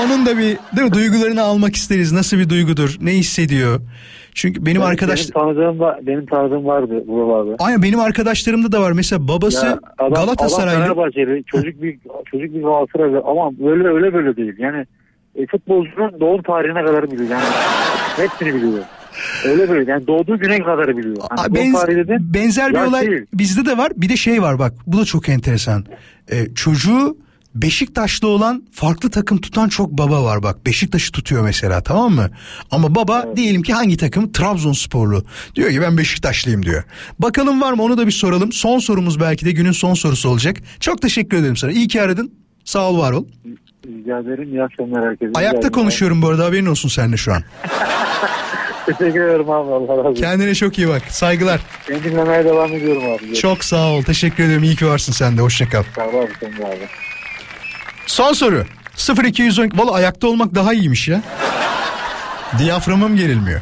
onun 0.00 0.26
da 0.26 0.38
bir 0.38 0.44
değil 0.76 0.88
mi, 0.88 0.92
duygularını 0.92 1.42
almak 1.42 1.76
isteriz. 1.76 2.12
Nasıl 2.12 2.38
bir 2.38 2.48
duygudur? 2.48 2.96
Ne 3.00 3.10
hissediyor? 3.12 3.80
Çünkü 4.34 4.66
benim 4.66 4.82
arkadaş 4.82 5.20
Benim 5.20 5.30
tanıdığım, 5.32 5.80
var- 5.80 6.06
benim 6.06 6.26
tanıdığım 6.26 6.66
vardı 6.66 7.04
buralarda. 7.06 7.56
Aynen 7.64 7.82
benim 7.82 8.00
arkadaşlarımda 8.00 8.72
da 8.72 8.82
var. 8.82 8.92
Mesela 8.92 9.28
babası 9.28 9.66
Ya 9.66 9.78
adam, 9.98 10.12
Galatasaraylı. 10.12 10.84
Adam 10.84 10.94
Fenerbahçeli, 10.94 11.44
çocuk 11.44 11.82
bir 11.82 11.98
çocuk 12.30 12.54
bir 12.54 12.62
Galatasaraylı 12.62 13.22
ama 13.26 13.50
böyle 13.58 13.88
öyle 13.88 14.14
böyle 14.14 14.36
değil. 14.36 14.54
Yani 14.58 14.86
e, 15.34 15.46
futbolcunun 15.46 16.20
doğum 16.20 16.42
tarihine 16.42 16.84
kadar 16.84 17.10
biliyor. 17.10 17.30
Yani 17.30 17.44
hepsini 18.16 18.54
biliyor. 18.54 18.78
Öyle 19.46 19.68
böyle 19.70 19.90
yani 19.90 20.06
doğduğu 20.06 20.38
güne 20.38 20.58
kadar 20.58 20.96
biliyor. 20.96 21.16
Hani 21.30 21.54
benz- 21.54 21.86
dedin, 21.88 22.34
benzer 22.34 22.72
bir 22.72 22.78
olay 22.78 23.06
değil. 23.10 23.26
bizde 23.34 23.66
de 23.70 23.78
var. 23.78 23.92
Bir 23.96 24.08
de 24.08 24.16
şey 24.16 24.42
var 24.42 24.58
bak. 24.58 24.72
Bu 24.86 24.98
da 24.98 25.04
çok 25.04 25.28
enteresan. 25.28 25.84
Ee, 26.32 26.54
çocuğu 26.54 27.16
Beşiktaşlı 27.54 28.28
olan 28.28 28.62
farklı 28.72 29.10
takım 29.10 29.38
tutan 29.40 29.68
çok 29.68 29.90
baba 29.90 30.24
var 30.24 30.42
bak. 30.42 30.66
Beşiktaş'ı 30.66 31.12
tutuyor 31.12 31.42
mesela 31.42 31.82
tamam 31.82 32.12
mı? 32.14 32.30
Ama 32.70 32.94
baba 32.94 33.36
diyelim 33.36 33.62
ki 33.62 33.72
hangi 33.72 33.96
takım? 33.96 34.32
Trabzonsporlu. 34.32 35.24
Diyor 35.54 35.70
ki 35.70 35.80
ben 35.80 35.98
Beşiktaşlıyım 35.98 36.62
diyor. 36.62 36.84
Bakalım 37.18 37.60
var 37.60 37.72
mı 37.72 37.82
onu 37.82 37.98
da 37.98 38.06
bir 38.06 38.12
soralım. 38.12 38.52
Son 38.52 38.78
sorumuz 38.78 39.20
belki 39.20 39.46
de 39.46 39.52
günün 39.52 39.72
son 39.72 39.94
sorusu 39.94 40.28
olacak. 40.28 40.56
Çok 40.80 41.02
teşekkür 41.02 41.36
ederim 41.36 41.56
sana. 41.56 41.72
İyi 41.72 41.88
ki 41.88 42.02
aradın. 42.02 42.32
Sağ 42.64 42.90
ol 42.90 42.98
var 42.98 43.12
ol. 43.12 43.24
Rica 43.86 44.18
ederim. 44.18 44.48
İyi 44.52 44.62
akşamlar 44.62 45.08
herkese. 45.08 45.30
Ayakta 45.34 45.58
ederim. 45.58 45.72
konuşuyorum 45.72 46.22
bu 46.22 46.28
arada 46.28 46.44
haberin 46.44 46.66
olsun 46.66 46.88
seninle 46.88 47.16
şu 47.16 47.32
an. 47.32 47.42
Teşekkür 48.86 49.20
ederim 49.20 49.50
abi 49.50 49.72
Allah 49.72 49.96
razı 49.98 50.08
olsun. 50.08 50.22
Kendine 50.22 50.54
çok 50.54 50.78
iyi 50.78 50.88
bak. 50.88 51.02
Saygılar. 51.08 51.60
Seni 51.86 52.04
dinlemeye 52.04 52.44
devam 52.44 52.72
ediyorum 52.72 53.02
abi. 53.10 53.34
Çok 53.34 53.64
sağ 53.64 53.90
ol. 53.90 54.02
Teşekkür 54.02 54.44
ederim. 54.44 54.62
İyi 54.62 54.76
ki 54.76 54.86
varsın 54.86 55.12
sen 55.12 55.36
de. 55.36 55.40
Hoşça 55.40 55.68
kal. 55.68 55.82
Sağ 55.96 56.08
ol 56.08 56.22
abi 56.22 56.30
sen 56.40 56.52
de 56.52 56.66
abi. 56.66 56.88
Son 58.06 58.32
soru. 58.32 58.64
0210 59.24 59.70
Valla 59.74 59.92
ayakta 59.92 60.26
olmak 60.26 60.54
daha 60.54 60.72
iyiymiş 60.74 61.08
ya. 61.08 61.22
Diyaframım 62.58 63.16
gerilmiyor. 63.16 63.60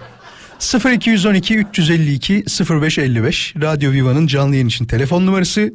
0212 0.93 1.57
352 1.59 2.45
0555 2.71 3.55
Radyo 3.63 3.93
Viva'nın 3.93 4.27
canlı 4.27 4.55
yayın 4.55 4.69
için 4.69 4.85
telefon 4.85 5.27
numarası. 5.27 5.75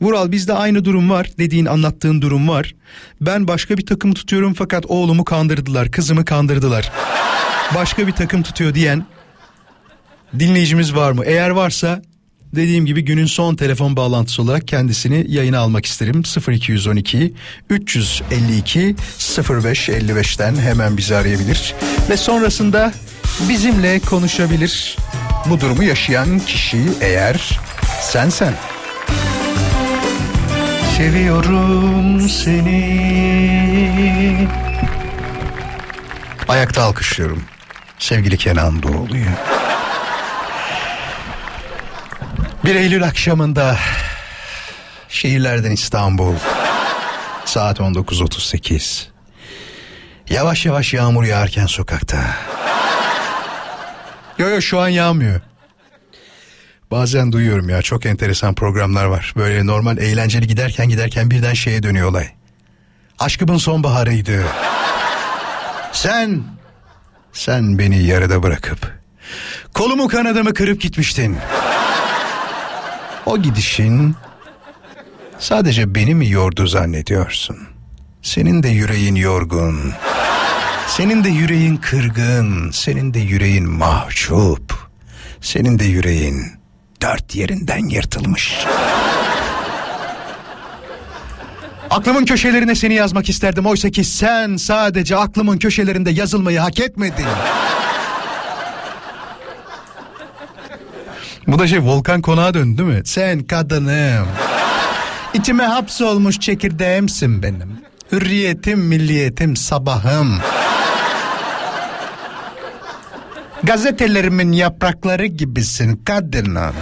Vural 0.00 0.32
bizde 0.32 0.52
aynı 0.52 0.84
durum 0.84 1.10
var 1.10 1.30
dediğin 1.38 1.66
anlattığın 1.66 2.22
durum 2.22 2.48
var. 2.48 2.74
Ben 3.20 3.48
başka 3.48 3.76
bir 3.76 3.86
takım 3.86 4.14
tutuyorum 4.14 4.54
fakat 4.54 4.86
oğlumu 4.86 5.24
kandırdılar 5.24 5.90
kızımı 5.90 6.24
kandırdılar. 6.24 6.92
Başka 7.74 8.06
bir 8.06 8.12
takım 8.12 8.42
tutuyor 8.42 8.74
diyen 8.74 9.06
dinleyicimiz 10.38 10.94
var 10.96 11.12
mı? 11.12 11.24
Eğer 11.24 11.50
varsa 11.50 12.02
dediğim 12.56 12.86
gibi 12.86 13.04
günün 13.04 13.26
son 13.26 13.56
telefon 13.56 13.96
bağlantısı 13.96 14.42
olarak 14.42 14.68
kendisini 14.68 15.26
yayına 15.28 15.58
almak 15.58 15.86
isterim. 15.86 16.22
0212 16.48 17.34
352 17.70 18.96
0555'ten 19.38 20.56
hemen 20.56 20.96
bizi 20.96 21.16
arayabilir. 21.16 21.74
Ve 22.10 22.16
sonrasında 22.16 22.92
bizimle 23.48 24.00
konuşabilir. 24.00 24.96
Bu 25.50 25.60
durumu 25.60 25.82
yaşayan 25.82 26.38
kişi 26.38 26.82
eğer 27.00 27.60
sensen. 28.00 28.54
Seviyorum 30.96 32.28
seni. 32.28 32.84
Ayakta 36.48 36.82
alkışlıyorum. 36.82 37.42
Sevgili 37.98 38.36
Kenan 38.36 38.82
Doğulu'yu. 38.82 39.26
1 42.64 42.74
Eylül 42.74 43.04
akşamında 43.04 43.78
şehirlerden 45.08 45.70
İstanbul 45.70 46.34
saat 47.44 47.80
19.38 47.80 49.04
yavaş 50.30 50.66
yavaş 50.66 50.94
yağmur 50.94 51.24
yağarken 51.24 51.66
sokakta. 51.66 52.18
Yo 54.38 54.48
yo 54.48 54.60
şu 54.60 54.80
an 54.80 54.88
yağmıyor. 54.88 55.40
Bazen 56.90 57.32
duyuyorum 57.32 57.68
ya 57.68 57.82
çok 57.82 58.06
enteresan 58.06 58.54
programlar 58.54 59.04
var. 59.04 59.32
Böyle 59.36 59.66
normal 59.66 59.98
eğlenceli 59.98 60.46
giderken 60.46 60.88
giderken 60.88 61.30
birden 61.30 61.54
şeye 61.54 61.82
dönüyor 61.82 62.08
olay. 62.08 62.28
Aşkımın 63.18 63.58
sonbaharıydı. 63.58 64.44
Sen 65.92 66.42
sen 67.32 67.78
beni 67.78 68.02
yarıda 68.02 68.42
bırakıp 68.42 68.92
kolumu 69.74 70.08
kanadımı 70.08 70.54
kırıp 70.54 70.80
gitmiştin 70.80 71.38
o 73.26 73.38
gidişin 73.38 74.16
sadece 75.38 75.94
beni 75.94 76.14
mi 76.14 76.30
yordu 76.30 76.66
zannediyorsun? 76.66 77.56
Senin 78.22 78.62
de 78.62 78.68
yüreğin 78.68 79.14
yorgun. 79.14 79.92
Senin 80.88 81.24
de 81.24 81.28
yüreğin 81.28 81.76
kırgın. 81.76 82.70
Senin 82.70 83.14
de 83.14 83.18
yüreğin 83.18 83.68
mahcup. 83.70 84.74
Senin 85.40 85.78
de 85.78 85.84
yüreğin 85.84 86.42
dört 87.02 87.34
yerinden 87.34 87.88
yırtılmış. 87.88 88.54
Aklımın 91.90 92.24
köşelerine 92.24 92.74
seni 92.74 92.94
yazmak 92.94 93.28
isterdim. 93.28 93.66
Oysa 93.66 93.90
ki 93.90 94.04
sen 94.04 94.56
sadece 94.56 95.16
aklımın 95.16 95.58
köşelerinde 95.58 96.10
yazılmayı 96.10 96.58
hak 96.58 96.80
etmedin. 96.80 97.26
Bu 101.46 101.58
da 101.58 101.66
şey 101.66 101.82
volkan 101.82 102.22
konağa 102.22 102.54
döndü 102.54 102.78
değil 102.78 102.88
mi? 102.98 103.02
Sen 103.04 103.42
kadınım. 103.42 104.28
İçime 105.34 105.64
hapsolmuş 105.64 106.40
çekirdeğimsin 106.40 107.42
benim. 107.42 107.80
Hürriyetim, 108.12 108.78
milliyetim, 108.80 109.56
sabahım. 109.56 110.40
Gazetelerimin 113.62 114.52
yaprakları 114.52 115.26
gibisin 115.26 115.96
kadınım. 116.04 116.74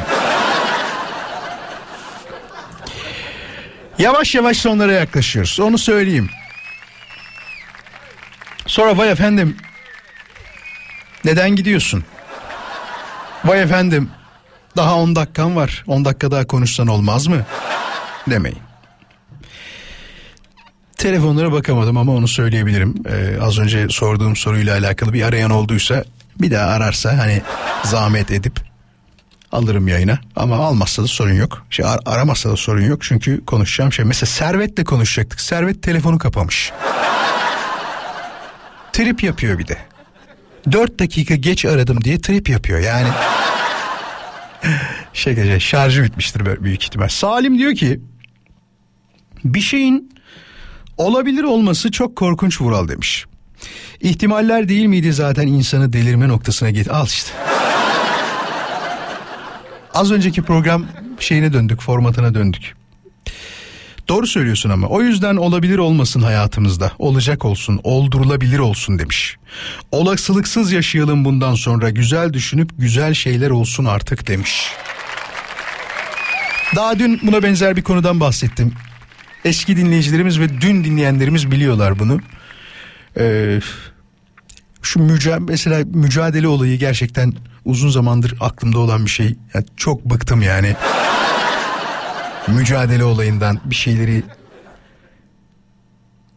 Yavaş 3.98 4.34
yavaş 4.34 4.56
sonlara 4.56 4.92
yaklaşıyoruz. 4.92 5.60
Onu 5.60 5.78
söyleyeyim. 5.78 6.30
Sonra 8.66 8.98
vay 8.98 9.10
efendim. 9.10 9.56
Neden 11.24 11.56
gidiyorsun? 11.56 12.04
Vay 13.44 13.62
efendim. 13.62 14.10
Daha 14.76 14.96
10 14.96 15.16
dakikan 15.16 15.56
var. 15.56 15.84
10 15.86 16.04
dakika 16.04 16.30
daha 16.30 16.46
konuşsan 16.46 16.86
olmaz 16.86 17.26
mı? 17.26 17.42
Demeyin. 18.30 18.58
Telefonlara 20.96 21.52
bakamadım 21.52 21.96
ama 21.96 22.12
onu 22.12 22.28
söyleyebilirim. 22.28 22.94
Ee, 23.08 23.40
az 23.42 23.58
önce 23.58 23.86
sorduğum 23.90 24.36
soruyla 24.36 24.78
alakalı 24.78 25.12
bir 25.12 25.22
arayan 25.22 25.50
olduysa 25.50 26.04
bir 26.40 26.50
daha 26.50 26.66
ararsa 26.70 27.18
hani 27.18 27.42
zahmet 27.84 28.30
edip 28.30 28.60
alırım 29.52 29.88
yayına. 29.88 30.18
Ama 30.36 30.56
almazsa 30.56 31.02
da 31.02 31.06
sorun 31.06 31.32
yok. 31.32 31.66
Şey, 31.70 31.84
ar- 31.86 32.00
aramazsa 32.06 32.50
da 32.50 32.56
sorun 32.56 32.82
yok 32.82 33.02
çünkü 33.02 33.44
konuşacağım 33.44 33.92
şey. 33.92 34.04
Mesela 34.04 34.26
Servet'le 34.26 34.84
konuşacaktık. 34.84 35.40
Servet 35.40 35.82
telefonu 35.82 36.18
kapamış. 36.18 36.72
trip 38.92 39.22
yapıyor 39.22 39.58
bir 39.58 39.68
de. 39.68 39.78
4 40.72 40.98
dakika 40.98 41.34
geç 41.34 41.64
aradım 41.64 42.04
diye 42.04 42.20
trip 42.20 42.48
yapıyor 42.48 42.78
yani. 42.80 43.08
Şaka 45.12 45.60
şarjı 45.60 46.04
bitmiştir 46.04 46.64
büyük 46.64 46.84
ihtimal. 46.84 47.08
Salim 47.08 47.58
diyor 47.58 47.74
ki 47.74 48.00
bir 49.44 49.60
şeyin 49.60 50.12
olabilir 50.96 51.42
olması 51.42 51.90
çok 51.90 52.16
korkunç 52.16 52.60
Vural 52.60 52.88
demiş. 52.88 53.26
İhtimaller 54.00 54.68
değil 54.68 54.86
miydi 54.86 55.12
zaten 55.12 55.46
insanı 55.46 55.92
delirme 55.92 56.28
noktasına 56.28 56.70
git. 56.70 56.90
Al 56.90 57.06
işte. 57.06 57.30
Az 59.94 60.12
önceki 60.12 60.42
program 60.42 60.86
şeyine 61.18 61.52
döndük, 61.52 61.80
formatına 61.80 62.34
döndük. 62.34 62.81
Doğru 64.08 64.26
söylüyorsun 64.26 64.70
ama 64.70 64.86
o 64.86 65.02
yüzden 65.02 65.36
olabilir 65.36 65.78
olmasın 65.78 66.22
hayatımızda. 66.22 66.92
Olacak 66.98 67.44
olsun, 67.44 67.80
oldurulabilir 67.84 68.58
olsun 68.58 68.98
demiş. 68.98 69.36
Olasılıksız 69.92 70.72
yaşayalım 70.72 71.24
bundan 71.24 71.54
sonra. 71.54 71.90
Güzel 71.90 72.32
düşünüp 72.32 72.70
güzel 72.78 73.14
şeyler 73.14 73.50
olsun 73.50 73.84
artık 73.84 74.28
demiş. 74.28 74.72
Daha 76.76 76.98
dün 76.98 77.20
buna 77.22 77.42
benzer 77.42 77.76
bir 77.76 77.82
konudan 77.82 78.20
bahsettim. 78.20 78.72
Eski 79.44 79.76
dinleyicilerimiz 79.76 80.40
ve 80.40 80.60
dün 80.60 80.84
dinleyenlerimiz 80.84 81.50
biliyorlar 81.50 81.98
bunu. 81.98 82.20
Ee, 83.18 83.60
şu 84.82 85.00
müca 85.00 85.38
mesela 85.40 85.84
mücadele 85.94 86.48
olayı 86.48 86.78
gerçekten 86.78 87.34
uzun 87.64 87.90
zamandır 87.90 88.34
aklımda 88.40 88.78
olan 88.78 89.04
bir 89.04 89.10
şey. 89.10 89.36
Yani 89.54 89.64
çok 89.76 90.04
bıktım 90.04 90.42
yani. 90.42 90.76
Mücadele 92.48 93.04
olayından 93.04 93.60
bir 93.64 93.74
şeyleri 93.74 94.22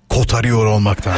kotarıyor 0.10 0.66
olmaktan. 0.66 1.16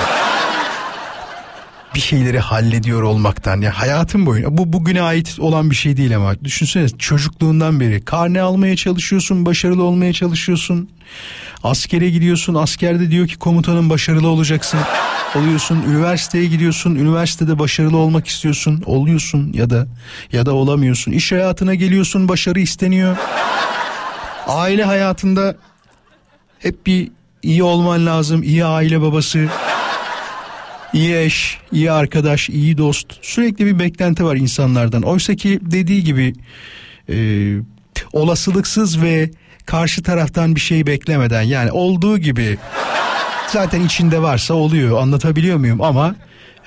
bir 1.95 2.01
şeyleri 2.01 2.39
hallediyor 2.39 3.01
olmaktan. 3.01 3.61
Ya 3.61 3.79
hayatım 3.79 4.25
boyunca 4.25 4.57
bu 4.57 4.73
bugüne 4.73 5.01
ait 5.01 5.39
olan 5.39 5.69
bir 5.69 5.75
şey 5.75 5.97
değil 5.97 6.15
ama 6.15 6.43
düşünsene 6.43 6.89
çocukluğundan 6.89 7.79
beri 7.79 8.05
karne 8.05 8.41
almaya 8.41 8.75
çalışıyorsun 8.75 9.45
başarılı 9.45 9.83
olmaya 9.83 10.13
çalışıyorsun. 10.13 10.89
Askere 11.63 12.09
gidiyorsun 12.09 12.55
askerde 12.55 13.11
diyor 13.11 13.27
ki 13.27 13.37
komutanın 13.37 13.89
başarılı 13.89 14.27
olacaksın. 14.27 14.79
Oluyorsun 15.35 15.83
üniversiteye 15.89 16.45
gidiyorsun 16.45 16.95
üniversitede 16.95 17.59
başarılı 17.59 17.97
olmak 17.97 18.27
istiyorsun. 18.27 18.83
Oluyorsun 18.85 19.53
ya 19.53 19.69
da 19.69 19.87
ya 20.31 20.45
da 20.45 20.53
olamıyorsun. 20.53 21.11
İş 21.11 21.31
hayatına 21.31 21.75
geliyorsun 21.75 22.27
başarı 22.27 22.59
isteniyor 22.59 23.17
aile 24.47 24.83
hayatında 24.83 25.55
hep 26.59 26.85
bir 26.85 27.11
iyi 27.43 27.63
olman 27.63 28.05
lazım 28.05 28.43
iyi 28.43 28.65
aile 28.65 29.01
babası 29.01 29.47
iyi 30.93 31.17
eş, 31.17 31.57
iyi 31.71 31.91
arkadaş, 31.91 32.49
iyi 32.49 32.77
dost. 32.77 33.07
Sürekli 33.21 33.65
bir 33.65 33.79
beklenti 33.79 34.25
var 34.25 34.35
insanlardan. 34.35 35.01
Oysa 35.01 35.35
ki 35.35 35.59
dediği 35.61 36.03
gibi 36.03 36.33
e, 37.09 37.17
olasılıksız 38.13 39.01
ve 39.01 39.31
karşı 39.65 40.03
taraftan 40.03 40.55
bir 40.55 40.59
şey 40.59 40.87
beklemeden 40.87 41.41
yani 41.41 41.71
olduğu 41.71 42.17
gibi 42.17 42.57
zaten 43.47 43.81
içinde 43.81 44.21
varsa 44.21 44.53
oluyor. 44.53 45.01
Anlatabiliyor 45.01 45.57
muyum? 45.57 45.81
Ama 45.81 46.15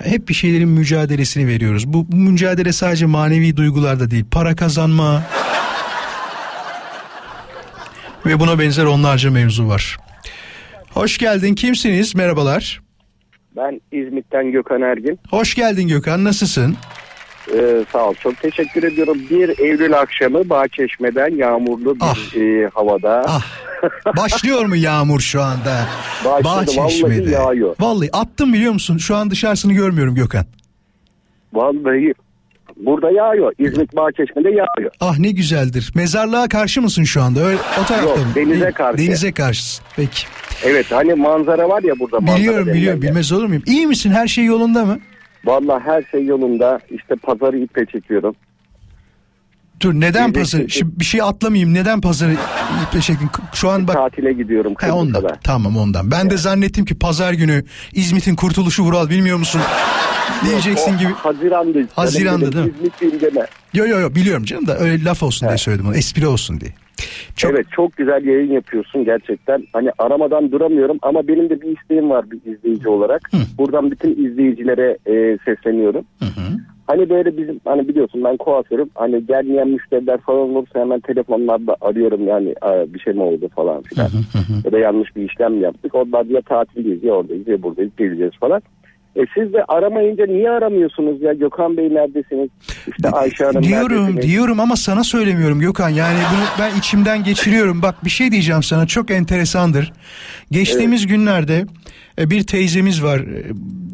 hep 0.05 0.29
bir 0.29 0.35
şeylerin 0.35 0.69
mücadelesini 0.69 1.47
veriyoruz. 1.47 1.87
Bu, 1.87 2.13
bu 2.13 2.17
mücadele 2.17 2.73
sadece 2.73 3.07
manevi 3.07 3.57
duygularda 3.57 4.11
değil. 4.11 4.25
Para 4.31 4.57
kazanma 4.57 5.23
ve 8.27 8.41
buna 8.41 8.59
benzer 8.59 8.85
onlarca 8.85 9.31
mevzu 9.31 9.69
var. 9.69 9.99
Hoş 10.91 11.19
geldin. 11.19 11.55
Kimsiniz? 11.55 12.15
Merhabalar. 12.15 12.81
Ben 13.57 13.81
İzmit'ten 13.93 14.53
Gökhan 14.53 14.83
Ergin. 14.83 15.19
Hoş 15.31 15.55
geldin 15.55 15.89
Gökhan. 15.89 16.25
Nasılsın? 16.25 16.77
Ee, 17.55 17.85
sağ 17.93 18.09
ol. 18.09 18.15
Çok 18.15 18.37
teşekkür 18.37 18.83
ediyorum. 18.83 19.19
1 19.31 19.59
Eylül 19.59 19.99
akşamı 19.99 20.51
Bağçeşme'den 20.51 21.37
yağmurlu 21.37 21.97
bir 21.97 22.41
e, 22.41 22.69
havada. 22.75 23.27
Başlıyor 24.17 24.65
mu 24.65 24.77
yağmur 24.77 25.21
şu 25.21 25.43
anda? 25.43 25.87
Başladı, 26.25 26.71
vallahi 26.77 27.31
yağıyor. 27.31 27.77
Vallahi 27.81 28.11
attım 28.13 28.53
biliyor 28.53 28.73
musun? 28.73 28.99
Şu 28.99 29.17
an 29.17 29.31
dışarısını 29.31 29.73
görmüyorum 29.73 30.15
Gökhan. 30.15 30.45
Vallahi 31.53 32.15
burada 32.87 33.11
yağıyor. 33.11 33.53
İzmit 33.59 33.97
Bağçeşme'de 33.97 34.49
yağıyor. 34.49 34.91
Ah 35.01 35.19
ne 35.19 35.31
güzeldir. 35.31 35.93
Mezarlığa 35.95 36.49
karşı 36.49 36.83
mısın 36.83 37.05
şu 37.05 37.23
anda? 37.23 37.41
Öyle, 37.41 37.59
o 37.83 37.85
tarafta 37.85 38.09
Yok, 38.09 38.17
mı? 38.19 38.25
denize 38.35 38.71
karşı. 38.71 38.99
Denize 38.99 39.33
karşısın. 39.33 39.85
Peki. 39.97 40.23
Evet 40.65 40.87
hani 40.93 41.15
manzara 41.15 41.69
var 41.69 41.83
ya 41.83 41.95
burada. 41.99 42.37
Biliyorum 42.37 42.67
biliyorum. 42.67 43.03
yer. 43.03 43.11
Bilmez 43.11 43.33
olur 43.33 43.47
muyum? 43.47 43.63
İyi 43.67 43.87
misin? 43.87 44.11
Her 44.11 44.27
şey 44.29 44.45
yolunda 44.45 44.85
mı? 44.85 44.99
Vallahi 45.45 45.83
her 45.85 46.03
şey 46.11 46.25
yolunda. 46.27 46.81
İşte 46.91 47.15
pazarı 47.15 47.59
iple 47.59 47.87
çekiyorum. 47.87 48.35
Dur 49.81 49.95
neden 49.95 50.13
Diyeceksin 50.35 50.59
pazar? 50.59 50.69
ki- 50.69 50.79
Şimdi 50.79 51.01
bir 51.01 51.05
şey 51.05 51.23
atlamayayım. 51.23 51.75
Neden 51.75 52.01
pazarı 52.01 52.33
iple 52.89 53.01
çektin? 53.01 53.31
Şu 53.55 53.71
an 53.71 53.89
bak. 53.89 53.95
Tatile 53.97 54.33
gidiyorum 54.33 54.75
He 54.81 54.93
ondan. 54.93 55.21
Kıbrıs'a. 55.21 55.41
Tamam 55.45 55.77
ondan. 55.77 56.11
Ben 56.11 56.31
de 56.31 56.37
zannettim 56.37 56.85
ki 56.85 56.99
pazar 56.99 57.33
günü 57.33 57.65
İzmit'in 57.93 58.37
kurtuluşu 58.37 58.83
Vural 58.83 59.11
bilmiyor 59.11 59.37
musun? 59.39 59.61
Diyeceksin 60.45 60.99
gibi. 60.99 61.13
Haziran'dı. 61.13 61.85
Haziran'da 61.97 62.51
Canım 62.51 62.53
değil 62.53 62.65
mi? 62.67 62.73
İzmitliyim 62.79 63.21
deme. 63.21 63.47
Yo 63.75 63.87
yo 63.87 63.99
yo 64.01 64.15
biliyorum 64.15 64.45
canım 64.45 64.67
da 64.67 64.79
öyle 64.79 65.05
laf 65.05 65.23
olsun 65.23 65.49
diye 65.49 65.59
söyledim 65.59 65.87
onu. 65.87 65.97
Espri 65.97 66.27
olsun 66.27 66.61
diye. 66.61 66.71
Evet 67.45 67.67
çok 67.77 67.97
güzel 67.97 68.25
yayın 68.27 68.53
yapıyorsun 68.53 69.05
gerçekten. 69.05 69.63
Hani 69.73 69.91
aramadan 69.99 70.53
duramıyorum 70.53 70.99
ama 71.03 71.29
benim 71.29 71.51
de 71.51 71.61
bir 71.61 71.77
isteğim 71.81 72.11
var 72.11 72.25
bir 72.31 72.53
izleyici 72.53 72.89
olarak. 72.89 73.31
Buradan 73.59 73.91
bütün 73.91 74.25
izleyicilere 74.27 74.99
e, 75.07 75.39
sesleniyorum. 75.45 76.05
Hani 76.87 77.11
böyle 77.11 77.37
bizim 77.37 77.61
hani 77.65 77.89
biliyorsun 77.89 78.25
ben 78.25 78.37
kuaförüm. 78.37 78.91
Hani 78.95 79.27
gelmeyen 79.27 79.69
müşteriler 79.69 80.21
falan 80.21 80.39
olursa 80.39 80.81
hemen 80.81 81.01
telefonlarda 81.01 81.77
arıyorum 81.81 82.29
yani 82.29 82.55
"Aa, 82.61 82.95
bir 82.95 82.99
şey 82.99 83.13
mi 83.13 83.23
oldu 83.23 83.49
falan 83.57 83.83
filan. 83.83 84.09
ya 84.65 84.73
da 84.73 84.79
yanlış 84.79 85.17
bir 85.17 85.23
işlem 85.31 85.61
yaptık. 85.61 85.95
Onlar 85.95 86.25
ya 86.27 86.41
tatildeyiz 86.41 87.05
ya 87.05 87.13
oradayız 87.13 87.49
ya 87.49 87.63
buradayız 87.63 87.91
geleceğiz 87.99 88.33
falan. 88.41 88.63
E 89.17 89.21
siz 89.35 89.53
de 89.53 89.65
aramayınca 89.69 90.27
niye 90.27 90.51
aramıyorsunuz 90.51 91.23
ya 91.23 91.33
Gökhan 91.33 91.77
Bey 91.77 91.85
neredesiniz? 91.95 92.49
İşte 92.89 93.11
Ayşe 93.11 93.45
Hanım 93.45 93.63
Diyorum 93.63 94.03
neredesiniz? 94.05 94.27
diyorum 94.27 94.61
ama 94.61 94.77
sana 94.77 95.05
söylemiyorum 95.05 95.61
Gökhan. 95.61 95.89
Yani 95.89 96.19
bunu 96.33 96.45
ben 96.59 96.79
içimden 96.79 97.25
geçiriyorum. 97.25 97.83
Bak 97.83 98.05
bir 98.05 98.11
şey 98.11 98.31
diyeceğim 98.33 98.63
sana 98.63 98.87
çok 98.87 99.11
enteresandır. 99.11 99.93
Geçtiğimiz 100.51 101.07
günlerde 101.07 101.65
e, 102.19 102.31
bir 102.31 102.43
teyzemiz 102.47 103.03
var. 103.05 103.19
E, 103.19 103.43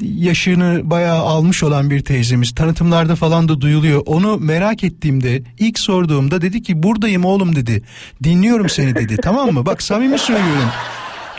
Yaşını 0.00 0.80
bayağı 0.90 1.18
almış 1.18 1.62
olan 1.62 1.90
bir 1.90 2.00
teyzemiz. 2.00 2.54
Tanıtımlarda 2.54 3.14
falan 3.14 3.48
da 3.48 3.60
duyuluyor. 3.60 4.02
Onu 4.06 4.38
merak 4.38 4.84
ettiğimde 4.84 5.42
ilk 5.58 5.78
sorduğumda 5.78 6.42
dedi 6.42 6.62
ki 6.62 6.82
buradayım 6.82 7.24
oğlum 7.24 7.56
dedi. 7.56 7.82
Dinliyorum 8.24 8.68
seni 8.68 8.94
dedi. 8.94 9.16
tamam 9.22 9.52
mı? 9.52 9.66
Bak 9.66 9.82
samimi 9.82 10.18
söylüyorum. 10.18 10.70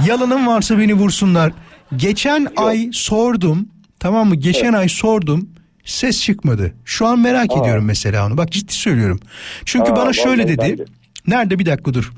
Yalanım 0.08 0.48
varsa 0.48 0.80
beni 0.80 0.94
vursunlar. 0.94 1.52
Geçen 1.96 2.48
ay 2.56 2.90
sordum. 2.94 3.68
Tamam 4.00 4.28
mı? 4.28 4.36
Geçen 4.36 4.74
ay 4.74 4.90
sordum. 4.90 5.50
Ses 5.86 6.22
çıkmadı. 6.22 6.74
Şu 6.86 7.06
an 7.08 7.20
merak 7.20 7.52
Aa. 7.52 7.60
ediyorum 7.62 7.86
mesela 7.86 8.28
onu. 8.28 8.38
Bak 8.38 8.52
ciddi 8.52 8.74
söylüyorum. 8.74 9.20
Çünkü 9.66 9.92
Aa, 9.92 9.96
bana 9.96 10.14
şöyle 10.14 10.48
dedi. 10.48 10.78
de. 10.78 10.86
Nerede 11.28 11.60
bir 11.60 11.66
dakika 11.66 11.94
dur. 11.94 12.12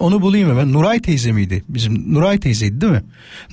Onu 0.00 0.22
bulayım 0.22 0.50
hemen. 0.50 0.72
Nuray 0.72 1.00
teyze 1.02 1.32
miydi? 1.32 1.64
Bizim 1.68 2.14
Nuray 2.14 2.40
teyzeydi 2.40 2.80
değil 2.80 2.92
mi? 2.92 3.02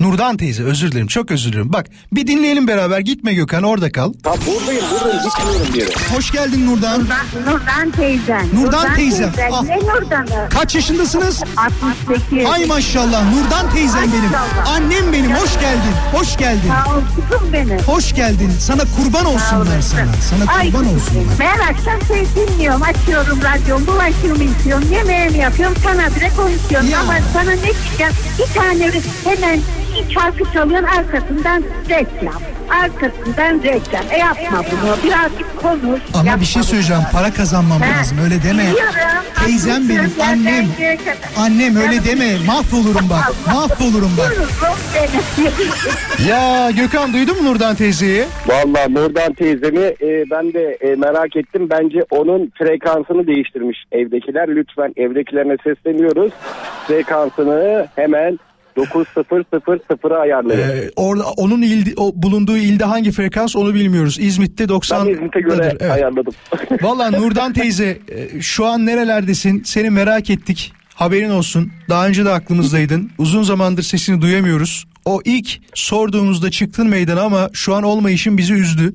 Nurdan 0.00 0.36
teyze 0.36 0.62
özür 0.62 0.92
dilerim 0.92 1.06
çok 1.06 1.30
özür 1.30 1.52
dilerim. 1.52 1.72
Bak 1.72 1.86
bir 2.12 2.26
dinleyelim 2.26 2.68
beraber 2.68 2.98
gitme 3.00 3.34
Gökhan 3.34 3.62
orada 3.62 3.92
kal. 3.92 4.12
Tam 4.22 4.34
buradayım 4.46 4.84
buradayım 4.92 5.22
gitmiyorum 5.24 5.66
bir 5.74 5.78
yere. 5.80 5.90
Hoş 6.16 6.30
geldin 6.30 6.66
Nurdan. 6.66 7.00
Nurdan 7.46 7.90
teyzen. 7.90 8.46
Nurdan 8.54 8.94
teyzem. 8.94 9.32
Ah. 9.52 9.62
Ne 9.62 9.76
Nurdan'ı? 9.78 10.48
Kaç 10.50 10.74
yaşındasınız? 10.74 11.42
68. 11.56 12.46
Ay 12.52 12.66
maşallah 12.66 13.24
Nurdan 13.34 13.70
teyzem 13.70 14.02
benim. 14.02 14.24
Maşallah. 14.24 14.68
Annem 14.76 15.12
benim 15.12 15.30
hoş 15.34 15.54
geldin. 15.60 15.92
Hoş 16.12 16.36
geldin. 16.36 16.68
Sağ 16.84 16.94
ol 16.96 17.00
kızım 17.16 17.52
benim. 17.52 17.78
Hoş 17.78 18.14
geldin. 18.14 18.50
Sana 18.60 18.82
kurban 18.96 19.24
olsunlar 19.26 19.80
sana. 19.80 20.12
Sana 20.30 20.52
Ay 20.58 20.66
kurban 20.72 20.84
olsunlar. 20.94 21.24
Ben 21.40 21.58
akşam 21.58 22.00
seni 22.08 22.26
dinliyorum. 22.48 22.82
Açıyorum 22.82 23.38
radyomu. 23.42 23.86
Bulaşığımı 23.86 24.44
yıkıyorum. 24.44 24.92
Yemeğimi 24.92 25.38
yapıyorum. 25.38 25.76
Sana 25.84 26.16
bile 26.16 26.30
konuşuyorum. 26.36 26.88
Ya. 26.88 27.00
Ama 27.00 27.14
sana 27.32 27.50
ne 27.50 27.62
diyeceğim? 27.62 28.12
Bir 28.38 28.54
tane 28.54 28.90
hemen 29.24 29.60
bir 29.94 30.14
şarkı 30.14 30.52
çalıyorsun. 30.52 30.88
Arkasından 30.88 31.62
reklam. 31.88 32.42
Arkasından 32.70 33.62
reklam. 33.62 34.02
E 34.10 34.18
yapma 34.18 34.62
bunu. 34.72 34.96
Birazcık 35.04 35.56
konuş. 35.62 36.00
Ama 36.14 36.24
Yapma 36.26 36.40
bir 36.40 36.46
şey 36.46 36.60
bunu. 36.62 36.68
söyleyeceğim. 36.68 37.02
Para 37.12 37.32
kazanmam 37.32 37.82
He. 37.82 37.98
lazım. 37.98 38.18
Öyle 38.24 38.42
deme. 38.42 38.62
Biliyorum. 38.62 38.92
Teyzem 39.44 39.88
benim. 39.88 40.12
Annem. 40.30 40.66
Annem 41.38 41.76
öyle 41.76 42.04
deme. 42.04 42.36
Mahvolurum 42.46 43.10
bak. 43.10 43.32
Mahvolurum 43.46 44.12
bak. 44.18 44.32
Ya 46.28 46.70
Gökhan 46.70 47.12
duydun 47.12 47.42
mu 47.42 47.50
Nurdan 47.50 47.74
teyzeyi? 47.74 48.24
Vallahi 48.46 48.94
Nurdan 48.94 49.32
teyzemi 49.32 49.84
e, 49.84 50.24
ben 50.30 50.52
de 50.52 50.78
e, 50.80 50.94
merak 50.94 51.36
ettim. 51.36 51.68
Bence 51.70 51.98
onun 52.10 52.52
frekansını 52.58 53.26
değiştirmiş 53.26 53.78
evdekiler. 53.92 54.48
Lütfen 54.48 54.92
evdekilerine 54.96 55.56
sesleniyoruz. 55.64 56.32
Frekansını 56.86 57.86
hemen 57.96 58.38
9000'a 58.76 60.18
ayarlayın. 60.18 60.60
Ee, 60.60 60.90
orada 60.96 61.24
onun 61.36 61.62
ildi, 61.62 61.94
o 61.96 62.12
bulunduğu 62.14 62.56
ilde 62.56 62.84
hangi 62.84 63.12
frekans 63.12 63.56
onu 63.56 63.74
bilmiyoruz. 63.74 64.18
İzmit'te 64.20 64.68
90. 64.68 65.06
ben 65.06 65.12
İzmit'e 65.12 65.40
göre 65.40 65.92
ayarladım. 65.92 66.34
Valla 66.82 67.10
Nurdan 67.10 67.52
teyze 67.52 67.98
e, 68.08 68.40
şu 68.40 68.66
an 68.66 68.86
nerelerdesin? 68.86 69.62
Seni 69.62 69.90
merak 69.90 70.30
ettik. 70.30 70.72
Haberin 70.94 71.30
olsun. 71.30 71.72
Daha 71.88 72.08
önce 72.08 72.24
de 72.24 72.30
aklımızdaydın. 72.30 73.10
Uzun 73.18 73.42
zamandır 73.42 73.82
sesini 73.82 74.20
duyamıyoruz. 74.20 74.86
O 75.04 75.20
ilk 75.24 75.60
sorduğumuzda 75.74 76.50
çıktın 76.50 76.88
meydana 76.88 77.22
ama 77.22 77.50
şu 77.52 77.74
an 77.74 77.82
olmayışın 77.82 78.38
bizi 78.38 78.54
üzdü. 78.54 78.94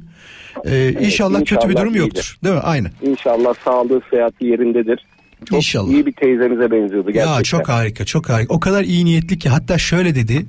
Ee, 0.66 0.92
inşallah, 0.92 1.40
kötü 1.40 1.56
bir 1.56 1.56
inşallah 1.56 1.82
durum 1.82 1.94
iyidir. 1.94 2.00
yoktur. 2.00 2.38
Değil 2.44 2.56
mi? 2.56 2.62
Aynen. 2.62 2.92
İnşallah 3.02 3.54
sağlığı 3.66 4.02
sıhhati 4.10 4.46
yerindedir. 4.46 5.06
Çok 5.46 5.58
İnşallah. 5.58 5.92
iyi 5.92 6.06
bir 6.06 6.12
teyzemize 6.12 6.72
benziyordu 6.72 7.12
gerçekten. 7.12 7.36
Ya 7.38 7.44
çok 7.44 7.70
harika 7.70 8.06
çok 8.06 8.30
harika. 8.30 8.54
O 8.54 8.60
kadar 8.60 8.84
iyi 8.84 9.06
niyetli 9.06 9.39
ki 9.39 9.50
hatta 9.50 9.78
şöyle 9.78 10.16
dedi. 10.16 10.46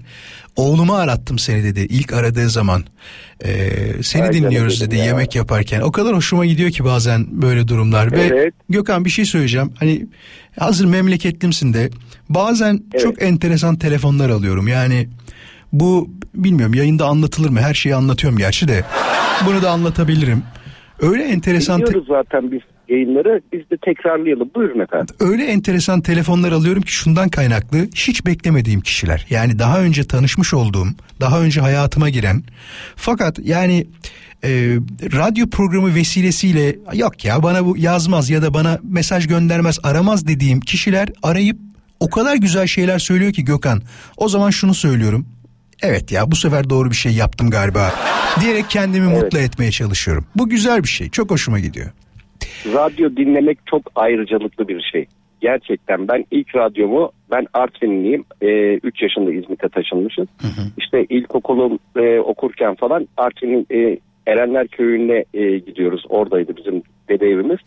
Oğlumu 0.57 0.95
arattım 0.95 1.39
seni 1.39 1.65
dedi 1.65 1.81
ilk 1.81 2.13
aradığı 2.13 2.49
zaman. 2.49 2.85
Ee, 3.45 3.71
seni 4.03 4.23
Ay 4.23 4.33
dinliyoruz 4.33 4.81
dedi 4.81 4.97
ya. 4.97 5.05
yemek 5.05 5.35
yaparken. 5.37 5.81
O 5.81 5.93
kadar 5.93 6.15
hoşuma 6.17 6.47
gidiyor 6.47 6.71
ki 6.71 6.85
bazen 6.85 7.27
böyle 7.43 7.69
durumlar. 7.69 8.13
Ve 8.13 8.21
Evet. 8.23 8.55
Gökhan 8.69 9.05
bir 9.05 9.11
şey 9.11 9.25
söyleyeceğim. 9.25 9.73
Hani 9.79 10.07
hazır 10.59 10.85
memleketlimsin 10.87 11.73
de 11.75 11.91
bazen 12.29 12.81
çok 13.03 13.23
enteresan 13.23 13.77
telefonlar 13.77 14.31
alıyorum. 14.31 14.69
Yani 14.69 15.09
bu 15.73 16.11
bilmiyorum 16.35 16.75
yayında 16.75 17.07
anlatılır 17.07 17.51
mı? 17.51 17.61
Her 17.61 17.75
şeyi 17.75 17.95
anlatıyorum 17.95 18.39
gerçi 18.39 18.69
de. 18.69 18.85
Bunu 19.47 19.63
da 19.63 19.71
anlatabilirim. 19.71 20.43
Öyle 21.01 21.25
enteresan 21.25 21.81
te- 21.81 21.87
Biliyoruz 21.87 22.09
zaten 22.09 22.53
biz 22.53 22.61
yayınları. 22.93 23.41
Biz 23.53 23.71
de 23.71 23.77
tekrarlayalım. 23.77 24.51
Buyurun 24.55 24.81
efendim. 24.81 25.15
öyle 25.21 25.45
enteresan 25.45 26.01
telefonlar 26.01 26.53
alıyorum 26.53 26.83
ki 26.83 26.93
şundan 26.93 27.29
kaynaklı 27.29 27.79
hiç 27.79 28.27
beklemediğim 28.27 28.81
kişiler. 28.81 29.27
Yani 29.31 29.59
daha 29.59 29.81
önce 29.81 30.05
tanışmış 30.05 30.55
olduğum, 30.55 30.87
daha 31.21 31.41
önce 31.41 31.61
hayatıma 31.61 32.09
giren 32.11 32.43
fakat 32.97 33.39
yani 33.39 33.87
e, 34.45 34.51
radyo 35.03 35.51
programı 35.51 35.95
vesilesiyle 35.95 36.77
yok 36.95 37.25
ya 37.25 37.43
bana 37.43 37.67
bu 37.67 37.77
yazmaz 37.77 38.31
ya 38.31 38.43
da 38.43 38.55
bana 38.55 38.79
mesaj 38.83 39.27
göndermez 39.27 39.79
aramaz 39.83 40.27
dediğim 40.27 40.61
kişiler 40.61 41.09
arayıp 41.23 41.57
o 42.01 42.11
kadar 42.11 42.37
güzel 42.37 42.67
şeyler 42.67 42.99
söylüyor 42.99 43.33
ki 43.33 43.45
Gökhan. 43.45 43.83
O 44.17 44.29
zaman 44.29 44.51
şunu 44.51 44.75
söylüyorum. 44.75 45.27
Evet 45.83 46.13
ya 46.13 46.31
bu 46.31 46.37
sefer 46.37 46.71
doğru 46.71 46.91
bir 46.91 46.97
şey 46.97 47.13
yaptım 47.13 47.51
galiba 47.51 47.95
diyerek 48.41 48.71
kendimi 48.71 49.07
mutlu 49.07 49.39
etmeye 49.39 49.71
çalışıyorum. 49.71 50.27
Bu 50.37 50.49
güzel 50.49 50.83
bir 50.83 50.89
şey. 50.89 51.11
Çok 51.11 51.31
hoşuma 51.31 51.61
gidiyor. 51.61 51.91
Radyo 52.75 53.17
dinlemek 53.17 53.59
çok 53.67 53.83
ayrıcalıklı 53.95 54.69
bir 54.69 54.81
şey. 54.93 55.07
Gerçekten 55.41 56.09
ben 56.09 56.25
ilk 56.31 56.55
radyomu 56.57 57.11
ben 57.31 57.47
Artvinliyim. 57.53 58.25
3 58.83 59.03
yaşında 59.03 59.33
İzmit'e 59.33 59.69
taşınmışız. 59.69 60.27
İşte 60.79 61.05
ilkokulu 61.09 61.79
e, 61.97 62.19
okurken 62.19 62.75
falan 62.75 63.09
Artvin'in 63.17 63.67
e, 63.71 63.99
Erenler 64.27 64.69
Köyü'ne 64.69 65.25
e, 65.35 65.59
gidiyoruz. 65.59 66.05
Oradaydı 66.09 66.57
bizim 66.57 66.83
dede 67.09 67.27
evimiz. 67.27 67.59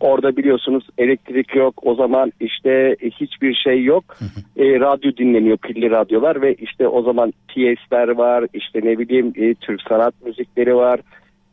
Orada 0.00 0.36
biliyorsunuz 0.36 0.88
elektrik 0.98 1.54
yok. 1.54 1.74
O 1.82 1.94
zaman 1.94 2.32
işte 2.40 2.96
e, 3.02 3.10
hiçbir 3.10 3.54
şey 3.54 3.84
yok. 3.84 4.04
E, 4.56 4.80
radyo 4.80 5.12
dinleniyor 5.16 5.56
pilli 5.56 5.90
radyolar 5.90 6.42
ve 6.42 6.54
işte 6.54 6.88
o 6.88 7.02
zaman 7.02 7.32
TS'ler 7.48 8.08
var. 8.08 8.44
işte 8.54 8.80
ne 8.84 8.98
bileyim 8.98 9.32
e, 9.36 9.54
Türk 9.54 9.82
sanat 9.88 10.14
müzikleri 10.24 10.76
var. 10.76 11.00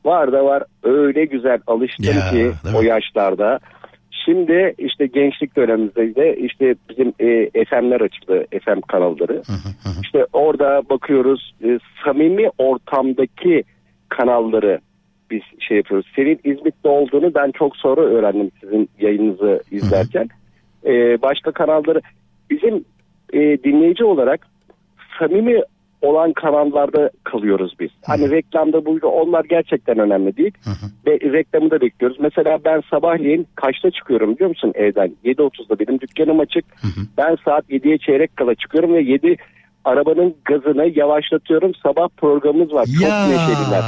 Var 0.08 0.32
da 0.32 0.46
var. 0.46 0.64
Öyle 0.84 1.26
güzel 1.26 1.60
alıştım 1.68 2.06
Ya, 2.06 2.30
ki 2.30 2.52
o 2.78 2.82
yaşlarda. 2.82 3.60
Şimdi 4.26 4.76
işte 4.78 5.06
gençlik 5.06 5.56
dönemimizde 5.56 6.16
de 6.16 6.38
işte 6.38 6.76
bizim 6.90 7.14
e, 7.20 7.66
FM'ler 7.66 8.02
açıldı, 8.02 8.46
FM 8.66 8.80
kanalları. 8.88 9.42
İşte 10.04 10.26
orada 10.34 10.82
bakıyoruz 10.90 11.54
e, 11.64 11.80
samimi 12.06 12.50
ortamdaki 12.58 13.64
kanalları 14.10 14.80
biz 15.32 15.42
şey 15.68 15.78
yapıyoruz. 15.78 16.08
Senin 16.16 16.40
İzmit'te 16.44 16.90
olduğunu 16.90 17.34
ben 17.36 17.52
çok 17.52 17.78
sonra 17.78 18.02
öğrendim 18.02 18.52
sizin 18.62 18.90
yayınınızı 19.00 19.64
izlerken. 19.72 20.30
Ee, 20.86 21.22
başka 21.22 21.52
kanalları 21.52 22.02
bizim 22.50 22.86
e, 23.34 23.40
dinleyici 23.64 24.04
olarak 24.04 24.48
samimi 25.20 25.62
olan 26.02 26.34
kanallarda 26.34 27.10
kalıyoruz 27.24 27.74
biz. 27.80 27.90
Hani 28.06 28.32
reklamda 28.32 28.86
buydu 28.86 29.08
onlar 29.08 29.46
gerçekten 29.50 30.00
önemli 30.00 30.38
değil. 30.38 30.52
Ve 31.08 31.12
reklamı 31.12 31.72
da 31.72 31.82
bekliyoruz. 31.82 32.18
Mesela 32.20 32.60
ben 32.66 32.82
sabahleyin 32.90 33.48
kaçta 33.56 33.92
çıkıyorum 33.92 34.36
biliyor 34.36 34.50
musun 34.50 34.72
evden? 34.76 35.12
7.30'da 35.26 35.80
benim 35.80 36.00
dükkanım 36.00 36.40
açık. 36.40 36.66
Ben 37.18 37.38
saat 37.46 37.70
7'ye 37.70 37.98
çeyrek 37.98 38.38
kala 38.38 38.56
çıkıyorum 38.56 38.94
ve 38.94 39.02
7 39.02 39.36
arabanın 39.86 40.36
gazını 40.46 40.92
yavaşlatıyorum. 40.96 41.72
Sabah 41.84 42.08
programımız 42.18 42.74
var. 42.74 42.86
Çok 42.86 43.10
Ya 43.10 43.28
neşeliler. 43.28 43.84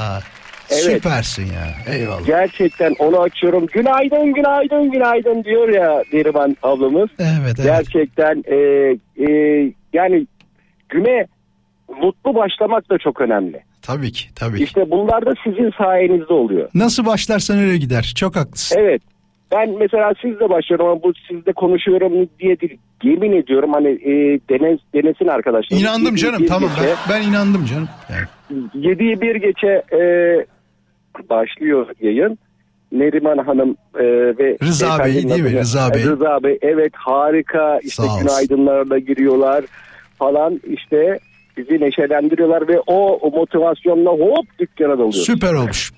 Evet. 0.72 0.82
süpersin 0.82 1.46
ya. 1.46 1.94
Eyvallah. 1.96 2.26
Gerçekten 2.26 2.96
onu 3.00 3.20
açıyorum. 3.20 3.66
Günaydın, 3.66 4.34
günaydın, 4.34 4.92
günaydın 4.92 5.44
diyor 5.44 5.70
ya 5.70 6.04
Neriman 6.14 6.58
ablamız. 6.64 7.10
Evet, 7.20 7.40
evet. 7.46 7.64
Gerçekten 7.64 8.44
e, 8.48 8.56
e, 9.28 9.30
yani 9.94 10.28
güne 10.90 11.28
mutlu 12.02 12.36
başlamak 12.36 12.90
da 12.90 12.98
çok 12.98 13.22
önemli. 13.22 13.64
Tabii 13.82 14.12
ki 14.12 14.34
tabii 14.36 14.58
ki. 14.58 14.64
İşte 14.64 14.92
bunlar 14.92 15.26
da 15.26 15.34
sizin 15.44 15.72
sayenizde 15.78 16.34
oluyor. 16.34 16.70
Nasıl 16.74 17.06
başlarsan 17.06 17.60
öyle 17.60 17.78
gider. 17.78 18.14
Çok 18.18 18.36
haklısın. 18.36 18.78
Evet. 18.80 19.02
Ben 19.52 19.70
mesela 19.80 20.14
sizle 20.22 20.50
başlıyorum 20.50 20.88
ama 20.88 21.04
bu 21.04 21.14
sizle 21.28 21.54
konuşuyorum 21.54 22.14
diye 22.40 22.60
değil. 22.60 22.78
Yemin 23.04 23.32
ediyorum 23.32 23.74
hani 23.74 23.88
e, 23.88 24.40
dene, 24.50 24.78
denesin 24.94 25.28
arkadaşlar. 25.28 25.78
İnandım 25.78 26.06
Yediği 26.06 26.18
canım 26.18 26.46
tamam 26.48 26.70
gece- 26.76 26.88
ben, 26.88 26.98
ben 27.10 27.30
inandım 27.30 27.66
canım. 27.66 27.90
Yani. 28.10 28.68
Yediği 28.88 29.22
bir 29.22 29.36
geçe 29.36 29.84
e, 29.94 30.02
başlıyor 31.30 31.88
yayın. 32.02 32.38
Neriman 32.92 33.38
Hanım 33.38 33.76
e, 33.96 34.04
ve 34.38 34.58
Rıza 34.64 35.00
Bey 35.00 35.14
değil 35.14 35.44
mi? 35.44 35.60
Rıza 35.60 35.94
Bey. 35.94 36.04
Rıza 36.04 36.44
Bey 36.44 36.58
evet 36.62 36.92
harika 36.96 37.80
işte 37.84 38.04
günaydınlarla 38.22 39.00
giriyorlar 39.00 39.66
falan 40.20 40.62
işte 40.68 41.20
bizi 41.60 41.82
neşelendiriyorlar 41.82 42.68
ve 42.68 42.80
o, 42.88 43.30
motivasyonla 43.30 44.10
hop 44.10 44.46
dükkana 44.60 44.94
dalıyoruz. 44.94 45.26
Süper 45.26 45.54
olmuş. 45.54 45.92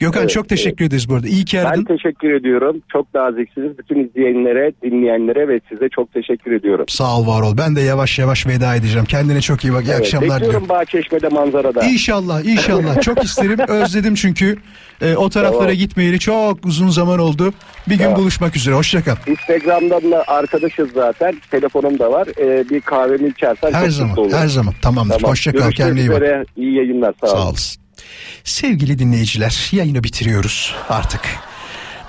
Gökhan 0.00 0.20
Evet, 0.22 0.30
çok 0.30 0.48
teşekkür 0.48 0.84
ederiz 0.84 1.08
bu 1.08 1.14
arada. 1.14 1.28
İyi 1.28 1.44
ki 1.44 1.56
Ben 1.56 1.64
aradın. 1.64 1.84
teşekkür 1.84 2.32
ediyorum. 2.34 2.82
Çok 2.92 3.14
naziksiniz. 3.14 3.78
Bütün 3.78 4.08
izleyenlere, 4.08 4.72
dinleyenlere 4.82 5.48
ve 5.48 5.60
size 5.68 5.88
çok 5.88 6.12
teşekkür 6.12 6.52
ediyorum. 6.52 6.84
Sağ 6.88 7.18
ol 7.18 7.26
var 7.26 7.42
ol. 7.42 7.56
Ben 7.58 7.76
de 7.76 7.80
yavaş 7.80 8.18
yavaş 8.18 8.46
veda 8.46 8.74
edeceğim. 8.76 9.04
Kendine 9.06 9.40
çok 9.40 9.64
iyi 9.64 9.72
bak. 9.72 9.82
İyi 9.84 9.90
Evet, 9.90 10.00
akşamlar 10.00 10.22
bekliyorum 10.22 10.46
diliyorum. 10.46 10.68
Bahçeşme'de 10.68 11.28
manzarada. 11.28 11.82
İnşallah 11.84 12.44
inşallah. 12.44 13.00
çok 13.00 13.24
isterim. 13.24 13.58
Özledim 13.68 14.14
çünkü. 14.14 14.56
Ee, 15.02 15.14
o 15.16 15.28
taraflara 15.30 15.60
Tamam. 15.60 15.74
gitmeyeli 15.74 16.18
çok 16.18 16.66
uzun 16.66 16.88
zaman 16.88 17.18
oldu. 17.18 17.52
Bir 17.88 17.94
gün 17.98 18.04
Tamam. 18.04 18.18
buluşmak 18.18 18.56
üzere. 18.56 18.74
Hoşça 18.74 19.04
kal. 19.04 19.16
Instagram'dan 19.26 20.10
da 20.12 20.24
arkadaşız 20.26 20.88
zaten. 20.94 21.34
Telefonum 21.50 21.98
da 21.98 22.12
var. 22.12 22.28
Ee, 22.40 22.68
bir 22.70 22.80
kahvemi 22.80 23.28
içersen 23.28 23.72
Her 23.72 23.82
çok 23.84 23.92
zaman, 23.92 24.08
mutlu 24.08 24.22
olurum. 24.22 24.38
her 24.38 24.46
zaman. 24.46 24.74
Tamamdır. 24.82 25.22
Hoşça 25.22 25.52
kal, 25.52 25.58
Görüşmek 25.58 25.76
kendine 25.76 26.00
iyi 26.00 26.10
bak. 26.10 26.22
İyi 26.56 26.74
yayınlar. 26.74 27.14
Sağ, 27.20 27.26
Sağ 27.26 27.44
olun. 27.48 27.56
Sevgili 28.44 28.98
dinleyiciler 28.98 29.68
yayını 29.72 30.04
bitiriyoruz 30.04 30.74
artık. 30.88 31.20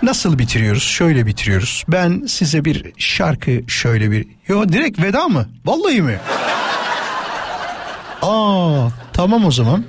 Nasıl 0.01 0.39
bitiriyoruz? 0.39 0.83
Şöyle 0.83 1.25
bitiriyoruz. 1.25 1.83
Ben 1.87 2.25
size 2.27 2.65
bir 2.65 2.93
şarkı 2.97 3.61
şöyle 3.67 4.11
bir... 4.11 4.27
Yo 4.47 4.69
direkt 4.69 5.01
veda 5.01 5.27
mı? 5.27 5.49
Vallahi 5.65 6.01
mi? 6.01 6.19
Aa 8.21 8.87
tamam 9.13 9.45
o 9.45 9.51
zaman. 9.51 9.85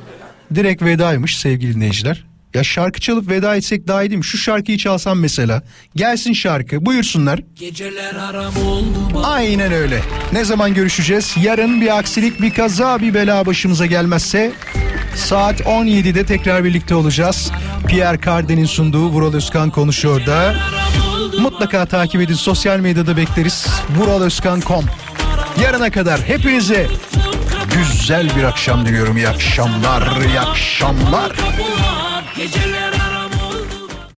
Direkt 0.54 0.82
vedaymış 0.82 1.38
sevgili 1.38 1.74
dinleyiciler. 1.74 2.24
Ya 2.56 2.64
şarkı 2.64 3.00
çalıp 3.00 3.28
veda 3.28 3.56
etsek 3.56 3.88
daha 3.88 4.02
iyi 4.02 4.10
değil 4.10 4.18
mi? 4.18 4.24
Şu 4.24 4.38
şarkıyı 4.38 4.78
çalsam 4.78 5.18
mesela. 5.18 5.62
Gelsin 5.96 6.32
şarkı 6.32 6.86
buyursunlar. 6.86 7.40
Geceler 7.54 8.14
haram 8.14 8.56
oldu 8.66 9.22
Aynen 9.24 9.72
öyle. 9.72 10.00
Ne 10.32 10.44
zaman 10.44 10.74
görüşeceğiz? 10.74 11.34
Yarın 11.42 11.80
bir 11.80 11.98
aksilik, 11.98 12.42
bir 12.42 12.50
kaza, 12.50 13.00
bir 13.00 13.14
bela 13.14 13.46
başımıza 13.46 13.86
gelmezse 13.86 14.52
saat 15.14 15.60
17'de 15.60 16.26
tekrar 16.26 16.64
birlikte 16.64 16.94
olacağız. 16.94 17.52
Pierre 17.88 18.20
Cardin'in 18.24 18.64
sunduğu 18.64 19.08
Vural 19.08 19.34
Özkan 19.34 19.70
konuşuyor 19.70 20.26
da. 20.26 20.54
Mutlaka 21.40 21.86
takip 21.86 22.20
edin. 22.20 22.34
Sosyal 22.34 22.80
medyada 22.80 23.16
bekleriz. 23.16 23.66
vuralözkan.com 23.98 24.84
Yarına 25.62 25.90
kadar 25.90 26.20
hepinize 26.20 26.86
güzel 27.74 28.36
bir 28.36 28.44
akşam 28.44 28.86
diliyorum. 28.86 29.16
İyi 29.16 29.28
akşamlar, 29.28 30.24
iyi 30.26 30.40
akşamlar. 30.40 31.32
Geceler 32.36 32.65